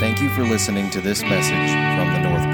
[0.00, 2.44] Thank you for listening to this message from the North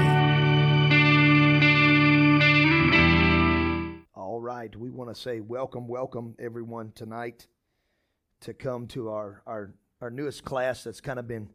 [3.93, 4.11] Gate.
[4.13, 7.47] All right, we want to say welcome, welcome everyone tonight
[8.41, 11.47] to come to our our, our newest class that's kind of been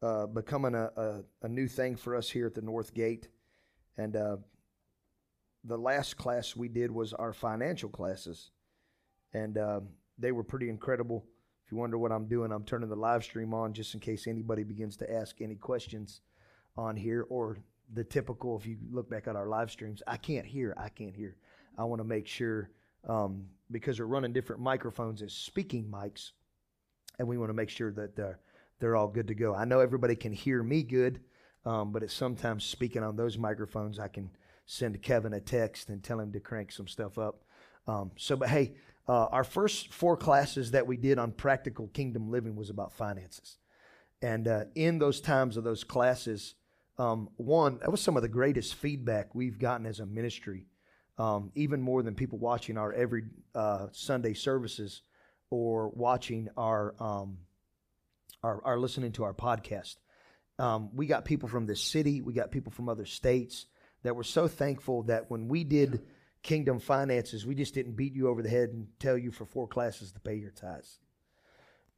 [0.00, 3.28] uh, becoming a, a, a, new thing for us here at the North Gate.
[3.98, 4.38] And uh,
[5.64, 8.52] the last class we did was our financial classes,
[9.34, 9.80] and uh,
[10.18, 11.26] they were pretty incredible.
[11.66, 14.28] If you wonder what I'm doing, I'm turning the live stream on just in case
[14.28, 16.20] anybody begins to ask any questions
[16.76, 17.58] on here or
[17.92, 18.56] the typical.
[18.56, 20.74] If you look back at our live streams, I can't hear.
[20.78, 21.34] I can't hear.
[21.76, 22.70] I want to make sure
[23.08, 26.30] um, because we're running different microphones as speaking mics,
[27.18, 28.38] and we want to make sure that they're,
[28.78, 29.52] they're all good to go.
[29.52, 31.18] I know everybody can hear me good,
[31.64, 34.30] um, but it's sometimes speaking on those microphones, I can
[34.66, 37.42] send Kevin a text and tell him to crank some stuff up.
[37.88, 38.74] Um, so, but hey,
[39.08, 43.58] uh, our first four classes that we did on practical kingdom living was about finances.
[44.22, 46.54] And uh, in those times of those classes,
[46.98, 50.66] um, one, that was some of the greatest feedback we've gotten as a ministry,
[51.18, 55.02] um, even more than people watching our every uh, Sunday services
[55.50, 57.38] or watching our, um,
[58.42, 59.96] our, our, listening to our podcast.
[60.58, 63.66] Um, we got people from this city, we got people from other states
[64.02, 66.02] that were so thankful that when we did
[66.46, 69.66] kingdom finances, we just didn't beat you over the head and tell you for four
[69.66, 71.00] classes to pay your tithes.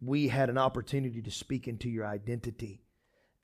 [0.00, 2.80] We had an opportunity to speak into your identity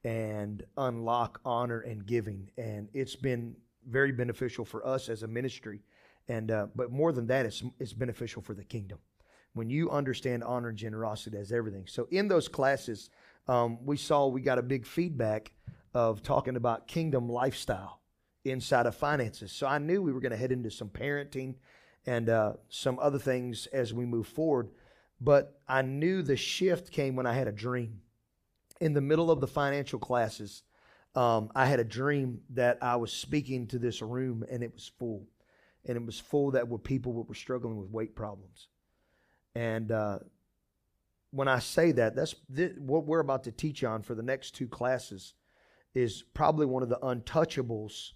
[0.02, 2.50] and unlock honor and giving.
[2.56, 3.54] And it's been
[3.86, 5.82] very beneficial for us as a ministry.
[6.28, 8.98] And uh, but more than that, it's, it's beneficial for the kingdom.
[9.52, 11.84] When you understand honor and generosity as everything.
[11.86, 13.10] So in those classes,
[13.46, 15.52] um, we saw we got a big feedback
[15.92, 18.00] of talking about kingdom lifestyle
[18.44, 19.52] inside of finances.
[19.52, 21.54] So I knew we were going to head into some parenting
[22.06, 24.70] and uh, some other things as we move forward.
[25.20, 28.00] But I knew the shift came when I had a dream.
[28.80, 30.62] In the middle of the financial classes,
[31.14, 34.90] um, I had a dream that I was speaking to this room and it was
[34.98, 35.26] full.
[35.86, 38.68] And it was full that were people that were struggling with weight problems.
[39.54, 40.18] And uh,
[41.30, 44.52] when I say that, that's th- what we're about to teach on for the next
[44.52, 45.34] two classes
[45.94, 48.12] is probably one of the untouchables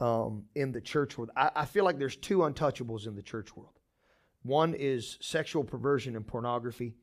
[0.00, 1.30] um, in the church world.
[1.36, 3.78] I, I feel like there's two untouchables in the church world.
[4.42, 6.94] One is sexual perversion and pornography,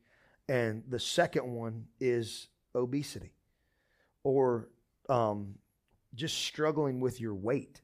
[0.48, 3.34] and the second one is obesity
[4.24, 4.70] or
[5.10, 5.56] um,
[6.14, 7.82] just struggling with your weight.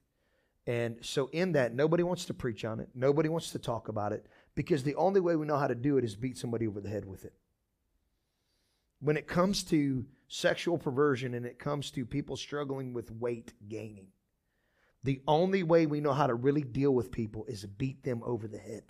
[0.67, 4.13] And so, in that, nobody wants to preach on it, nobody wants to talk about
[4.13, 6.79] it because the only way we know how to do it is beat somebody over
[6.79, 7.33] the head with it.
[8.99, 14.07] When it comes to sexual perversion and it comes to people struggling with weight gaining,
[15.03, 18.47] the only way we know how to really deal with people is beat them over
[18.47, 18.83] the head.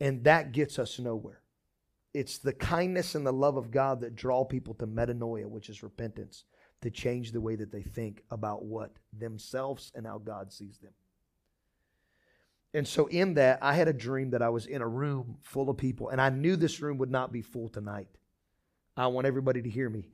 [0.00, 1.40] And that gets us nowhere.
[2.12, 5.82] It's the kindness and the love of God that draw people to metanoia, which is
[5.82, 6.44] repentance,
[6.82, 10.92] to change the way that they think about what themselves and how God sees them.
[12.74, 15.70] And so, in that, I had a dream that I was in a room full
[15.70, 18.08] of people, and I knew this room would not be full tonight.
[18.96, 20.08] I want everybody to hear me.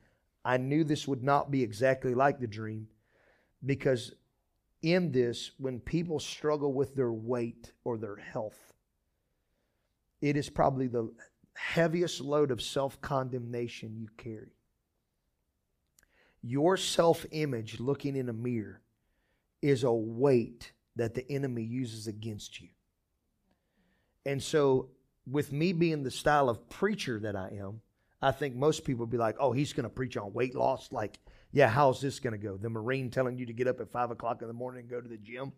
[0.45, 2.87] I knew this would not be exactly like the dream
[3.65, 4.13] because
[4.81, 8.73] in this when people struggle with their weight or their health.
[10.21, 11.11] It is probably the
[11.53, 14.55] heaviest load of self condemnation you carry.
[16.41, 18.81] Your self image looking in a mirror
[19.61, 22.69] is a weight that the enemy uses against you.
[24.25, 24.89] And so,
[25.29, 27.81] with me being the style of preacher that I am,
[28.21, 30.91] I think most people would be like, oh, he's going to preach on weight loss.
[30.91, 31.19] Like,
[31.51, 32.57] yeah, how's this going to go?
[32.57, 35.01] The Marine telling you to get up at five o'clock in the morning and go
[35.01, 35.51] to the gym.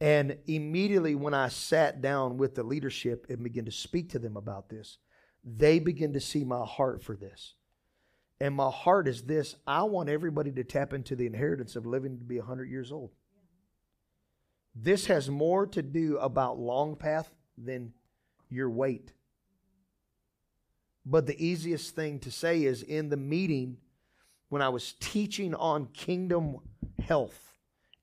[0.00, 4.36] And immediately when I sat down with the leadership and began to speak to them
[4.36, 4.98] about this,
[5.44, 7.54] they begin to see my heart for this.
[8.40, 12.18] And my heart is this I want everybody to tap into the inheritance of living
[12.18, 13.10] to be 100 years old.
[14.74, 17.94] This has more to do about long path than
[18.50, 19.12] your weight.
[21.06, 23.78] But the easiest thing to say is in the meeting,
[24.48, 26.58] when I was teaching on kingdom
[27.02, 27.52] health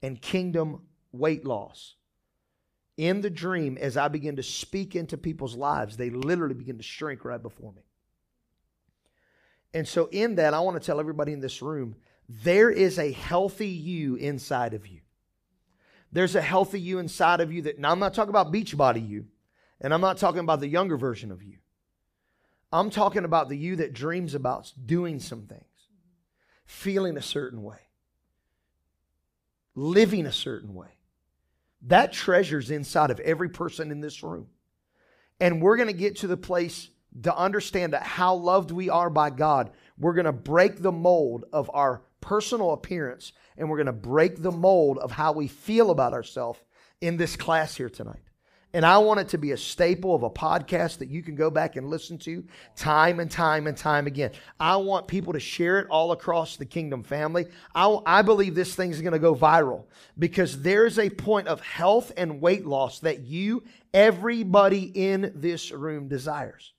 [0.01, 0.81] and kingdom
[1.12, 1.95] weight loss.
[2.98, 6.84] In the dream, as I begin to speak into people's lives, they literally begin to
[6.84, 7.81] shrink right before me.
[9.74, 11.95] And so, in that, I want to tell everybody in this room
[12.30, 15.01] there is a healthy you inside of you.
[16.12, 19.25] There's a healthy you inside of you that, now I'm not talking about Beachbody you,
[19.81, 21.57] and I'm not talking about the younger version of you.
[22.72, 25.73] I'm talking about the you that dreams about doing some things
[26.65, 27.80] feeling a certain way,
[29.75, 30.89] living a certain way.
[31.83, 34.48] That treasure's inside of every person in this room.
[35.39, 36.89] And we're going to get to the place
[37.24, 41.45] to understand that how loved we are by God, we're going to break the mold
[41.54, 45.92] of our personal appearance and we're going to break the mold of how we feel
[45.92, 46.60] about ourselves
[47.01, 48.23] in this class here tonight.
[48.75, 51.52] And I want it to be a staple of a podcast that you can go
[51.52, 52.44] back and listen to
[52.75, 54.31] time and time and time again.
[54.60, 57.46] I want people to share it all across the kingdom family.
[57.75, 59.84] I, I believe this thing's going to go viral
[60.18, 66.08] because there's a point of health and weight loss that you, everybody in this room,
[66.08, 66.74] desires.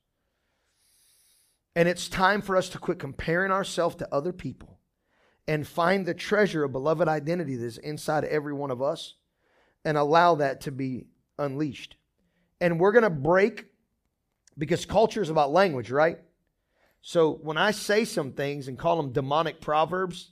[1.77, 4.81] And it's time for us to quit comparing ourselves to other people
[5.47, 9.15] and find the treasure of beloved identity that's inside every one of us
[9.85, 11.07] and allow that to be
[11.39, 11.97] unleashed.
[12.61, 13.67] And we're going to break
[14.57, 16.19] because culture is about language, right?
[17.03, 20.31] So when I say some things and call them demonic proverbs,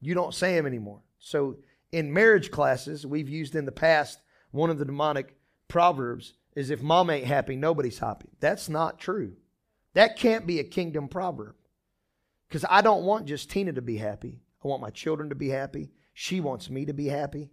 [0.00, 1.02] you don't say them anymore.
[1.18, 1.58] So
[1.92, 5.36] in marriage classes, we've used in the past one of the demonic
[5.68, 8.30] proverbs is if mom ain't happy, nobody's happy.
[8.40, 9.36] That's not true.
[9.94, 11.54] That can't be a kingdom proverb.
[12.48, 14.40] Because I don't want just Tina to be happy.
[14.64, 15.90] I want my children to be happy.
[16.14, 17.50] She wants me to be happy.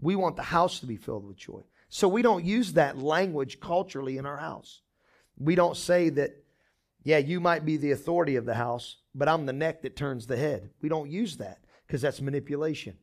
[0.00, 1.62] We want the house to be filled with joy.
[1.88, 4.82] So we don't use that language culturally in our house.
[5.38, 6.44] We don't say that,
[7.02, 10.26] yeah, you might be the authority of the house, but I'm the neck that turns
[10.26, 10.70] the head.
[10.82, 12.96] We don't use that because that's manipulation.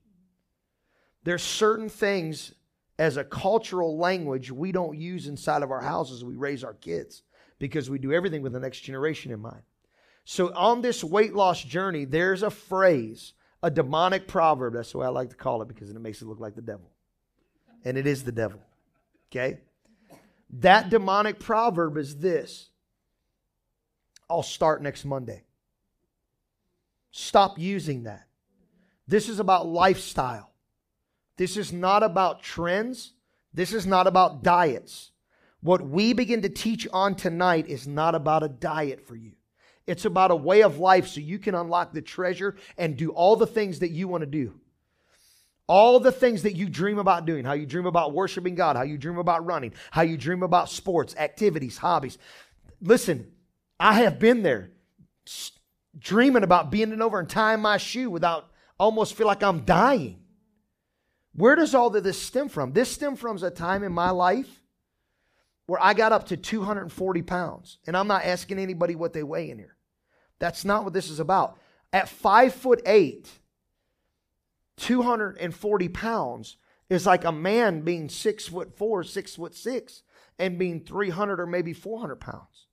[1.24, 2.54] There's certain things
[3.00, 6.24] as a cultural language we don't use inside of our houses.
[6.24, 7.24] We raise our kids
[7.58, 9.64] because we do everything with the next generation in mind.
[10.24, 13.34] So on this weight loss journey, there's a phrase,
[13.64, 14.74] a demonic proverb.
[14.74, 16.62] That's the way I like to call it because it makes it look like the
[16.62, 16.92] devil.
[17.84, 18.60] And it is the devil.
[19.32, 19.60] Okay?
[20.50, 22.70] That demonic proverb is this
[24.30, 25.44] I'll start next Monday.
[27.12, 28.28] Stop using that.
[29.08, 30.52] This is about lifestyle.
[31.38, 33.14] This is not about trends.
[33.54, 35.12] This is not about diets.
[35.62, 39.34] What we begin to teach on tonight is not about a diet for you.
[39.88, 43.36] It's about a way of life so you can unlock the treasure and do all
[43.36, 44.60] the things that you want to do.
[45.68, 48.84] All the things that you dream about doing, how you dream about worshiping God, how
[48.84, 52.18] you dream about running, how you dream about sports, activities, hobbies.
[52.82, 53.32] Listen,
[53.80, 54.72] I have been there
[55.98, 60.20] dreaming about bending over and tying my shoe without almost feel like I'm dying.
[61.34, 62.74] Where does all of this stem from?
[62.74, 64.62] This stem from a time in my life
[65.66, 67.78] where I got up to 240 pounds.
[67.88, 69.76] And I'm not asking anybody what they weigh in here.
[70.40, 71.58] That's not what this is about.
[71.92, 73.30] At five foot eight,
[74.78, 76.58] 240 pounds
[76.90, 80.04] is like a man being six foot four, six foot six,
[80.38, 82.68] and being 300 or maybe 400 pounds.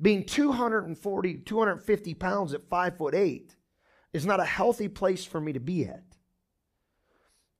[0.00, 3.56] Being 240, 250 pounds at five foot eight
[4.12, 6.04] is not a healthy place for me to be at.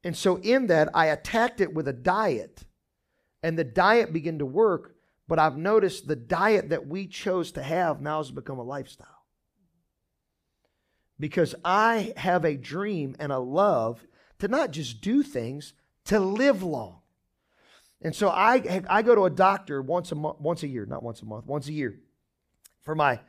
[0.04, 2.64] And so, in that, I attacked it with a diet,
[3.42, 4.94] and the diet began to work.
[5.26, 9.17] But I've noticed the diet that we chose to have now has become a lifestyle
[11.20, 14.06] because I have a dream and a love
[14.38, 15.74] to not just do things,
[16.06, 17.00] to live long.
[18.00, 21.02] And so I, I go to a doctor once a month, once a year, not
[21.02, 21.98] once a month, once a year
[22.82, 23.20] for my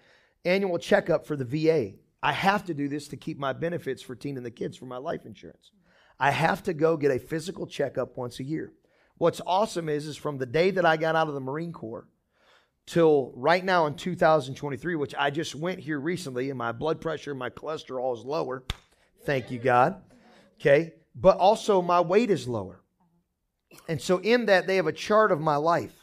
[0.45, 1.97] annual checkup for the VA.
[2.21, 4.85] I have to do this to keep my benefits for Tina and the kids for
[4.85, 5.71] my life insurance.
[6.19, 8.73] I have to go get a physical checkup once a year.
[9.17, 12.07] What's awesome is, is from the day that I got out of the Marine Corps,
[12.89, 17.35] till right now in 2023, which I just went here recently, and my blood pressure,
[17.35, 18.63] my cholesterol is lower.
[19.25, 20.01] Thank you, God.
[20.59, 20.93] Okay.
[21.13, 22.81] But also my weight is lower.
[23.87, 25.93] And so in that, they have a chart of my life.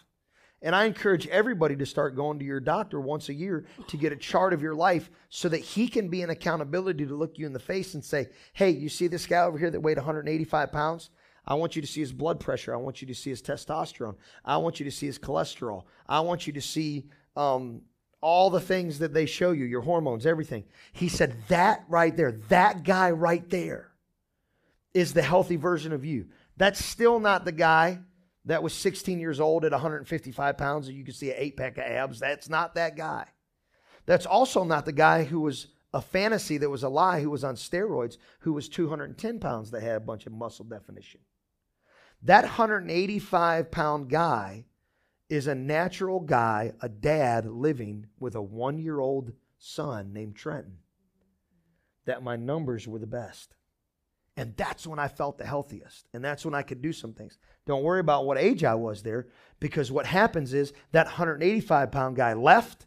[0.63, 4.13] And I encourage everybody to start going to your doctor once a year to get
[4.13, 7.47] a chart of your life so that he can be an accountability to look you
[7.47, 10.73] in the face and say, hey, you see this guy over here that weighed 185
[10.73, 11.11] pounds?
[11.47, 12.75] I want you to see his blood pressure.
[12.75, 14.17] I want you to see his testosterone.
[14.45, 15.85] I want you to see his cholesterol.
[16.09, 17.83] I want you to see um,
[18.21, 20.65] all the things that they show you, your hormones, everything.
[20.93, 23.93] He said, That right there, that guy right there
[24.93, 26.27] is the healthy version of you.
[26.57, 28.01] That's still not the guy
[28.47, 31.79] that was 16 years old at 155 pounds and you can see an eight pack
[31.79, 32.19] of abs.
[32.19, 33.27] That's not that guy.
[34.07, 37.45] That's also not the guy who was a fantasy that was a lie, who was
[37.45, 41.21] on steroids, who was 210 pounds that had a bunch of muscle definition.
[42.27, 44.65] That 185 pound guy
[45.29, 50.79] is a natural guy, a dad living with a one year old son named Trenton.
[52.05, 53.55] That my numbers were the best.
[54.37, 56.09] And that's when I felt the healthiest.
[56.13, 57.39] And that's when I could do some things.
[57.65, 59.29] Don't worry about what age I was there,
[59.61, 62.87] because what happens is that 185 pound guy left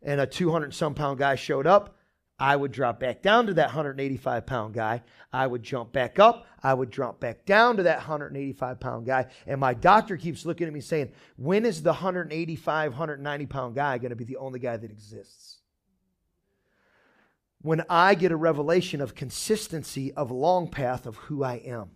[0.00, 1.98] and a 200 some pound guy showed up.
[2.42, 5.04] I would drop back down to that 185 pound guy.
[5.32, 6.44] I would jump back up.
[6.60, 9.28] I would drop back down to that 185 pound guy.
[9.46, 13.96] And my doctor keeps looking at me saying, when is the 185, 190 pound guy
[13.98, 15.58] going to be the only guy that exists?
[17.60, 21.92] When I get a revelation of consistency of long path of who I am.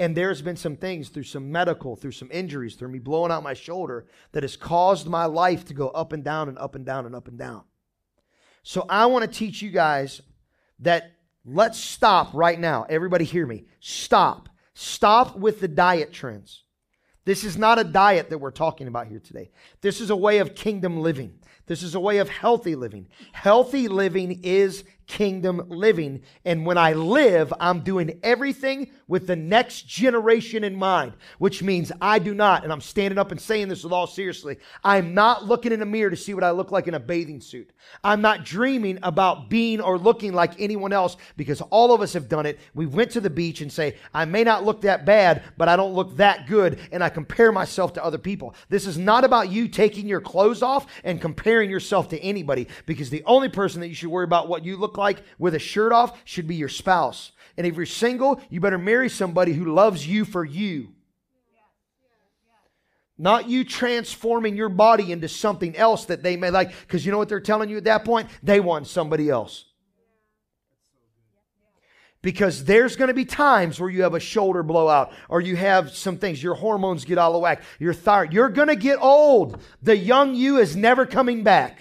[0.00, 3.44] And there's been some things through some medical, through some injuries, through me blowing out
[3.44, 6.84] my shoulder that has caused my life to go up and down and up and
[6.84, 7.62] down and up and down.
[8.64, 10.20] So I want to teach you guys
[10.80, 11.12] that
[11.44, 12.86] let's stop right now.
[12.88, 13.66] Everybody hear me.
[13.78, 14.48] Stop.
[14.74, 16.64] Stop with the diet trends.
[17.26, 19.50] This is not a diet that we're talking about here today.
[19.82, 21.38] This is a way of kingdom living.
[21.66, 23.08] This is a way of healthy living.
[23.32, 26.22] Healthy living is kingdom living.
[26.44, 31.92] And when I live, I'm doing everything with the next generation in mind, which means
[32.00, 35.44] I do not, and I'm standing up and saying this with all seriously, I'm not
[35.44, 37.70] looking in a mirror to see what I look like in a bathing suit.
[38.02, 42.28] I'm not dreaming about being or looking like anyone else because all of us have
[42.28, 42.58] done it.
[42.74, 45.76] We went to the beach and say, I may not look that bad, but I
[45.76, 48.54] don't look that good, and I compare myself to other people.
[48.68, 53.10] This is not about you taking your clothes off and comparing yourself to anybody because
[53.10, 55.92] the only person that you should worry about what you look like with a shirt
[55.92, 57.32] off should be your spouse.
[57.56, 60.94] And if you're single, you better marry somebody who loves you for you.
[63.16, 66.72] Not you transforming your body into something else that they may like.
[66.80, 68.28] Because you know what they're telling you at that point?
[68.42, 69.66] They want somebody else.
[72.22, 75.90] Because there's going to be times where you have a shoulder blowout or you have
[75.90, 78.32] some things, your hormones get out of whack, your thyroid.
[78.32, 79.60] You're going to get old.
[79.82, 81.78] The young you is never coming back.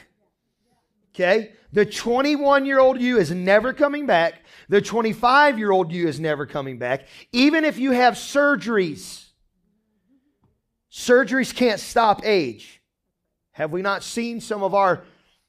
[1.16, 1.54] Okay?
[1.72, 4.43] The 21 year old you is never coming back.
[4.70, 7.08] The 25 year old you is never coming back.
[7.32, 9.26] Even if you have surgeries,
[10.92, 12.82] surgeries can't stop age.
[13.52, 15.04] Have we not seen some of our,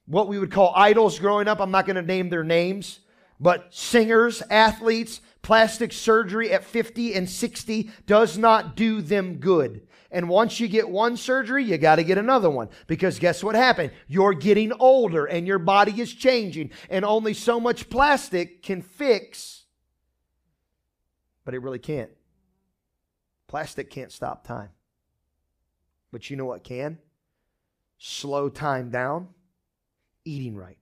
[0.07, 1.61] what we would call idols growing up?
[1.61, 3.01] I'm not going to name their names,
[3.41, 9.87] but singers, athletes, plastic surgery at 50 and 60 does not do them good.
[10.15, 12.69] And once you get one surgery, you got to get another one.
[12.87, 13.91] Because guess what happened?
[14.07, 16.71] You're getting older and your body is changing.
[16.89, 19.65] And only so much plastic can fix,
[21.45, 22.13] but it really can't.
[23.49, 24.69] Plastic can't stop time.
[26.13, 26.99] But you know what can?
[27.99, 29.31] Slow time down,
[30.25, 30.79] eating right,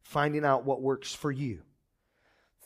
[0.00, 1.62] finding out what works for you.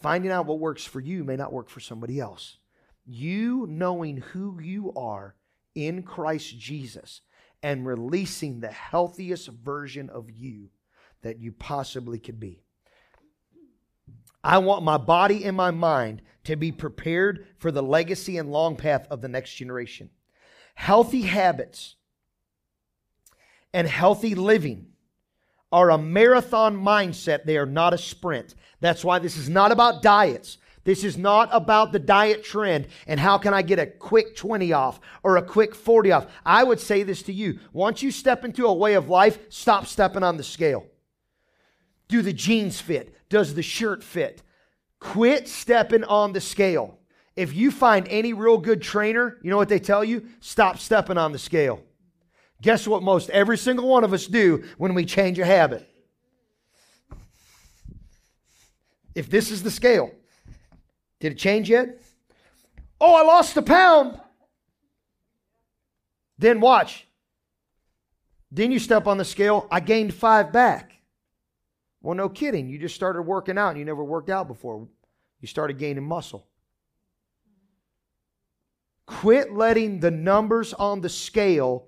[0.02, 2.58] Finding out what works for you may not work for somebody else.
[3.06, 5.34] You knowing who you are
[5.74, 7.20] in Christ Jesus
[7.62, 10.68] and releasing the healthiest version of you
[11.22, 12.60] that you possibly could be.
[14.42, 18.76] I want my body and my mind to be prepared for the legacy and long
[18.76, 20.10] path of the next generation.
[20.74, 21.96] Healthy habits
[23.72, 24.88] and healthy living
[25.72, 27.44] are a marathon mindset.
[27.44, 28.54] They are not a sprint.
[28.80, 30.58] That's why this is not about diets.
[30.84, 34.72] This is not about the diet trend and how can I get a quick 20
[34.72, 36.26] off or a quick 40 off.
[36.44, 37.58] I would say this to you.
[37.72, 40.86] Once you step into a way of life, stop stepping on the scale.
[42.08, 43.14] Do the jeans fit?
[43.30, 44.42] Does the shirt fit?
[45.00, 46.98] Quit stepping on the scale.
[47.34, 50.28] If you find any real good trainer, you know what they tell you?
[50.40, 51.82] Stop stepping on the scale.
[52.60, 55.88] Guess what most every single one of us do when we change a habit?
[59.14, 60.12] If this is the scale,
[61.24, 62.02] did it change yet?
[63.00, 64.20] Oh, I lost a pound.
[66.36, 67.06] Then watch.
[68.50, 70.92] Then you step on the scale, I gained five back.
[72.02, 72.68] Well, no kidding.
[72.68, 74.86] You just started working out and you never worked out before.
[75.40, 76.46] You started gaining muscle.
[79.06, 81.86] Quit letting the numbers on the scale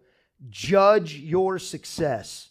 [0.49, 2.49] judge your success.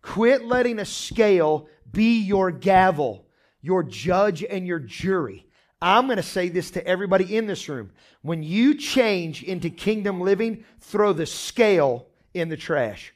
[0.00, 3.26] Quit letting a scale be your gavel
[3.62, 5.46] your judge and your jury.
[5.80, 7.90] I'm going to say this to everybody in this room.
[8.20, 13.14] When you change into kingdom living, throw the scale in the trash.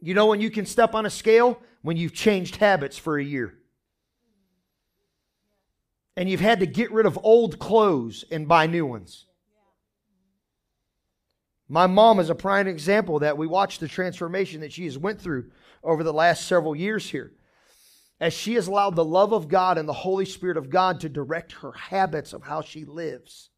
[0.00, 1.60] You know when you can step on a scale?
[1.82, 3.54] When you've changed habits for a year.
[6.16, 9.26] And you've had to get rid of old clothes and buy new ones.
[11.68, 15.20] My mom is a prime example that we watched the transformation that she has went
[15.20, 15.50] through
[15.82, 17.32] over the last several years here
[18.20, 21.08] as she has allowed the love of God and the Holy Spirit of God to
[21.08, 23.50] direct her habits of how she lives.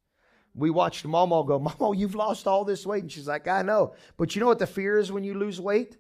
[0.55, 3.03] We watched Mama go, Mama, oh, you've lost all this weight.
[3.03, 3.95] And she's like, I know.
[4.17, 5.97] But you know what the fear is when you lose weight?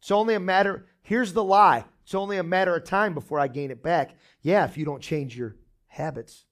[0.00, 1.86] It's only a matter, here's the lie.
[2.04, 4.16] It's only a matter of time before I gain it back.
[4.42, 6.44] Yeah, if you don't change your habits.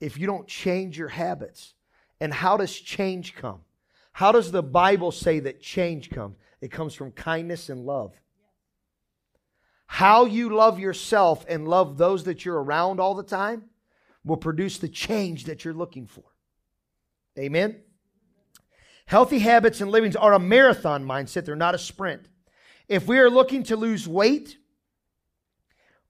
[0.00, 1.74] If you don't change your habits.
[2.20, 3.60] And how does change come?
[4.12, 6.36] How does the Bible say that change comes?
[6.60, 8.12] It comes from kindness and love.
[9.92, 13.64] How you love yourself and love those that you're around all the time
[14.24, 16.24] will produce the change that you're looking for.
[17.38, 17.76] Amen?
[19.04, 22.22] Healthy habits and livings are a marathon mindset, they're not a sprint.
[22.88, 24.56] If we are looking to lose weight,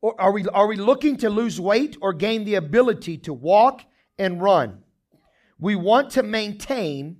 [0.01, 3.83] or are we, are we looking to lose weight or gain the ability to walk
[4.17, 4.85] and run?
[5.59, 7.17] We want to maintain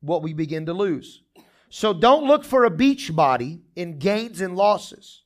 [0.00, 1.22] what we begin to lose.
[1.70, 5.21] So don't look for a beach body in gains and losses.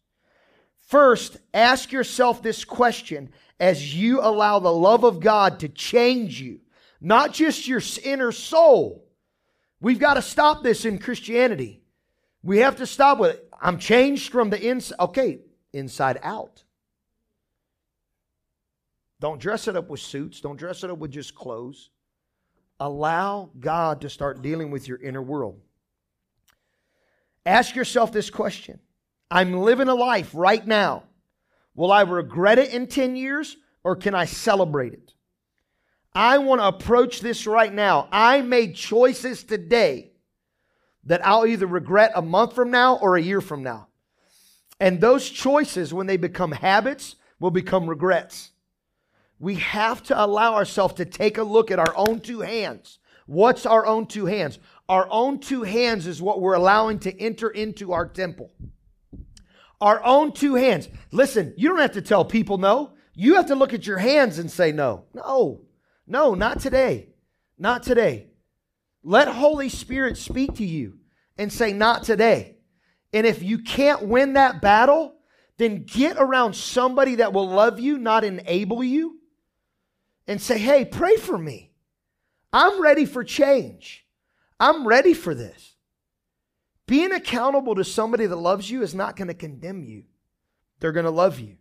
[0.86, 6.60] First, ask yourself this question as you allow the love of God to change you,
[7.00, 9.04] not just your inner soul.
[9.80, 11.82] We've got to stop this in Christianity.
[12.44, 13.52] We have to stop with it.
[13.60, 15.00] I'm changed from the inside.
[15.00, 15.40] Okay,
[15.72, 16.62] inside out.
[19.18, 20.40] Don't dress it up with suits.
[20.40, 21.90] Don't dress it up with just clothes.
[22.78, 25.60] Allow God to start dealing with your inner world.
[27.44, 28.78] Ask yourself this question
[29.30, 31.04] I'm living a life right now.
[31.74, 35.12] Will I regret it in 10 years or can I celebrate it?
[36.14, 38.08] I want to approach this right now.
[38.10, 40.12] I made choices today
[41.04, 43.88] that I'll either regret a month from now or a year from now.
[44.80, 48.50] And those choices, when they become habits, will become regrets.
[49.38, 52.98] We have to allow ourselves to take a look at our own two hands.
[53.26, 54.58] What's our own two hands?
[54.88, 58.52] Our own two hands is what we're allowing to enter into our temple.
[59.80, 60.88] Our own two hands.
[61.12, 62.92] Listen, you don't have to tell people no.
[63.14, 65.04] You have to look at your hands and say no.
[65.14, 65.62] No,
[66.06, 67.08] no, not today.
[67.58, 68.28] Not today.
[69.02, 70.98] Let Holy Spirit speak to you
[71.38, 72.56] and say, not today.
[73.12, 75.14] And if you can't win that battle,
[75.58, 79.16] then get around somebody that will love you, not enable you
[80.26, 81.72] and say, hey, pray for me.
[82.52, 84.06] I'm ready for change.
[84.58, 85.75] I'm ready for this.
[86.86, 90.04] Being accountable to somebody that loves you is not going to condemn you,
[90.80, 91.56] they're going to love you.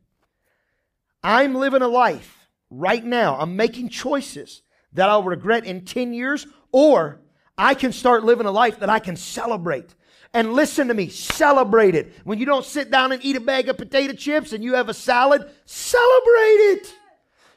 [1.23, 3.37] I'm living a life right now.
[3.39, 4.61] I'm making choices
[4.93, 7.21] that I'll regret in 10 years, or
[7.57, 9.95] I can start living a life that I can celebrate.
[10.33, 12.13] And listen to me, celebrate it.
[12.25, 14.89] When you don't sit down and eat a bag of potato chips and you have
[14.89, 16.93] a salad, celebrate it.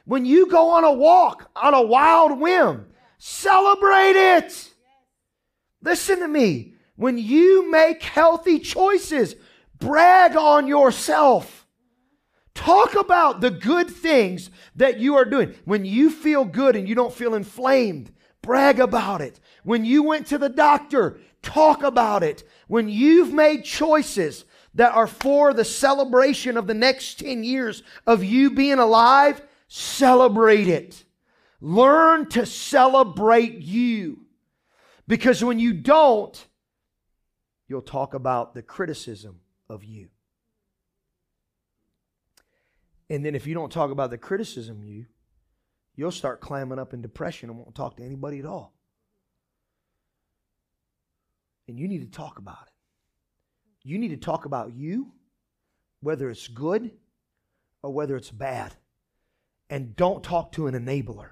[0.05, 4.73] When you go on a walk on a wild whim, celebrate it.
[5.83, 6.75] Listen to me.
[6.99, 9.35] When you make healthy choices,
[9.79, 11.65] brag on yourself.
[12.53, 15.55] Talk about the good things that you are doing.
[15.65, 19.39] When you feel good and you don't feel inflamed, brag about it.
[19.63, 22.43] When you went to the doctor, talk about it.
[22.67, 28.23] When you've made choices that are for the celebration of the next 10 years of
[28.23, 31.05] you being alive, Celebrate it.
[31.61, 34.25] Learn to celebrate you.
[35.07, 36.47] Because when you don't,
[37.69, 40.09] you'll talk about the criticism of you.
[43.09, 45.05] And then if you don't talk about the criticism you,
[45.95, 48.73] you'll start climbing up in depression and won't talk to anybody at all.
[51.67, 52.73] And you need to talk about it.
[53.83, 55.13] You need to talk about you,
[56.01, 56.91] whether it's good
[57.83, 58.75] or whether it's bad.
[59.69, 61.29] And don't talk to an enabler.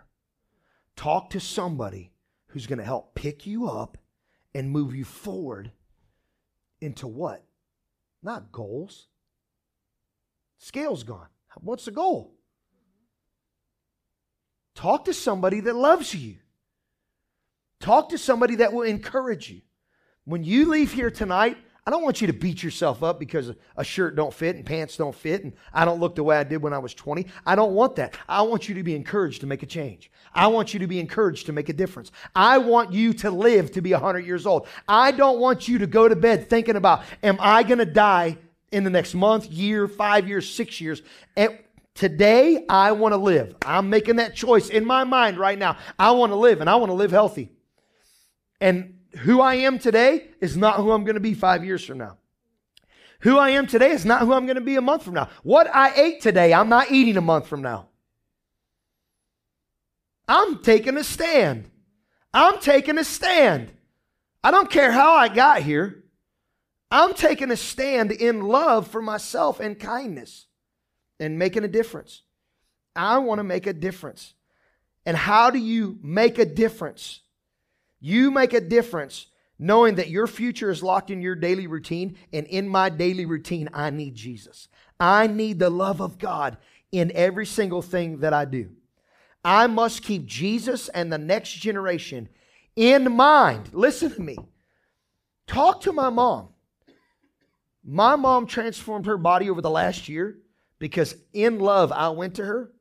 [0.96, 2.12] Talk to somebody
[2.48, 3.98] who's going to help pick you up
[4.54, 5.72] and move you forward
[6.82, 7.44] into what?
[8.24, 9.08] Not goals.
[10.58, 11.28] Scale's gone.
[11.62, 12.34] What's the goal?
[14.76, 16.38] Talk to somebody that loves you.
[17.80, 19.62] Talk to somebody that will encourage you.
[20.26, 23.84] When you leave here tonight, I don't want you to beat yourself up because a
[23.86, 26.62] shirt don't fit and pants don't fit and I don't look the way I did
[26.62, 27.26] when I was 20.
[27.46, 28.18] I don't want that.
[28.28, 30.12] I want you to be encouraged to make a change.
[30.34, 32.12] I want you to be encouraged to make a difference.
[32.36, 34.68] I want you to live to be 100 years old.
[34.86, 38.38] I don't want you to go to bed thinking about, am I going to die
[38.74, 41.02] in the next month, year, five years, six years?
[41.38, 41.58] And
[41.96, 43.56] today, I want to live.
[43.66, 45.78] I'm making that choice in my mind right now.
[45.98, 47.50] I want to live and I want to live healthy.
[48.60, 51.98] And who I am today is not who I'm going to be five years from
[51.98, 52.18] now.
[53.22, 55.30] Who I am today is not who I'm going to be a month from now.
[55.44, 57.88] What I ate today, I'm not eating a month from now.
[60.28, 61.70] I'm taking a stand.
[62.34, 63.72] I'm taking a stand.
[64.44, 66.04] I don't care how I got here.
[66.92, 70.46] I'm taking a stand in love for myself and kindness
[71.20, 72.22] and making a difference.
[72.96, 74.34] I want to make a difference.
[75.06, 77.22] And how do you make a difference?
[78.00, 79.28] You make a difference
[79.60, 82.18] knowing that your future is locked in your daily routine.
[82.32, 84.68] And in my daily routine, I need Jesus.
[85.00, 86.58] I need the love of God
[86.92, 88.70] in every single thing that I do.
[89.44, 92.30] I must keep Jesus and the next generation
[92.76, 93.70] in mind.
[93.74, 94.38] Listen to me.
[95.48, 96.50] Talk to my mom.
[97.84, 100.40] My mom transformed her body over the last year
[100.78, 102.72] because in love, I went to her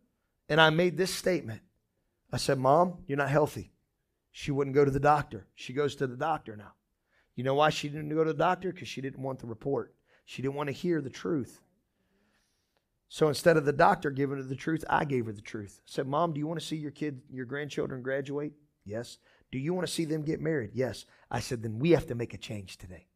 [0.48, 1.60] and I made this statement.
[2.32, 3.70] I said, Mom, you're not healthy.
[4.38, 5.46] She wouldn't go to the doctor.
[5.54, 6.74] She goes to the doctor now.
[7.36, 8.70] You know why she didn't go to the doctor?
[8.70, 9.94] Because she didn't want the report.
[10.26, 11.62] She didn't want to hear the truth.
[13.08, 15.80] So instead of the doctor giving her the truth, I gave her the truth.
[15.80, 18.52] I said, Mom, do you want to see your kid, your grandchildren graduate?
[18.84, 19.16] Yes.
[19.50, 20.72] Do you want to see them get married?
[20.74, 21.06] Yes.
[21.30, 23.06] I said, then we have to make a change today.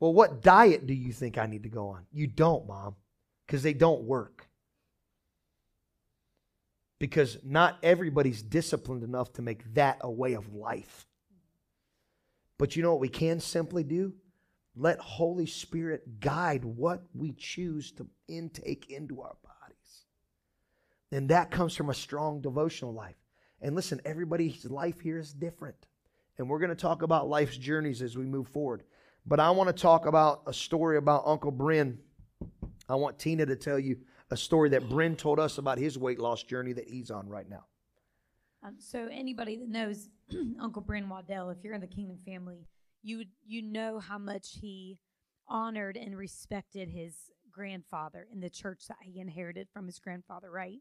[0.00, 2.06] Well, what diet do you think I need to go on?
[2.12, 2.96] You don't, Mom,
[3.46, 4.48] because they don't work.
[7.02, 11.08] Because not everybody's disciplined enough to make that a way of life.
[12.58, 14.12] But you know what we can simply do?
[14.76, 20.04] Let Holy Spirit guide what we choose to intake into our bodies.
[21.10, 23.16] And that comes from a strong devotional life.
[23.60, 25.88] And listen, everybody's life here is different.
[26.38, 28.84] And we're going to talk about life's journeys as we move forward.
[29.26, 31.98] But I want to talk about a story about Uncle Bryn.
[32.88, 33.96] I want Tina to tell you
[34.32, 37.48] a story that Bryn told us about his weight loss journey that he's on right
[37.48, 37.64] now.
[38.64, 40.08] Um, so anybody that knows
[40.60, 42.66] Uncle Bryn Waddell, if you're in the Kingdom family,
[43.02, 44.98] you you know how much he
[45.46, 47.14] honored and respected his
[47.50, 50.80] grandfather in the church that he inherited from his grandfather, right?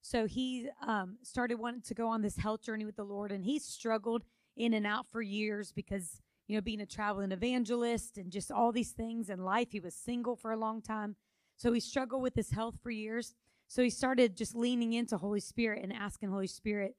[0.00, 3.44] So he um, started wanting to go on this health journey with the Lord, and
[3.44, 4.22] he struggled
[4.56, 8.70] in and out for years because you know being a traveling evangelist and just all
[8.70, 9.72] these things in life.
[9.72, 11.16] He was single for a long time,
[11.60, 13.34] so he struggled with his health for years.
[13.68, 16.96] So he started just leaning into Holy Spirit and asking Holy Spirit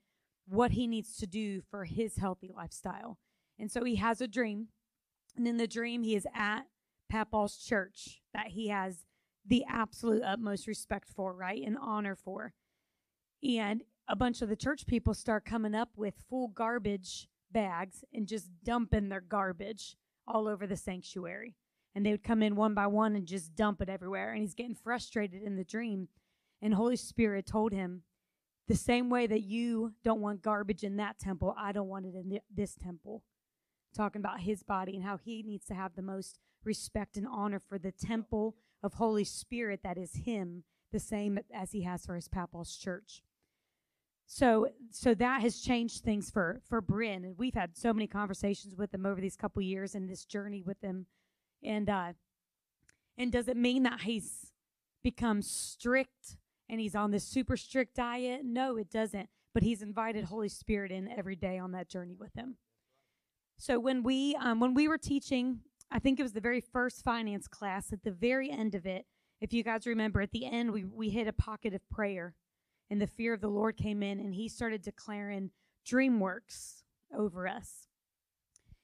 [0.48, 3.18] what he needs to do for his healthy lifestyle.
[3.58, 4.68] And so he has a dream.
[5.36, 6.68] And in the dream, he is at
[7.10, 9.00] Papal's church that he has
[9.44, 11.64] the absolute utmost respect for, right?
[11.66, 12.54] And honor for.
[13.44, 18.28] And a bunch of the church people start coming up with full garbage bags and
[18.28, 19.96] just dumping their garbage
[20.28, 21.56] all over the sanctuary.
[21.94, 24.32] And they would come in one by one and just dump it everywhere.
[24.32, 26.08] And he's getting frustrated in the dream.
[26.62, 28.04] And Holy Spirit told him,
[28.68, 32.16] the same way that you don't want garbage in that temple, I don't want it
[32.16, 33.24] in this temple
[33.94, 37.60] talking about his body and how he needs to have the most respect and honor
[37.60, 42.16] for the temple of Holy Spirit that is him, the same as he has for
[42.16, 43.22] his papal's church.
[44.26, 48.76] So, so that has changed things for for Bryn, and we've had so many conversations
[48.78, 51.08] with him over these couple years and this journey with him,
[51.64, 52.14] and uh,
[53.18, 54.52] and does it mean that he's
[55.04, 56.38] become strict
[56.70, 58.42] and he's on this super strict diet?
[58.44, 59.30] No, it doesn't.
[59.54, 62.56] But he's invited Holy Spirit in every day on that journey with him.
[63.58, 65.60] So when we um, when we were teaching,
[65.92, 67.92] I think it was the very first finance class.
[67.92, 69.06] At the very end of it,
[69.40, 72.36] if you guys remember, at the end we we hit a pocket of prayer,
[72.90, 75.52] and the fear of the Lord came in, and He started declaring
[75.86, 76.84] DreamWorks
[77.16, 77.88] over us.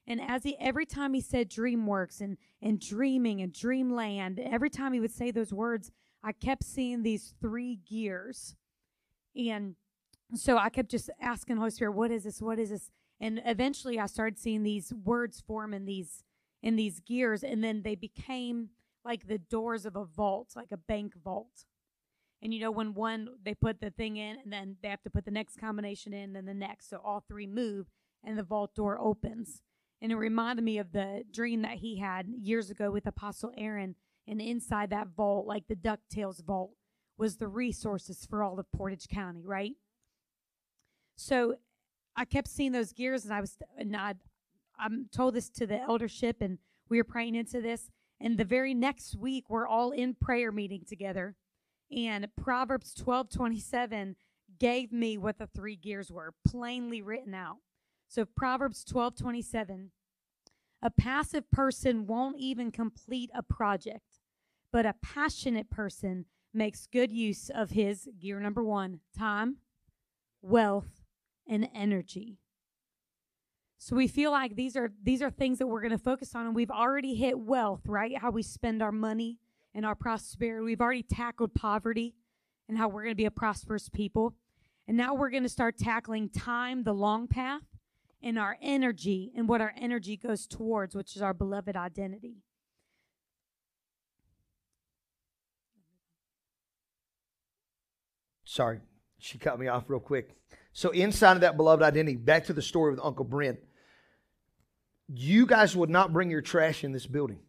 [0.08, 4.92] And as he every time he said DreamWorks and and dreaming and dreamland, every time
[4.92, 5.92] he would say those words,
[6.24, 8.56] I kept seeing these three gears.
[9.36, 9.76] And
[10.34, 12.42] so I kept just asking Holy Spirit, what is this?
[12.42, 12.90] What is this?
[13.20, 16.24] and eventually I started seeing these words form in these
[16.62, 18.70] in these gears and then they became
[19.04, 21.64] like the doors of a vault, like a bank vault.
[22.42, 25.10] And you know when one they put the thing in and then they have to
[25.10, 27.86] put the next combination in and then the next so all three move
[28.24, 29.62] and the vault door opens.
[30.00, 33.96] And it reminded me of the dream that he had years ago with Apostle Aaron
[34.28, 36.72] and inside that vault like the DuckTales vault
[37.16, 39.72] was the resources for all of Portage County, right?
[41.16, 41.56] So
[42.16, 44.14] I kept seeing those gears, and I was, and I,
[44.78, 46.58] I'm told this to the eldership, and
[46.88, 47.90] we were praying into this.
[48.20, 51.34] And the very next week, we're all in prayer meeting together,
[51.90, 54.16] and Proverbs 12 27
[54.58, 57.58] gave me what the three gears were, plainly written out.
[58.08, 59.90] So Proverbs 12 27,
[60.82, 64.20] a passive person won't even complete a project,
[64.72, 69.58] but a passionate person makes good use of his gear number one time,
[70.40, 71.02] wealth,
[71.46, 72.38] and energy.
[73.76, 76.46] So we feel like these are these are things that we're going to focus on
[76.46, 78.16] and we've already hit wealth, right?
[78.16, 79.38] How we spend our money
[79.74, 80.64] and our prosperity.
[80.64, 82.14] We've already tackled poverty
[82.68, 84.34] and how we're going to be a prosperous people.
[84.88, 87.62] And now we're going to start tackling time, the long path,
[88.22, 92.38] and our energy and what our energy goes towards, which is our beloved identity.
[98.44, 98.80] Sorry,
[99.18, 100.34] she cut me off real quick.
[100.72, 103.58] So inside of that beloved identity, back to the story with Uncle Brent,
[105.08, 107.40] you guys would not bring your trash in this building.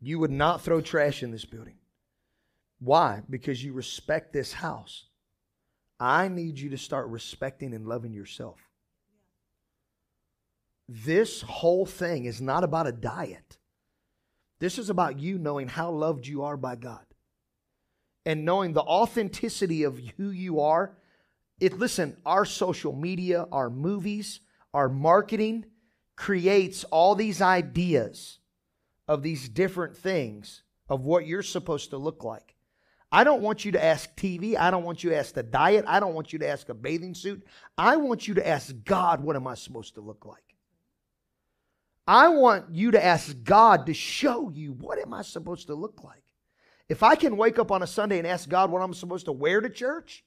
[0.00, 1.76] You would not throw trash in this building.
[2.78, 3.22] Why?
[3.28, 5.06] Because you respect this house.
[5.98, 8.58] I need you to start respecting and loving yourself.
[10.88, 13.58] This whole thing is not about a diet.
[14.58, 17.04] This is about you knowing how loved you are by God
[18.24, 20.96] and knowing the authenticity of who you are.
[21.60, 24.40] It listen, our social media, our movies,
[24.72, 25.66] our marketing
[26.16, 28.38] creates all these ideas
[29.08, 32.54] of these different things of what you're supposed to look like.
[33.12, 34.56] I don't want you to ask TV.
[34.56, 35.84] I don't want you to ask the diet.
[35.86, 37.44] I don't want you to ask a bathing suit.
[37.78, 40.45] I want you to ask God, what am I supposed to look like?
[42.06, 46.04] I want you to ask God to show you what am I supposed to look
[46.04, 46.22] like.
[46.88, 49.32] If I can wake up on a Sunday and ask God what I'm supposed to
[49.32, 50.24] wear to church,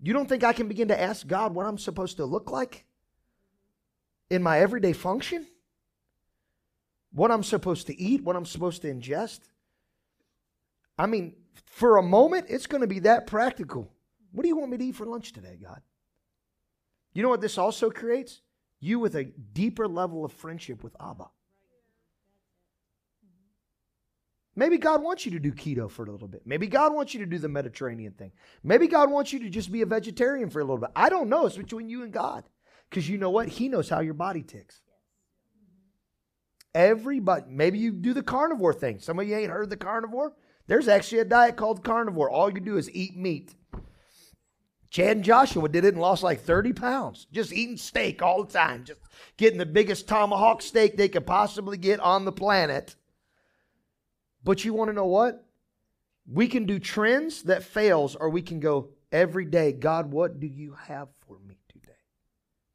[0.00, 2.84] you don't think I can begin to ask God what I'm supposed to look like
[4.30, 5.46] in my everyday function?
[7.12, 9.40] What I'm supposed to eat, what I'm supposed to ingest?
[10.98, 13.90] I mean, for a moment, it's going to be that practical.
[14.32, 15.80] What do you want me to eat for lunch today, God?
[17.12, 18.42] You know what this also creates?
[18.86, 21.28] You with a deeper level of friendship with Abba.
[24.58, 26.42] Maybe God wants you to do keto for a little bit.
[26.46, 28.32] Maybe God wants you to do the Mediterranean thing.
[28.62, 30.90] Maybe God wants you to just be a vegetarian for a little bit.
[30.96, 31.44] I don't know.
[31.44, 32.44] It's between you and God.
[32.88, 33.48] Because you know what?
[33.48, 34.80] He knows how your body ticks.
[36.74, 38.98] Everybody, maybe you do the carnivore thing.
[39.00, 40.32] Some of you ain't heard the carnivore.
[40.68, 42.30] There's actually a diet called carnivore.
[42.30, 43.54] All you do is eat meat.
[44.96, 48.50] Chad and Joshua did it and lost like 30 pounds, just eating steak all the
[48.50, 48.98] time, just
[49.36, 52.96] getting the biggest tomahawk steak they could possibly get on the planet.
[54.42, 55.44] But you want to know what?
[56.26, 60.46] We can do trends that fails, or we can go every day, God, what do
[60.46, 61.92] you have for me today?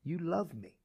[0.03, 0.75] You love me.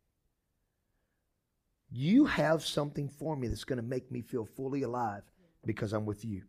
[1.90, 5.30] You have something for me that's going to make me feel fully alive
[5.66, 6.44] because I'm with you.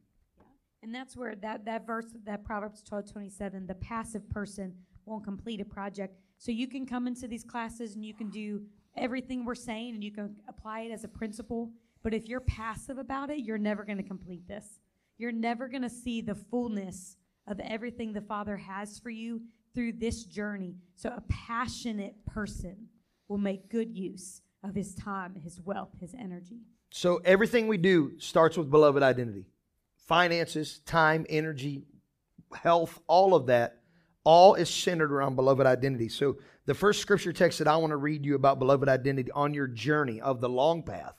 [0.84, 4.74] And that's where that, that verse, that Proverbs 12 27, the passive person
[5.06, 6.16] won't complete a project.
[6.38, 8.62] So you can come into these classes and you can do
[8.96, 11.72] everything we're saying and you can apply it as a principle.
[12.04, 14.80] But if you're passive about it, you're never going to complete this.
[15.18, 19.42] You're never going to see the fullness of everything the Father has for you
[19.74, 20.76] through this journey.
[20.96, 22.88] So a passionate person
[23.28, 26.62] will make good use of his time, his wealth, his energy.
[26.92, 29.46] So everything we do starts with beloved identity
[30.08, 31.84] finances, time, energy,
[32.54, 33.82] health, all of that,
[34.24, 36.10] all is centered around beloved identity.
[36.10, 39.54] So the first scripture text that I want to read you about beloved identity on
[39.54, 41.16] your journey of the long path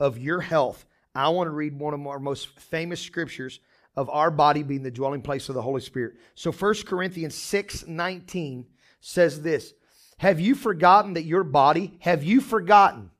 [0.00, 3.60] of your health, I want to read one of our most famous scriptures
[3.96, 6.14] of our body being the dwelling place of the Holy Spirit.
[6.36, 8.66] So 1 Corinthians 6 19
[9.00, 9.74] says this
[10.18, 13.10] Have you forgotten that your body, have you forgotten?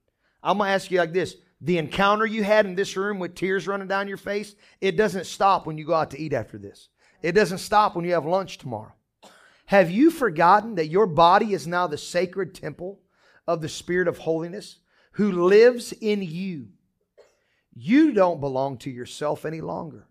[0.42, 3.35] I'm going to ask you like this the encounter you had in this room with
[3.35, 6.59] tears running down your face, it doesn't stop when you go out to eat after
[6.59, 6.88] this.
[7.21, 8.92] It doesn't stop when you have lunch tomorrow.
[9.66, 13.01] Have you forgotten that your body is now the sacred temple
[13.47, 14.79] of the Spirit of holiness
[15.12, 16.68] who lives in you?
[17.75, 20.07] You don't belong to yourself any longer.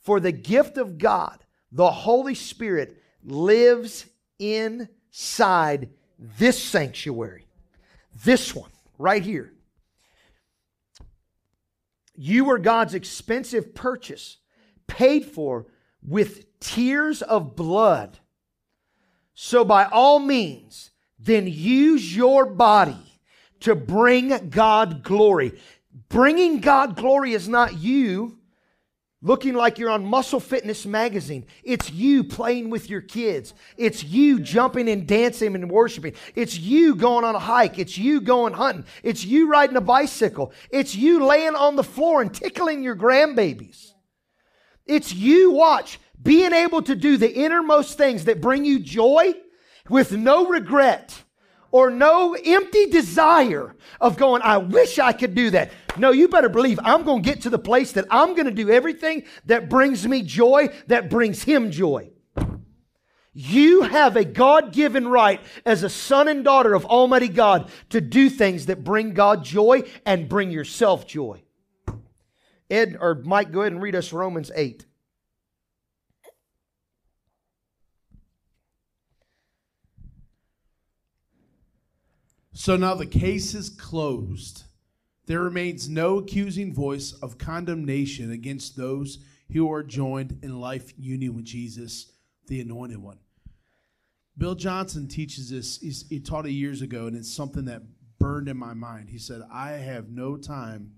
[0.00, 1.38] For the gift of God,
[1.70, 4.06] the Holy Spirit, lives
[4.38, 7.46] inside this sanctuary.
[8.24, 9.52] This one, right here.
[12.20, 14.38] You were God's expensive purchase,
[14.88, 15.66] paid for
[16.02, 18.18] with tears of blood.
[19.34, 23.20] So, by all means, then use your body
[23.60, 25.60] to bring God glory.
[26.08, 28.37] Bringing God glory is not you
[29.20, 31.44] looking like you're on Muscle Fitness magazine.
[31.64, 33.52] It's you playing with your kids.
[33.76, 36.14] It's you jumping and dancing and worshiping.
[36.34, 37.78] It's you going on a hike.
[37.78, 38.84] It's you going hunting.
[39.02, 40.52] It's you riding a bicycle.
[40.70, 43.92] It's you laying on the floor and tickling your grandbabies.
[44.86, 49.34] It's you, watch, being able to do the innermost things that bring you joy
[49.88, 51.22] with no regret
[51.70, 55.70] or no empty desire of going, I wish I could do that.
[55.98, 58.52] No, you better believe I'm going to get to the place that I'm going to
[58.52, 62.10] do everything that brings me joy, that brings him joy.
[63.32, 68.00] You have a God given right as a son and daughter of Almighty God to
[68.00, 71.42] do things that bring God joy and bring yourself joy.
[72.70, 74.84] Ed or Mike, go ahead and read us Romans 8.
[82.52, 84.64] So now the case is closed.
[85.28, 89.18] There remains no accusing voice of condemnation against those
[89.52, 92.12] who are joined in life union with Jesus,
[92.46, 93.18] the Anointed One.
[94.38, 95.78] Bill Johnson teaches this.
[95.80, 97.82] He's, he taught it years ago, and it's something that
[98.18, 99.10] burned in my mind.
[99.10, 100.92] He said, I have no time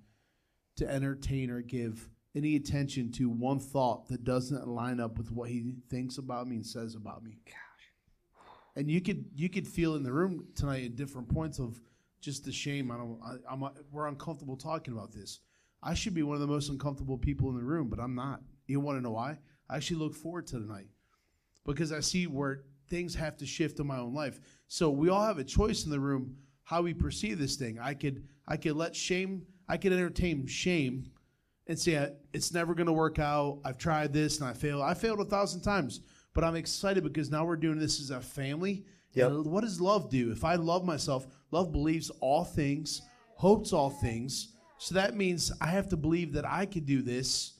[0.76, 5.50] to entertain or give any attention to one thought that doesn't line up with what
[5.50, 8.46] he thinks about me and says about me Gosh.
[8.76, 11.80] and you could you could feel in the room tonight at different points of
[12.20, 12.90] just the shame.
[12.90, 13.18] I don't.
[13.24, 13.64] I, I'm.
[13.90, 15.40] We're uncomfortable talking about this.
[15.82, 18.42] I should be one of the most uncomfortable people in the room, but I'm not.
[18.66, 19.38] You want to know why?
[19.68, 20.88] I actually look forward to tonight
[21.64, 24.40] because I see where things have to shift in my own life.
[24.68, 27.78] So we all have a choice in the room how we perceive this thing.
[27.80, 28.24] I could.
[28.46, 29.46] I could let shame.
[29.68, 31.10] I could entertain shame
[31.66, 33.60] and say it's never going to work out.
[33.64, 34.82] I've tried this and I failed.
[34.82, 36.00] I failed a thousand times,
[36.34, 38.84] but I'm excited because now we're doing this as a family.
[39.14, 39.30] Yep.
[39.30, 40.30] And what does love do?
[40.30, 43.02] If I love myself, love believes all things,
[43.34, 44.54] hopes all things.
[44.78, 47.54] So that means I have to believe that I could do this,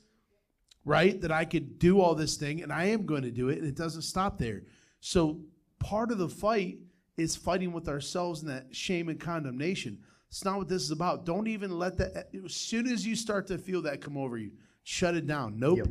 [0.84, 1.20] right?
[1.20, 3.66] That I could do all this thing, and I am going to do it, and
[3.66, 4.62] it doesn't stop there.
[5.00, 5.40] So
[5.78, 6.78] part of the fight
[7.16, 9.98] is fighting with ourselves and that shame and condemnation.
[10.28, 11.26] It's not what this is about.
[11.26, 14.52] Don't even let that, as soon as you start to feel that come over you,
[14.84, 15.58] shut it down.
[15.58, 15.78] Nope.
[15.78, 15.88] Yep.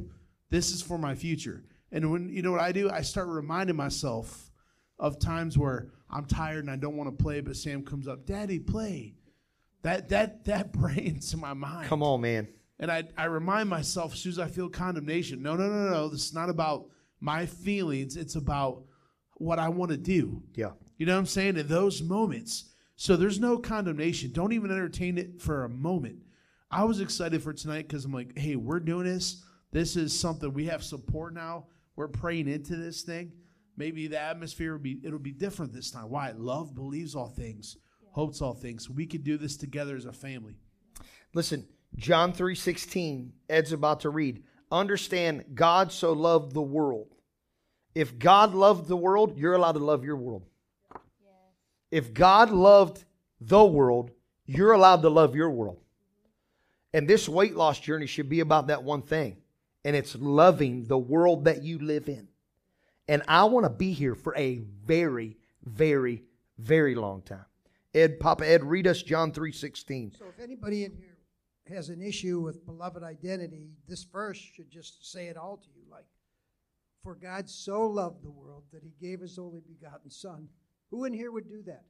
[0.50, 1.66] This is for my future.
[1.92, 2.90] And when, you know what I do?
[2.90, 4.49] I start reminding myself
[5.00, 8.26] of times where I'm tired and I don't want to play, but Sam comes up,
[8.26, 9.16] Daddy, play.
[9.84, 11.88] That, that, that brains in my mind.
[11.88, 12.48] Come on, man.
[12.80, 16.08] And I, I remind myself as soon as I feel condemnation, no, no, no, no.
[16.10, 16.88] This is not about
[17.20, 18.16] my feelings.
[18.16, 18.84] It's about
[19.36, 20.44] what I want to do.
[20.56, 20.72] Yeah.
[20.98, 21.58] You know what I'm saying?
[21.58, 22.66] In those moments.
[22.96, 24.32] So there's no condemnation.
[24.32, 26.18] Don't even entertain it for a moment.
[26.72, 29.44] I was excited for tonight because I'm like, hey, we're doing this.
[29.72, 31.68] This is something we have support now.
[31.96, 33.32] We're praying into this thing.
[33.80, 36.10] Maybe the atmosphere will be it'll be different this time.
[36.10, 36.34] Why?
[36.36, 37.78] Love believes all things,
[38.12, 38.90] hopes all things.
[38.90, 40.58] We could do this together as a family.
[41.34, 41.66] Listen,
[41.96, 44.44] John 3:16, Ed's about to read.
[44.70, 47.16] Understand God so loved the world.
[47.96, 50.46] If God loved the world, you're allowed to love your world.
[51.90, 53.06] If God loved
[53.40, 54.12] the world,
[54.46, 55.80] you're allowed to love your world.
[56.94, 59.38] And this weight loss journey should be about that one thing,
[59.86, 62.29] and it's loving the world that you live in.
[63.10, 66.24] And I want to be here for a very, very,
[66.60, 67.46] very long time.
[67.96, 70.16] Ed, Papa Ed, read us John 3:16.
[70.16, 71.18] So if anybody in here
[71.76, 75.82] has an issue with beloved identity, this verse should just say it all to you.
[75.90, 76.06] Like,
[77.02, 80.48] for God so loved the world that he gave his only begotten Son.
[80.92, 81.86] Who in here would do that?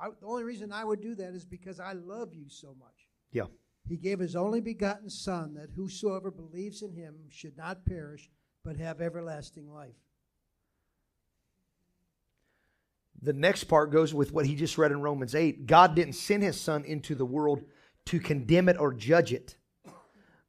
[0.00, 3.08] I, the only reason I would do that is because I love you so much.
[3.32, 3.46] Yeah.
[3.88, 8.30] He gave his only begotten Son that whosoever believes in him should not perish,
[8.68, 9.96] but have everlasting life.
[13.22, 15.66] The next part goes with what he just read in Romans 8.
[15.66, 17.62] God didn't send his son into the world
[18.04, 19.56] to condemn it or judge it,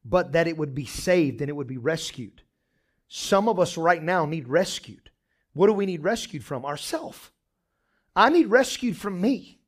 [0.03, 2.41] but that it would be saved and it would be rescued.
[3.08, 5.12] Some of us right now need rescued.
[5.53, 6.65] What do we need rescued from?
[6.65, 7.32] Ourself.
[8.17, 9.62] I need rescued from me.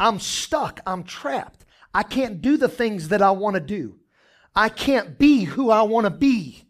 [0.00, 0.80] I'm stuck.
[0.84, 1.64] I'm trapped.
[1.94, 4.00] I can't do the things that I want to do.
[4.52, 6.66] I can't be who I want to be.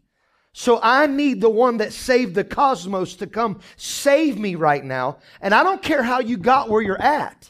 [0.53, 5.17] So I need the one that saved the cosmos to come save me right now.
[5.41, 7.49] And I don't care how you got where you're at.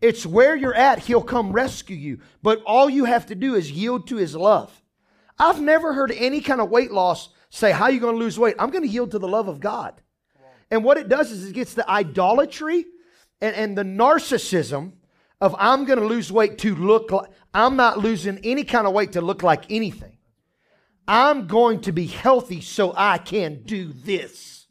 [0.00, 2.18] It's where you're at, he'll come rescue you.
[2.42, 4.82] But all you have to do is yield to his love.
[5.38, 8.38] I've never heard any kind of weight loss say, How are you going to lose
[8.38, 8.56] weight?
[8.58, 10.00] I'm going to yield to the love of God.
[10.72, 12.86] And what it does is it gets the idolatry
[13.40, 14.92] and, and the narcissism
[15.40, 18.92] of I'm going to lose weight to look like, I'm not losing any kind of
[18.92, 20.11] weight to look like anything.
[21.12, 24.66] I'm going to be healthy so I can do this.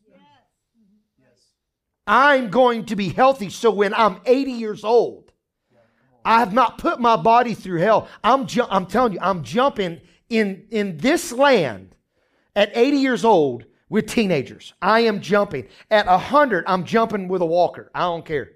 [2.08, 5.32] I'm going to be healthy so when I'm 80 years old,
[6.26, 8.08] I have not put my body through hell.
[8.24, 11.96] I'm, ju- I'm telling you, I'm jumping in, in this land
[12.56, 14.74] at 80 years old with teenagers.
[14.82, 15.68] I am jumping.
[15.92, 17.92] At 100, I'm jumping with a walker.
[17.94, 18.54] I don't care.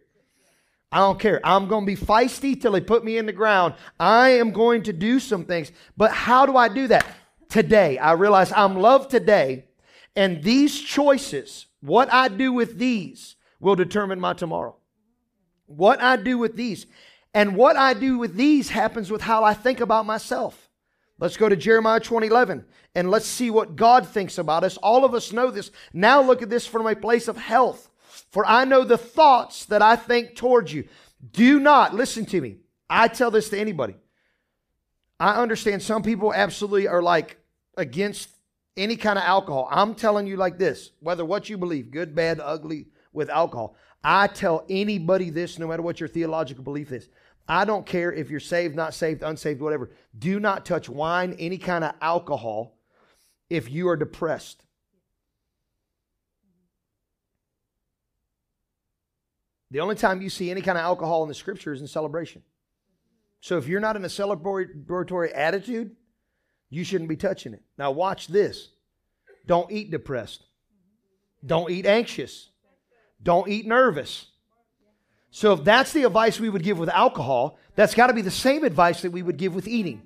[0.91, 1.39] I don't care.
[1.43, 3.75] I'm going to be feisty till they put me in the ground.
[3.99, 5.71] I am going to do some things.
[5.95, 7.05] But how do I do that?
[7.55, 7.97] Today.
[7.97, 9.63] I realize I'm loved today.
[10.13, 14.75] And these choices, what I do with these, will determine my tomorrow.
[15.65, 16.85] What I do with these.
[17.33, 20.69] And what I do with these happens with how I think about myself.
[21.17, 24.75] Let's go to Jeremiah 2011 and let's see what God thinks about us.
[24.75, 25.71] All of us know this.
[25.93, 27.89] Now look at this from a place of health.
[28.33, 30.89] For I know the thoughts that I think towards you.
[31.31, 32.57] Do not, listen to me.
[32.89, 33.95] I tell this to anybody.
[35.21, 37.37] I understand some people absolutely are like
[37.77, 38.29] against
[38.77, 39.67] any kind of alcohol.
[39.71, 43.75] I'm telling you like this, whether what you believe, good, bad, ugly, with alcohol.
[44.03, 47.09] I tell anybody this, no matter what your theological belief is.
[47.47, 49.91] I don't care if you're saved, not saved, unsaved, whatever.
[50.17, 52.77] Do not touch wine, any kind of alcohol,
[53.49, 54.63] if you are depressed.
[59.71, 62.43] The only time you see any kind of alcohol in the scripture is in celebration.
[63.41, 65.95] So if you're not in a celebratory attitude,
[66.69, 67.61] you shouldn't be touching it.
[67.77, 68.69] Now, watch this.
[69.45, 70.43] Don't eat depressed.
[71.45, 72.49] Don't eat anxious.
[73.21, 74.27] Don't eat nervous.
[75.31, 78.31] So if that's the advice we would give with alcohol, that's got to be the
[78.31, 80.01] same advice that we would give with eating.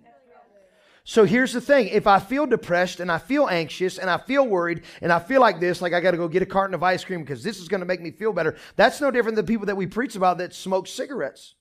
[1.03, 4.45] So here's the thing if I feel depressed and I feel anxious and I feel
[4.45, 6.83] worried and I feel like this, like I got to go get a carton of
[6.83, 9.45] ice cream because this is going to make me feel better, that's no different than
[9.45, 11.55] people that we preach about that smoke cigarettes.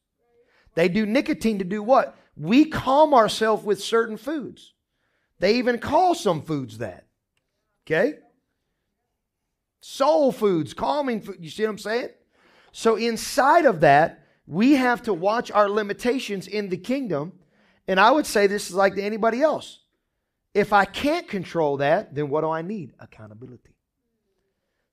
[0.75, 2.17] They do nicotine to do what?
[2.37, 4.75] We calm ourselves with certain foods.
[5.39, 7.07] They even call some foods that.
[7.86, 8.14] Okay?
[9.80, 11.36] Soul foods, calming food.
[11.41, 12.11] You see what I'm saying?
[12.72, 17.32] So inside of that, we have to watch our limitations in the kingdom.
[17.86, 19.80] And I would say this is like to anybody else.
[20.55, 22.93] If I can't control that, then what do I need?
[22.99, 23.74] Accountability.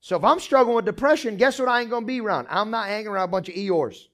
[0.00, 2.46] So if I'm struggling with depression, guess what I ain't to be around?
[2.48, 4.06] I'm not hanging around a bunch of Eeyores.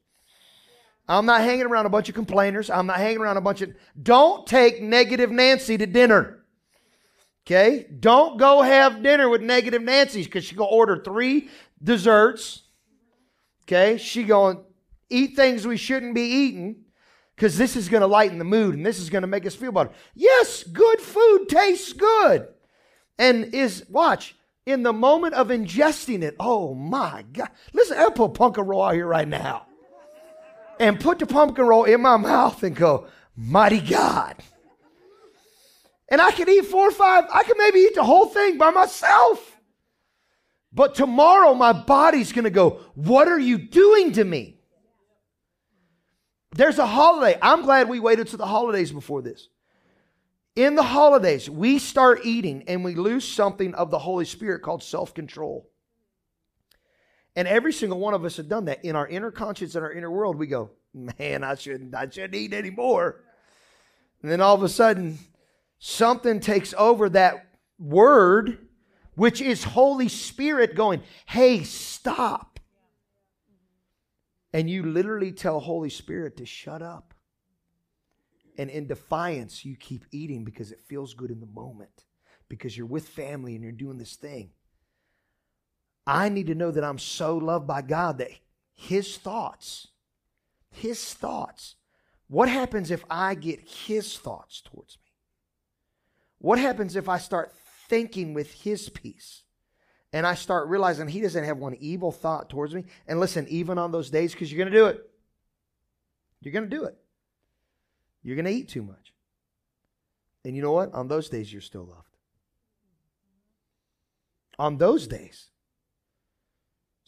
[1.13, 2.71] I'm not hanging around a bunch of complainers.
[2.71, 3.75] I'm not hanging around a bunch of.
[4.01, 6.45] Don't take negative Nancy to dinner.
[7.47, 7.87] Okay?
[8.01, 11.51] Don't go have dinner with negative Nancy because she going to order three
[11.83, 12.63] desserts.
[13.65, 13.99] Okay?
[13.99, 14.63] She going to
[15.11, 16.85] eat things we shouldn't be eating
[17.37, 19.55] because this is going to lighten the mood and this is going to make us
[19.55, 19.91] feel better.
[20.15, 22.49] Yes, good food tastes good.
[23.19, 24.35] And is, watch,
[24.65, 27.51] in the moment of ingesting it, oh my God.
[27.75, 29.67] Listen, I'll put pumpkin roll out here right now.
[30.83, 33.07] And put the pumpkin roll in my mouth and go,
[33.37, 34.35] mighty God.
[36.09, 38.71] And I could eat four or five, I could maybe eat the whole thing by
[38.71, 39.61] myself.
[40.73, 44.59] But tomorrow my body's to go, What are you doing to me?
[46.51, 47.39] There's a holiday.
[47.41, 49.49] I'm glad we waited to the holidays before this.
[50.57, 54.83] In the holidays, we start eating and we lose something of the Holy Spirit called
[54.83, 55.72] self control.
[57.35, 58.85] And every single one of us have done that.
[58.85, 62.35] In our inner conscience and our inner world, we go, Man, I shouldn't, I shouldn't
[62.35, 63.25] eat anymore.
[64.23, 65.19] And then all of a sudden,
[65.79, 67.47] something takes over that
[67.79, 68.59] word,
[69.15, 72.61] which is Holy Spirit going, hey, stop.
[74.53, 77.15] And you literally tell Holy Spirit to shut up.
[78.59, 82.05] And in defiance, you keep eating because it feels good in the moment,
[82.49, 84.51] because you're with family and you're doing this thing.
[86.07, 88.31] I need to know that I'm so loved by God that
[88.73, 89.89] His thoughts,
[90.71, 91.77] His thoughts,
[92.29, 95.03] what happens if I get His thoughts towards me?
[96.43, 97.55] What happens if I start
[97.89, 99.45] thinking with his peace?
[100.13, 102.85] And I start realizing he doesn't have one evil thought towards me.
[103.07, 105.09] And listen, even on those days, because you're going to do it.
[106.41, 106.97] You're going to do it.
[108.23, 109.15] You're going to eat too much.
[110.45, 110.93] And you know what?
[110.93, 112.17] On those days, you're still loved.
[114.59, 115.49] On those days.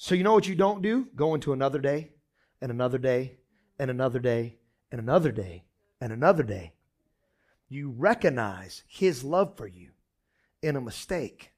[0.05, 1.09] So you know what you don't do?
[1.16, 2.11] Go into another day,
[2.61, 3.38] and another day,
[3.78, 4.59] and another day,
[4.92, 5.64] and another day,
[5.98, 6.74] and another day.
[7.70, 9.92] You recognize his love for you
[10.61, 11.52] in a mistake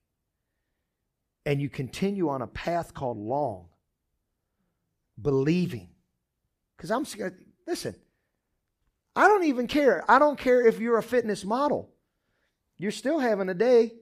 [1.45, 3.67] and you continue on a path called long
[5.21, 5.89] believing.
[6.77, 7.97] Because i'm scared listen
[9.17, 10.09] i don't even care.
[10.09, 11.91] I don't care if you're a fitness model.
[12.79, 13.95] You're still having a day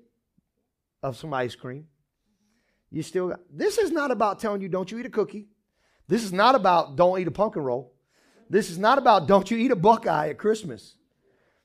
[1.02, 1.86] of some ice cream
[2.94, 5.48] you still this is not about telling you don't you eat a cookie
[6.08, 7.92] this is not about don't eat a pumpkin roll
[8.48, 10.96] this is not about don't you eat a buckeye at christmas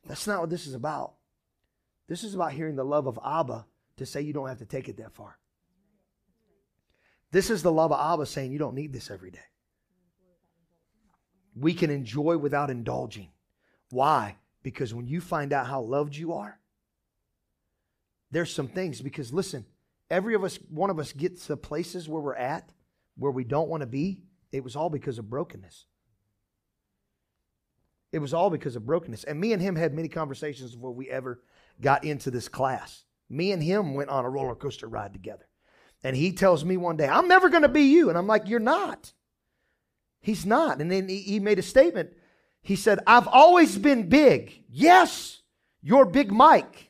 [0.10, 1.14] that's not what this is about.
[2.08, 3.66] This is about hearing the love of Abba
[3.98, 5.38] to say you don't have to take it that far.
[7.32, 9.40] This is the love of Abba saying you don't need this every day.
[11.56, 13.30] We can enjoy without indulging.
[13.92, 14.38] Why?
[14.64, 16.60] Because when you find out how loved you are,
[18.32, 19.02] there's some things.
[19.02, 19.66] Because listen,
[20.10, 22.72] every of us, one of us gets to places where we're at,
[23.18, 24.24] where we don't want to be.
[24.52, 25.86] It was all because of brokenness.
[28.12, 29.24] It was all because of brokenness.
[29.24, 31.42] And me and him had many conversations before we ever
[31.80, 33.04] got into this class.
[33.30, 35.48] Me and him went on a roller coaster ride together.
[36.04, 38.10] And he tells me one day, I'm never going to be you.
[38.10, 39.14] And I'm like, You're not.
[40.22, 40.82] He's not.
[40.82, 42.12] And then he made a statement.
[42.62, 44.64] He said, I've always been big.
[44.70, 45.42] Yes,
[45.82, 46.89] you're Big Mike.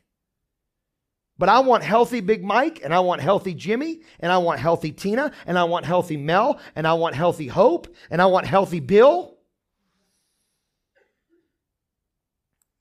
[1.40, 4.92] But I want healthy Big Mike, and I want healthy Jimmy, and I want healthy
[4.92, 8.82] Tina, and I want healthy Mel, and I want healthy Hope, and I want healthy
[8.82, 9.38] Bill.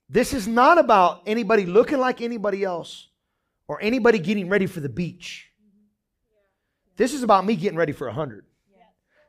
[0.08, 3.08] This is not about anybody looking like anybody else
[3.68, 5.52] or anybody getting ready for the beach.
[6.96, 8.44] This is about me getting ready for 100.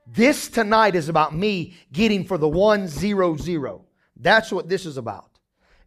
[0.07, 3.81] This tonight is about me getting for the 100.
[4.15, 5.28] That's what this is about.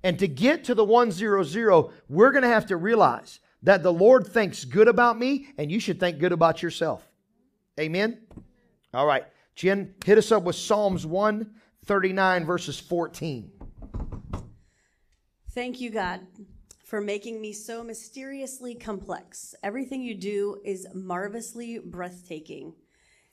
[0.05, 4.27] And to get to the 100, we're going to have to realize that the Lord
[4.27, 7.07] thinks good about me, and you should think good about yourself.
[7.79, 8.19] Amen?
[8.93, 9.25] All right.
[9.55, 13.51] Jen, hit us up with Psalms 139, verses 14.
[15.51, 16.21] Thank you, God,
[16.85, 19.55] for making me so mysteriously complex.
[19.63, 22.75] Everything you do is marvelously breathtaking.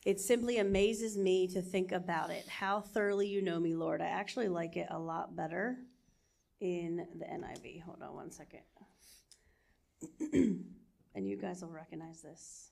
[0.06, 4.02] It simply amazes me to think about it, how thoroughly you know me, Lord.
[4.02, 5.80] I actually like it a lot better
[6.60, 7.84] in the NIV.
[7.84, 8.62] Hold on one second.
[11.16, 12.72] and you guys will recognize this.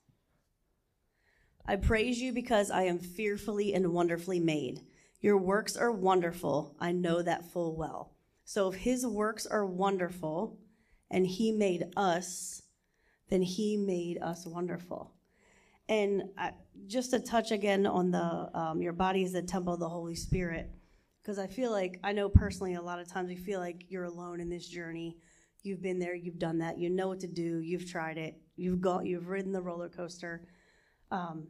[1.66, 4.82] I praise you because I am fearfully and wonderfully made.
[5.20, 6.76] Your works are wonderful.
[6.80, 8.14] I know that full well.
[8.46, 10.58] So if his works are wonderful
[11.12, 12.62] and he made us,
[13.30, 15.12] then he made us wonderful.
[15.90, 16.52] And I,
[16.86, 20.16] just to touch again on the um, your body is the temple of the Holy
[20.16, 20.72] Spirit,
[21.28, 24.06] because I feel like I know personally a lot of times we feel like you're
[24.06, 25.18] alone in this journey.
[25.62, 28.80] You've been there, you've done that, you know what to do, you've tried it, you've
[28.80, 30.48] got, you've ridden the roller coaster.
[31.12, 31.48] Um,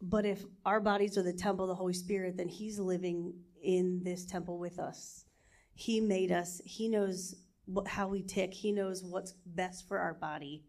[0.00, 4.00] but if our bodies are the temple of the Holy Spirit, then He's living in
[4.04, 5.24] this temple with us.
[5.74, 6.60] He made us.
[6.64, 8.54] He knows what, how we tick.
[8.54, 10.62] He knows what's best for our body.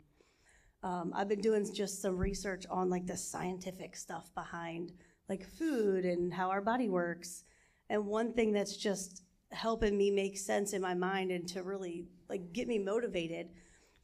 [0.81, 4.93] Um, I've been doing just some research on like the scientific stuff behind
[5.29, 7.43] like food and how our body works.
[7.89, 12.05] And one thing that's just helping me make sense in my mind and to really
[12.29, 13.47] like get me motivated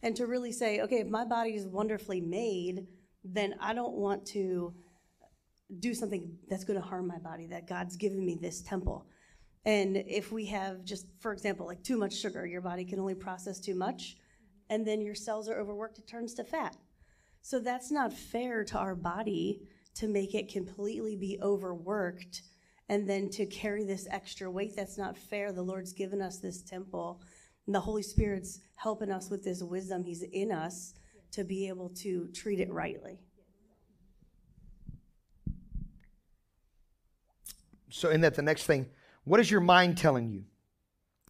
[0.01, 2.87] and to really say, okay, if my body is wonderfully made,
[3.23, 4.73] then I don't want to
[5.79, 9.05] do something that's going to harm my body, that God's given me this temple.
[9.65, 13.15] And if we have just, for example, like too much sugar, your body can only
[13.15, 14.17] process too much,
[14.69, 16.75] and then your cells are overworked, it turns to fat.
[17.41, 19.61] So that's not fair to our body
[19.95, 22.41] to make it completely be overworked
[22.89, 24.75] and then to carry this extra weight.
[24.75, 25.51] That's not fair.
[25.51, 27.21] The Lord's given us this temple,
[27.65, 30.03] and the Holy Spirit's helping us with this wisdom.
[30.03, 30.93] He's in us
[31.31, 33.19] to be able to treat it rightly.
[37.89, 38.87] So, in that, the next thing,
[39.23, 40.45] what is your mind telling you?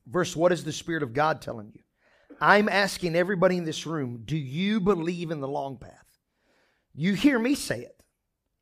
[0.07, 1.81] Verse, what is the Spirit of God telling you?
[2.41, 6.17] I'm asking everybody in this room, do you believe in the long path?
[6.95, 8.01] You hear me say it.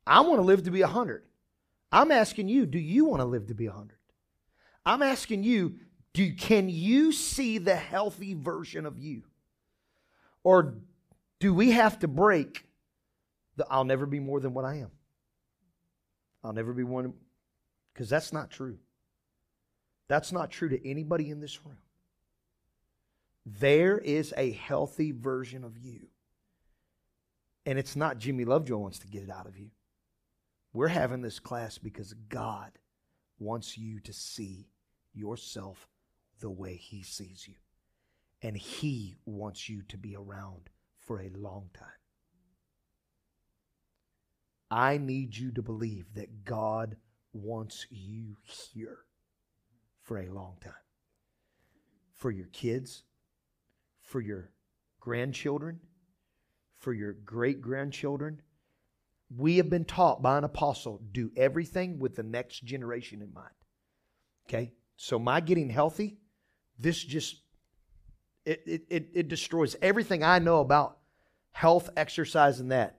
[0.06, 1.24] I want to live to be a 100.
[1.92, 3.96] I'm asking you, do you want to live to be 100?
[4.84, 5.76] I'm asking you,
[6.14, 9.22] do can you see the healthy version of you?
[10.42, 10.78] Or
[11.38, 12.66] do we have to break
[13.56, 14.90] the I'll never be more than what I am?
[16.42, 17.12] I'll never be one
[17.92, 18.78] because that's not true.
[20.08, 21.78] That's not true to anybody in this room.
[23.46, 26.08] There is a healthy version of you.
[27.64, 29.70] And it's not Jimmy Lovejoy wants to get it out of you.
[30.72, 32.72] We're having this class because God
[33.38, 34.68] wants you to see
[35.12, 35.88] yourself
[36.40, 37.54] the way He sees you.
[38.40, 41.88] And He wants you to be around for a long time.
[44.70, 46.96] I need you to believe that God
[47.34, 49.00] wants you here
[50.00, 50.72] for a long time.
[52.14, 53.04] For your kids,
[54.00, 54.50] for your
[54.98, 55.80] grandchildren,
[56.78, 58.40] for your great grandchildren.
[59.36, 63.54] We have been taught by an apostle do everything with the next generation in mind.
[64.46, 64.72] Okay?
[64.96, 66.18] So my getting healthy,
[66.78, 67.36] this just
[68.44, 70.98] it, it, it, destroys everything I know about
[71.52, 72.98] health, exercise, and that.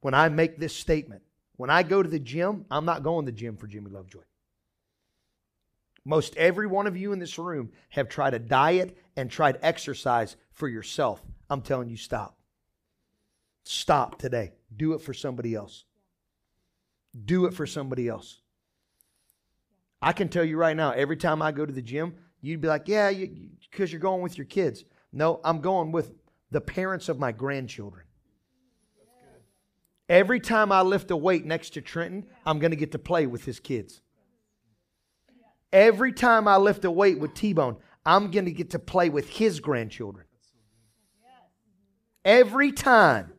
[0.00, 1.22] When I make this statement,
[1.56, 4.22] when I go to the gym, I'm not going to the gym for Jimmy Lovejoy.
[6.04, 10.36] Most every one of you in this room have tried a diet and tried exercise
[10.52, 11.20] for yourself.
[11.50, 12.38] I'm telling you, stop.
[13.64, 14.52] Stop today.
[14.76, 15.84] Do it for somebody else.
[17.24, 18.40] Do it for somebody else.
[20.00, 22.68] I can tell you right now, every time I go to the gym, you'd be
[22.68, 24.84] like, yeah, because you, you're going with your kids.
[25.12, 26.12] No, I'm going with
[26.50, 28.04] the parents of my grandchildren.
[30.08, 33.26] Every time I lift a weight next to Trenton, I'm going to get to play
[33.26, 34.00] with his kids.
[35.70, 39.10] Every time I lift a weight with T Bone, I'm going to get to play
[39.10, 40.26] with his grandchildren.
[42.24, 43.32] Every time.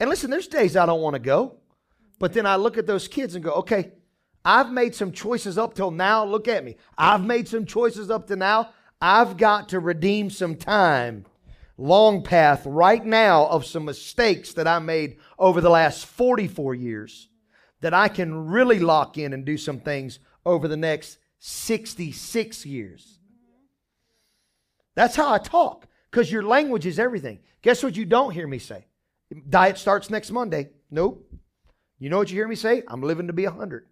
[0.00, 1.58] And listen, there's days I don't want to go,
[2.18, 3.92] but then I look at those kids and go, okay,
[4.44, 6.24] I've made some choices up till now.
[6.24, 6.76] Look at me.
[6.96, 8.70] I've made some choices up to now.
[9.00, 11.26] I've got to redeem some time
[11.76, 17.28] long path right now of some mistakes that I made over the last 44 years
[17.80, 23.18] that I can really lock in and do some things over the next 66 years.
[24.94, 27.40] That's how I talk because your language is everything.
[27.62, 28.86] Guess what you don't hear me say?
[29.48, 30.70] Diet starts next Monday.
[30.90, 31.30] Nope.
[31.98, 32.82] You know what you hear me say?
[32.88, 33.86] I'm living to be 100.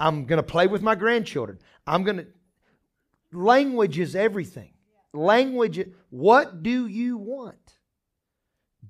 [0.00, 1.58] I'm going to play with my grandchildren.
[1.86, 2.26] I'm going to.
[3.32, 4.72] Language is everything.
[5.12, 5.80] Language,
[6.10, 7.78] what do you want?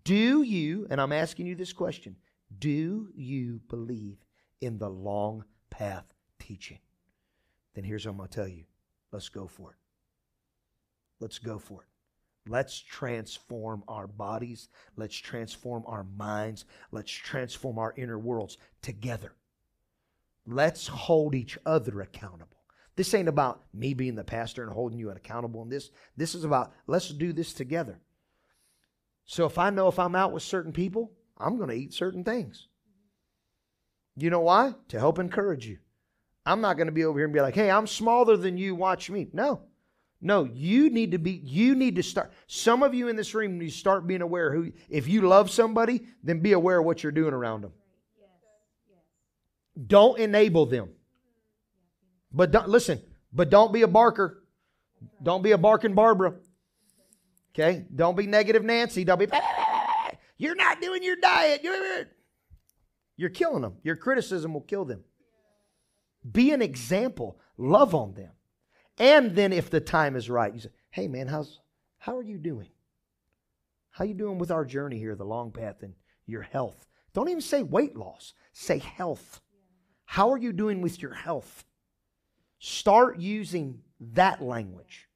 [0.05, 2.17] Do you, and I'm asking you this question,
[2.59, 4.19] do you believe
[4.61, 6.05] in the long path
[6.39, 6.79] teaching?
[7.75, 8.65] Then here's what I'm going to tell you.
[9.13, 9.77] Let's go for it.
[11.21, 11.89] Let's go for it.
[12.49, 14.69] Let's transform our bodies.
[14.97, 16.65] Let's transform our minds.
[16.91, 19.33] Let's transform our inner worlds together.
[20.47, 22.57] let's hold each other accountable.
[22.97, 25.91] This ain't about me being the pastor and holding you accountable in this.
[26.17, 28.01] This is about let's do this together.
[29.25, 32.25] So if I know if I'm out with certain people, I'm going to eat certain
[32.25, 32.67] things.
[34.17, 34.75] You know why?
[34.89, 35.79] To help encourage you.
[36.45, 38.75] I'm not going to be over here and be like, hey, I'm smaller than you,
[38.75, 39.29] watch me.
[39.33, 39.61] No.
[40.21, 42.33] No, you need to be, you need to start.
[42.49, 46.03] Some of you in this room, you start being aware who, if you love somebody,
[46.25, 47.73] then be aware of what you're doing around them.
[49.87, 50.89] Don't enable them.
[52.33, 53.01] But don't, listen,
[53.33, 54.43] but don't be a barker.
[55.23, 56.35] Don't be a barking Barbara.
[57.55, 57.87] Okay?
[57.95, 59.05] Don't be negative Nancy.
[59.05, 59.29] Don't be,
[60.37, 61.65] you're not doing your diet.
[63.17, 63.77] You're killing them.
[63.85, 65.05] Your criticism will kill them.
[66.31, 67.39] Be an example.
[67.57, 68.31] Love on them.
[68.99, 71.61] And then if the time is right, you say, hey man, how's
[71.99, 72.69] how are you doing?
[73.91, 75.95] How you doing with our journey here, the long path and
[76.27, 76.87] your health?
[77.13, 78.35] Don't even say weight loss.
[78.53, 79.41] Say health.
[80.05, 81.65] How are you doing with your health?
[82.59, 85.09] Start using that language.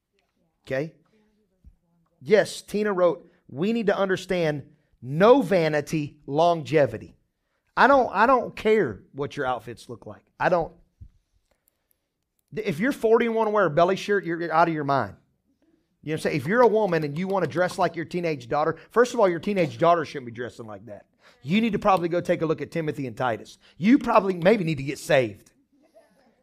[0.65, 0.93] Okay?
[2.21, 4.63] Yes, Tina wrote, we need to understand
[5.01, 7.17] no vanity, longevity.
[7.75, 10.23] I don't I don't care what your outfits look like.
[10.39, 10.71] I don't
[12.55, 15.15] if you're 40 and want to wear a belly shirt, you're out of your mind.
[16.03, 16.35] You know what I'm saying?
[16.37, 19.19] If you're a woman and you want to dress like your teenage daughter, first of
[19.19, 21.05] all, your teenage daughter shouldn't be dressing like that.
[21.43, 23.57] You need to probably go take a look at Timothy and Titus.
[23.77, 25.51] You probably maybe need to get saved.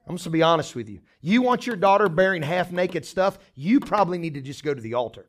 [0.07, 1.01] I'm just to be honest with you.
[1.21, 4.81] You want your daughter bearing half naked stuff, you probably need to just go to
[4.81, 5.29] the altar.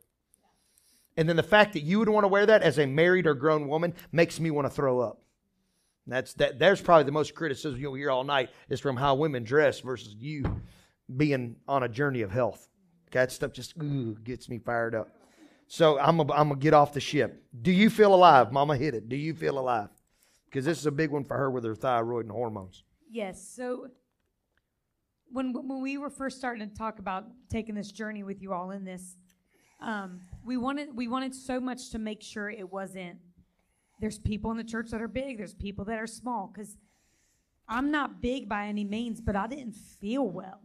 [1.18, 3.34] And then the fact that you would want to wear that as a married or
[3.34, 5.22] grown woman makes me want to throw up.
[6.08, 6.60] That's that.
[6.60, 10.16] There's probably the most criticism you'll hear all night is from how women dress versus
[10.20, 10.62] you
[11.16, 12.68] being on a journey of health.
[13.12, 15.10] That stuff just ooh, gets me fired up.
[15.68, 17.44] So I'm gonna, I'm gonna get off the ship.
[17.62, 18.52] Do you feel alive?
[18.52, 19.10] Mama hit it.
[19.10, 19.90] Do you feel alive?
[20.46, 22.84] Because this is a big one for her with her thyroid and hormones.
[23.10, 23.48] Yes.
[23.56, 23.88] So
[25.32, 28.72] when when we were first starting to talk about taking this journey with you all
[28.72, 29.16] in this,
[29.80, 33.18] um, we wanted we wanted so much to make sure it wasn't.
[34.02, 35.38] There's people in the church that are big.
[35.38, 36.52] There's people that are small.
[36.54, 36.76] Because
[37.70, 40.60] I'm not big by any means, but I didn't feel well.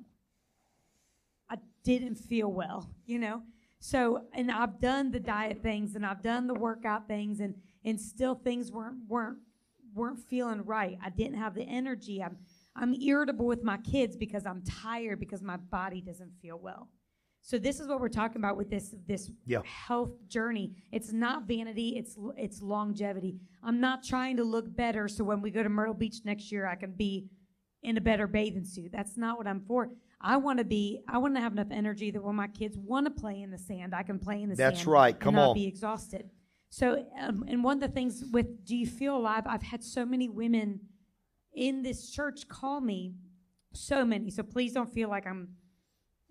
[1.49, 3.43] I didn't feel well, you know.
[3.79, 8.01] So, and I've done the diet things and I've done the workout things, and and
[8.01, 9.39] still things weren't weren't
[9.95, 10.99] weren't feeling right.
[11.05, 12.23] I didn't have the energy.
[12.23, 12.39] I'm
[12.75, 16.89] I'm irritable with my kids because I'm tired because my body doesn't feel well.
[17.47, 19.63] So this is what we're talking about with this this Yeah.
[19.63, 20.75] health journey.
[20.91, 23.39] It's not vanity, it's it's longevity.
[23.63, 26.67] I'm not trying to look better so when we go to Myrtle Beach next year
[26.67, 27.29] I can be
[27.85, 28.91] in a better bathing suit.
[28.91, 29.91] That's not what I'm for.
[30.21, 33.07] I want to be I want to have enough energy that when my kids want
[33.07, 34.89] to play in the sand, I can play in the That's sand.
[34.89, 35.17] right.
[35.19, 35.55] Come and not on.
[35.55, 36.29] be exhausted.
[36.69, 39.45] So um, and one of the things with do you feel alive?
[39.47, 40.81] I've had so many women
[41.55, 43.15] in this church call me
[43.73, 44.31] so many.
[44.31, 45.51] So please don't feel like I'm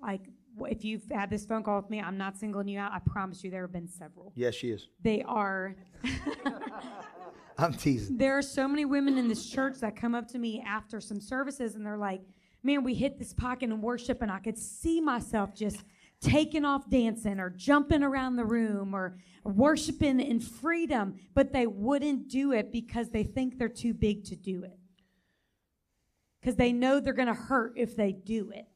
[0.01, 0.27] like
[0.59, 2.91] if you've had this phone call with me, I'm not singling you out.
[2.93, 4.31] I promise you there have been several.
[4.35, 4.87] Yes, she is.
[5.01, 5.75] They are
[7.57, 8.17] I'm teasing.
[8.17, 11.21] there are so many women in this church that come up to me after some
[11.21, 12.21] services and they're like,
[12.63, 15.83] "Man, we hit this pocket in worship and I could see myself just
[16.21, 22.27] taking off dancing or jumping around the room or worshiping in freedom, but they wouldn't
[22.29, 24.77] do it because they think they're too big to do it.
[26.41, 28.67] Cuz they know they're going to hurt if they do it.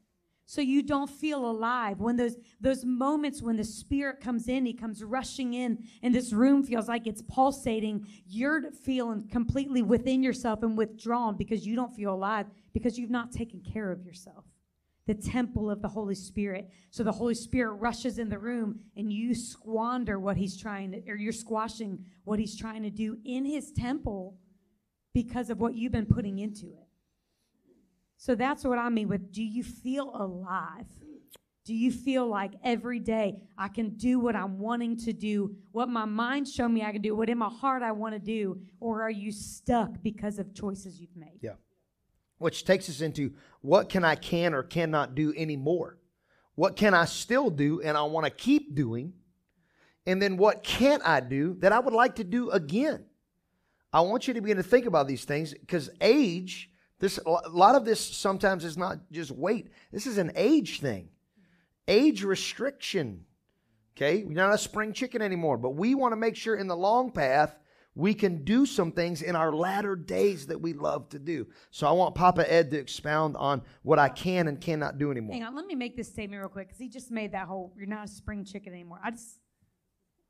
[0.50, 4.72] So you don't feel alive when those those moments when the spirit comes in, he
[4.72, 8.04] comes rushing in, and this room feels like it's pulsating.
[8.26, 13.30] You're feeling completely within yourself and withdrawn because you don't feel alive because you've not
[13.30, 14.44] taken care of yourself.
[15.06, 16.68] The temple of the Holy Spirit.
[16.90, 21.08] So the Holy Spirit rushes in the room and you squander what he's trying to,
[21.08, 24.36] or you're squashing what he's trying to do in his temple
[25.14, 26.89] because of what you've been putting into it.
[28.20, 30.84] So that's what I mean with do you feel alive?
[31.64, 35.88] Do you feel like every day I can do what I'm wanting to do, what
[35.88, 38.60] my mind showed me I can do, what in my heart I want to do,
[38.78, 41.38] or are you stuck because of choices you've made?
[41.40, 41.54] Yeah.
[42.36, 45.96] Which takes us into what can I can or cannot do anymore?
[46.56, 49.14] What can I still do and I want to keep doing?
[50.04, 53.06] And then what can't I do that I would like to do again?
[53.94, 56.69] I want you to begin to think about these things because age,
[57.00, 59.68] this a lot of this sometimes is not just weight.
[59.90, 61.08] This is an age thing.
[61.88, 63.24] Age restriction.
[63.96, 64.22] Okay?
[64.22, 67.10] We're not a spring chicken anymore, but we want to make sure in the long
[67.10, 67.56] path
[67.96, 71.46] we can do some things in our latter days that we love to do.
[71.70, 75.34] So I want Papa Ed to expound on what I can and cannot do anymore.
[75.34, 77.72] Hang on, let me make this statement real quick because he just made that whole
[77.76, 79.40] "you're not a spring chicken anymore." I just,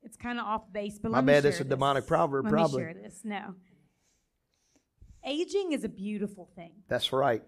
[0.03, 1.69] it's kind of off base, but My let me bad, share that's a this.
[1.69, 2.83] demonic proverb, Let probably.
[2.83, 3.21] me share this.
[3.23, 3.53] No,
[5.25, 6.71] aging is a beautiful thing.
[6.87, 7.43] That's right.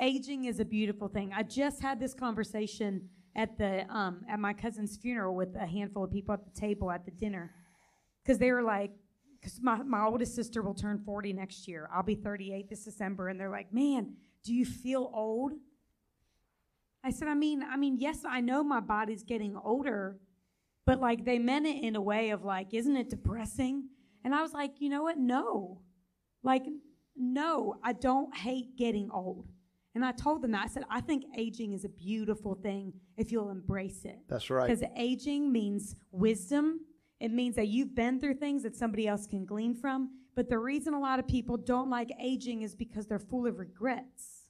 [0.00, 1.32] Aging is a beautiful thing.
[1.34, 6.04] I just had this conversation at the um, at my cousin's funeral with a handful
[6.04, 7.52] of people at the table at the dinner
[8.22, 8.92] because they were like,
[9.40, 11.88] because my, my oldest sister will turn 40 next year.
[11.92, 15.52] I'll be 38 this December, and they're like, man, do you feel old?
[17.04, 20.18] I said, I mean, I mean, yes, I know my body's getting older,
[20.84, 23.88] but like they meant it in a way of like, isn't it depressing?
[24.24, 25.16] And I was like, you know what?
[25.16, 25.80] No.
[26.42, 26.64] Like,
[27.16, 29.48] no, I don't hate getting old.
[29.94, 30.64] And I told them that.
[30.64, 34.18] I said, I think aging is a beautiful thing if you'll embrace it.
[34.28, 34.68] That's right.
[34.68, 36.80] Because aging means wisdom.
[37.20, 40.10] It means that you've been through things that somebody else can glean from.
[40.36, 43.58] But the reason a lot of people don't like aging is because they're full of
[43.58, 44.44] regrets.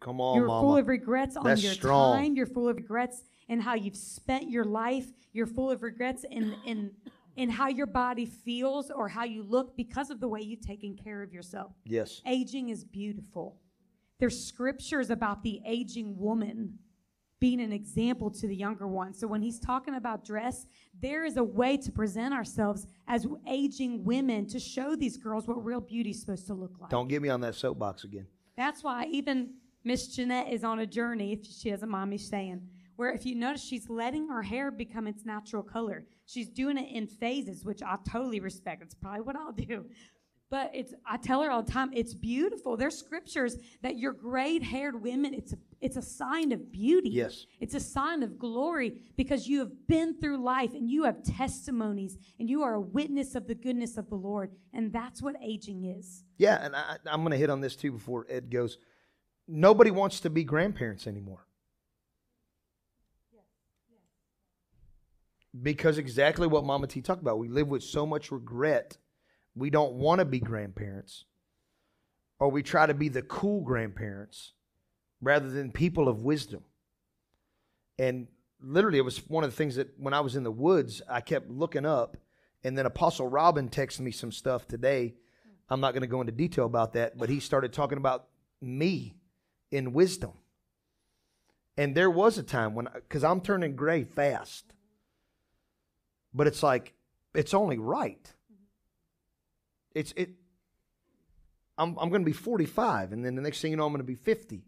[0.00, 0.66] Come on, You're mama.
[0.66, 2.16] full of regrets on That's your strong.
[2.16, 2.34] time.
[2.34, 5.06] You're full of regrets in how you've spent your life.
[5.32, 6.90] You're full of regrets in in
[7.38, 10.96] in how your body feels or how you look because of the way you've taken
[10.96, 11.70] care of yourself.
[11.84, 12.20] yes.
[12.26, 13.56] Aging is beautiful.
[14.18, 16.76] There's scriptures about the aging woman
[17.38, 19.14] being an example to the younger one.
[19.14, 20.66] So when he's talking about dress,
[21.00, 25.64] there is a way to present ourselves as aging women to show these girls what
[25.64, 26.90] real beauty is supposed to look like.
[26.90, 28.26] Don't get me on that soapbox again.
[28.56, 29.50] That's why even
[29.84, 32.62] Miss Jeanette is on a journey, if she doesn't mind me saying,
[32.98, 36.04] where if you notice, she's letting her hair become its natural color.
[36.26, 38.82] She's doing it in phases, which I totally respect.
[38.82, 39.84] It's probably what I'll do.
[40.50, 42.76] But it's I tell her all the time, it's beautiful.
[42.76, 47.10] There's scriptures that your gray-haired women, it's a it's a sign of beauty.
[47.10, 47.46] Yes.
[47.60, 52.18] It's a sign of glory because you have been through life and you have testimonies
[52.40, 54.50] and you are a witness of the goodness of the Lord.
[54.72, 56.24] And that's what aging is.
[56.36, 58.78] Yeah, and I, I'm going to hit on this too before Ed goes.
[59.46, 61.47] Nobody wants to be grandparents anymore.
[65.62, 67.38] Because exactly what Mama T talked about.
[67.38, 68.98] We live with so much regret.
[69.54, 71.24] We don't want to be grandparents.
[72.38, 74.52] Or we try to be the cool grandparents
[75.20, 76.62] rather than people of wisdom.
[77.98, 78.28] And
[78.60, 81.20] literally, it was one of the things that when I was in the woods, I
[81.20, 82.16] kept looking up.
[82.62, 85.14] And then Apostle Robin texted me some stuff today.
[85.68, 88.26] I'm not going to go into detail about that, but he started talking about
[88.60, 89.16] me
[89.70, 90.32] in wisdom.
[91.76, 94.72] And there was a time when, because I'm turning gray fast,
[96.34, 96.94] but it's like,
[97.34, 98.32] it's only right.
[99.94, 100.30] It's, it,
[101.76, 104.00] I'm, I'm going to be 45, and then the next thing you know, I'm going
[104.00, 104.64] to be 50.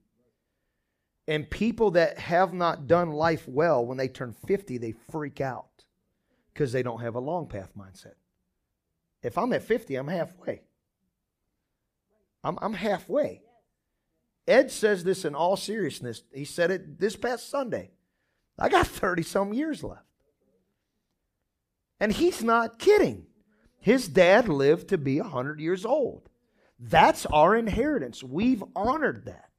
[1.27, 5.85] And people that have not done life well, when they turn 50, they freak out
[6.53, 8.15] because they don't have a long path mindset.
[9.23, 10.63] If I'm at 50, I'm halfway.
[12.43, 13.43] I'm, I'm halfway.
[14.49, 16.23] Ed says this in all seriousness.
[16.33, 17.91] He said it this past Sunday.
[18.59, 20.05] I got 30 some years left.
[22.01, 23.27] And he's not kidding.
[23.79, 26.29] His dad lived to be 100 years old.
[26.79, 28.23] That's our inheritance.
[28.23, 29.51] We've honored that.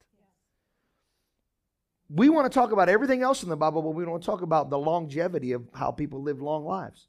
[2.10, 4.26] We want to talk about everything else in the Bible, but we don't want to
[4.26, 7.08] talk about the longevity of how people live long lives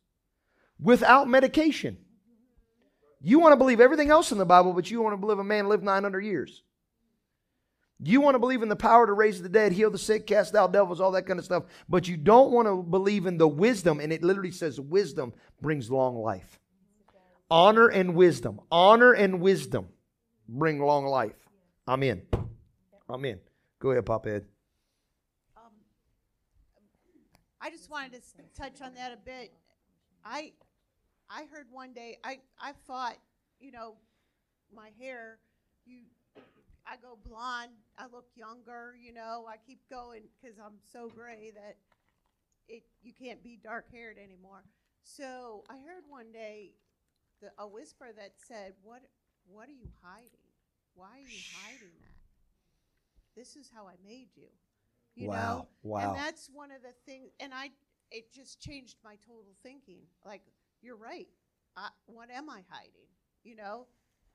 [0.79, 1.97] without medication.
[3.21, 5.43] You want to believe everything else in the Bible, but you want to believe a
[5.43, 6.63] man lived 900 years.
[8.05, 10.55] You want to believe in the power to raise the dead, heal the sick, cast
[10.55, 13.47] out devils, all that kind of stuff, but you don't want to believe in the
[13.47, 16.59] wisdom, and it literally says wisdom brings long life.
[17.49, 18.59] Honor and wisdom.
[18.71, 19.87] Honor and wisdom
[20.49, 21.35] bring long life.
[21.87, 22.21] I'm in.
[23.09, 23.39] I'm in.
[23.79, 24.45] Go ahead, Pop Ed.
[25.55, 25.71] Um,
[27.61, 28.21] I just wanted to
[28.59, 29.53] touch on that a bit.
[30.25, 30.53] I
[31.29, 33.17] I heard one day I I thought
[33.59, 33.95] you know
[34.73, 35.39] my hair
[35.85, 35.99] you
[36.88, 41.51] I go blonde I look younger you know I keep going because I'm so gray
[41.55, 41.77] that
[42.67, 44.63] it you can't be dark haired anymore.
[45.03, 46.73] So I heard one day
[47.41, 49.01] the, a whisper that said what
[49.47, 50.47] what are you hiding?
[50.95, 52.15] Why are you hiding that?
[53.36, 54.47] This is how I made you.
[55.15, 55.67] You Wow, know?
[55.84, 55.99] wow.
[56.09, 57.71] And that's one of the things and I
[58.11, 60.01] it just changed my total thinking.
[60.25, 60.41] Like
[60.81, 61.27] you're right.
[61.75, 63.09] I, what am I hiding?
[63.43, 63.88] You know,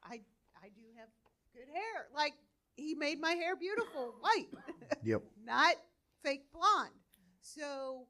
[0.03, 0.21] I
[0.63, 1.09] I do have
[1.55, 2.09] good hair.
[2.15, 2.35] Like
[2.77, 4.49] he made my hair beautiful, white,
[5.03, 5.23] Yep.
[5.45, 5.75] not
[6.23, 6.95] fake blonde.
[7.41, 8.07] So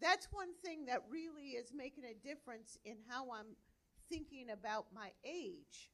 [0.00, 3.56] that's one thing that really is making a difference in how I'm
[4.10, 5.90] thinking about my age.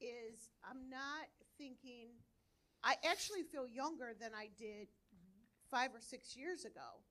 [0.00, 1.26] Is I'm not
[1.56, 2.10] thinking.
[2.84, 4.86] I actually feel younger than I did
[5.70, 7.02] five or six years ago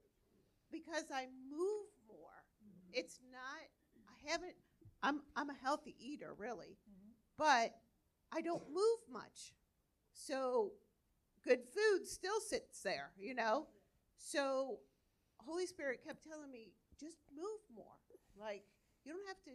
[0.71, 2.39] because I move more.
[2.63, 2.93] Mm-hmm.
[2.99, 3.67] It's not.
[4.07, 4.55] I haven't.
[5.03, 6.77] I'm I'm a healthy eater, really,
[7.37, 7.75] but
[8.33, 9.53] I don't move much.
[10.13, 10.71] So
[11.43, 13.67] good food still sits there, you know.
[14.17, 14.79] So
[15.39, 17.97] Holy Spirit kept telling me, just move more.
[18.39, 18.63] Like
[19.05, 19.51] you don't have to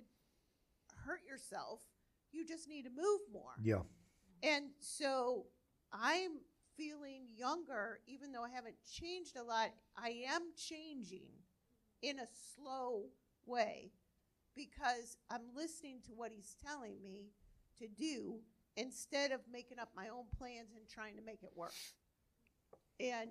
[1.04, 1.80] hurt yourself
[2.32, 3.54] You just need to move more.
[3.62, 3.82] Yeah.
[4.42, 5.46] And so
[5.92, 6.40] I'm
[6.76, 9.70] feeling younger, even though I haven't changed a lot.
[9.96, 11.30] I am changing
[12.00, 13.10] in a slow
[13.46, 13.92] way
[14.56, 17.32] because I'm listening to what he's telling me
[17.78, 18.40] to do
[18.76, 21.74] instead of making up my own plans and trying to make it work.
[23.00, 23.30] And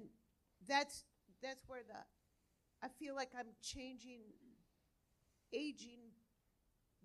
[0.67, 1.03] that's
[1.41, 4.21] that's where the I feel like I'm changing
[5.53, 5.99] aging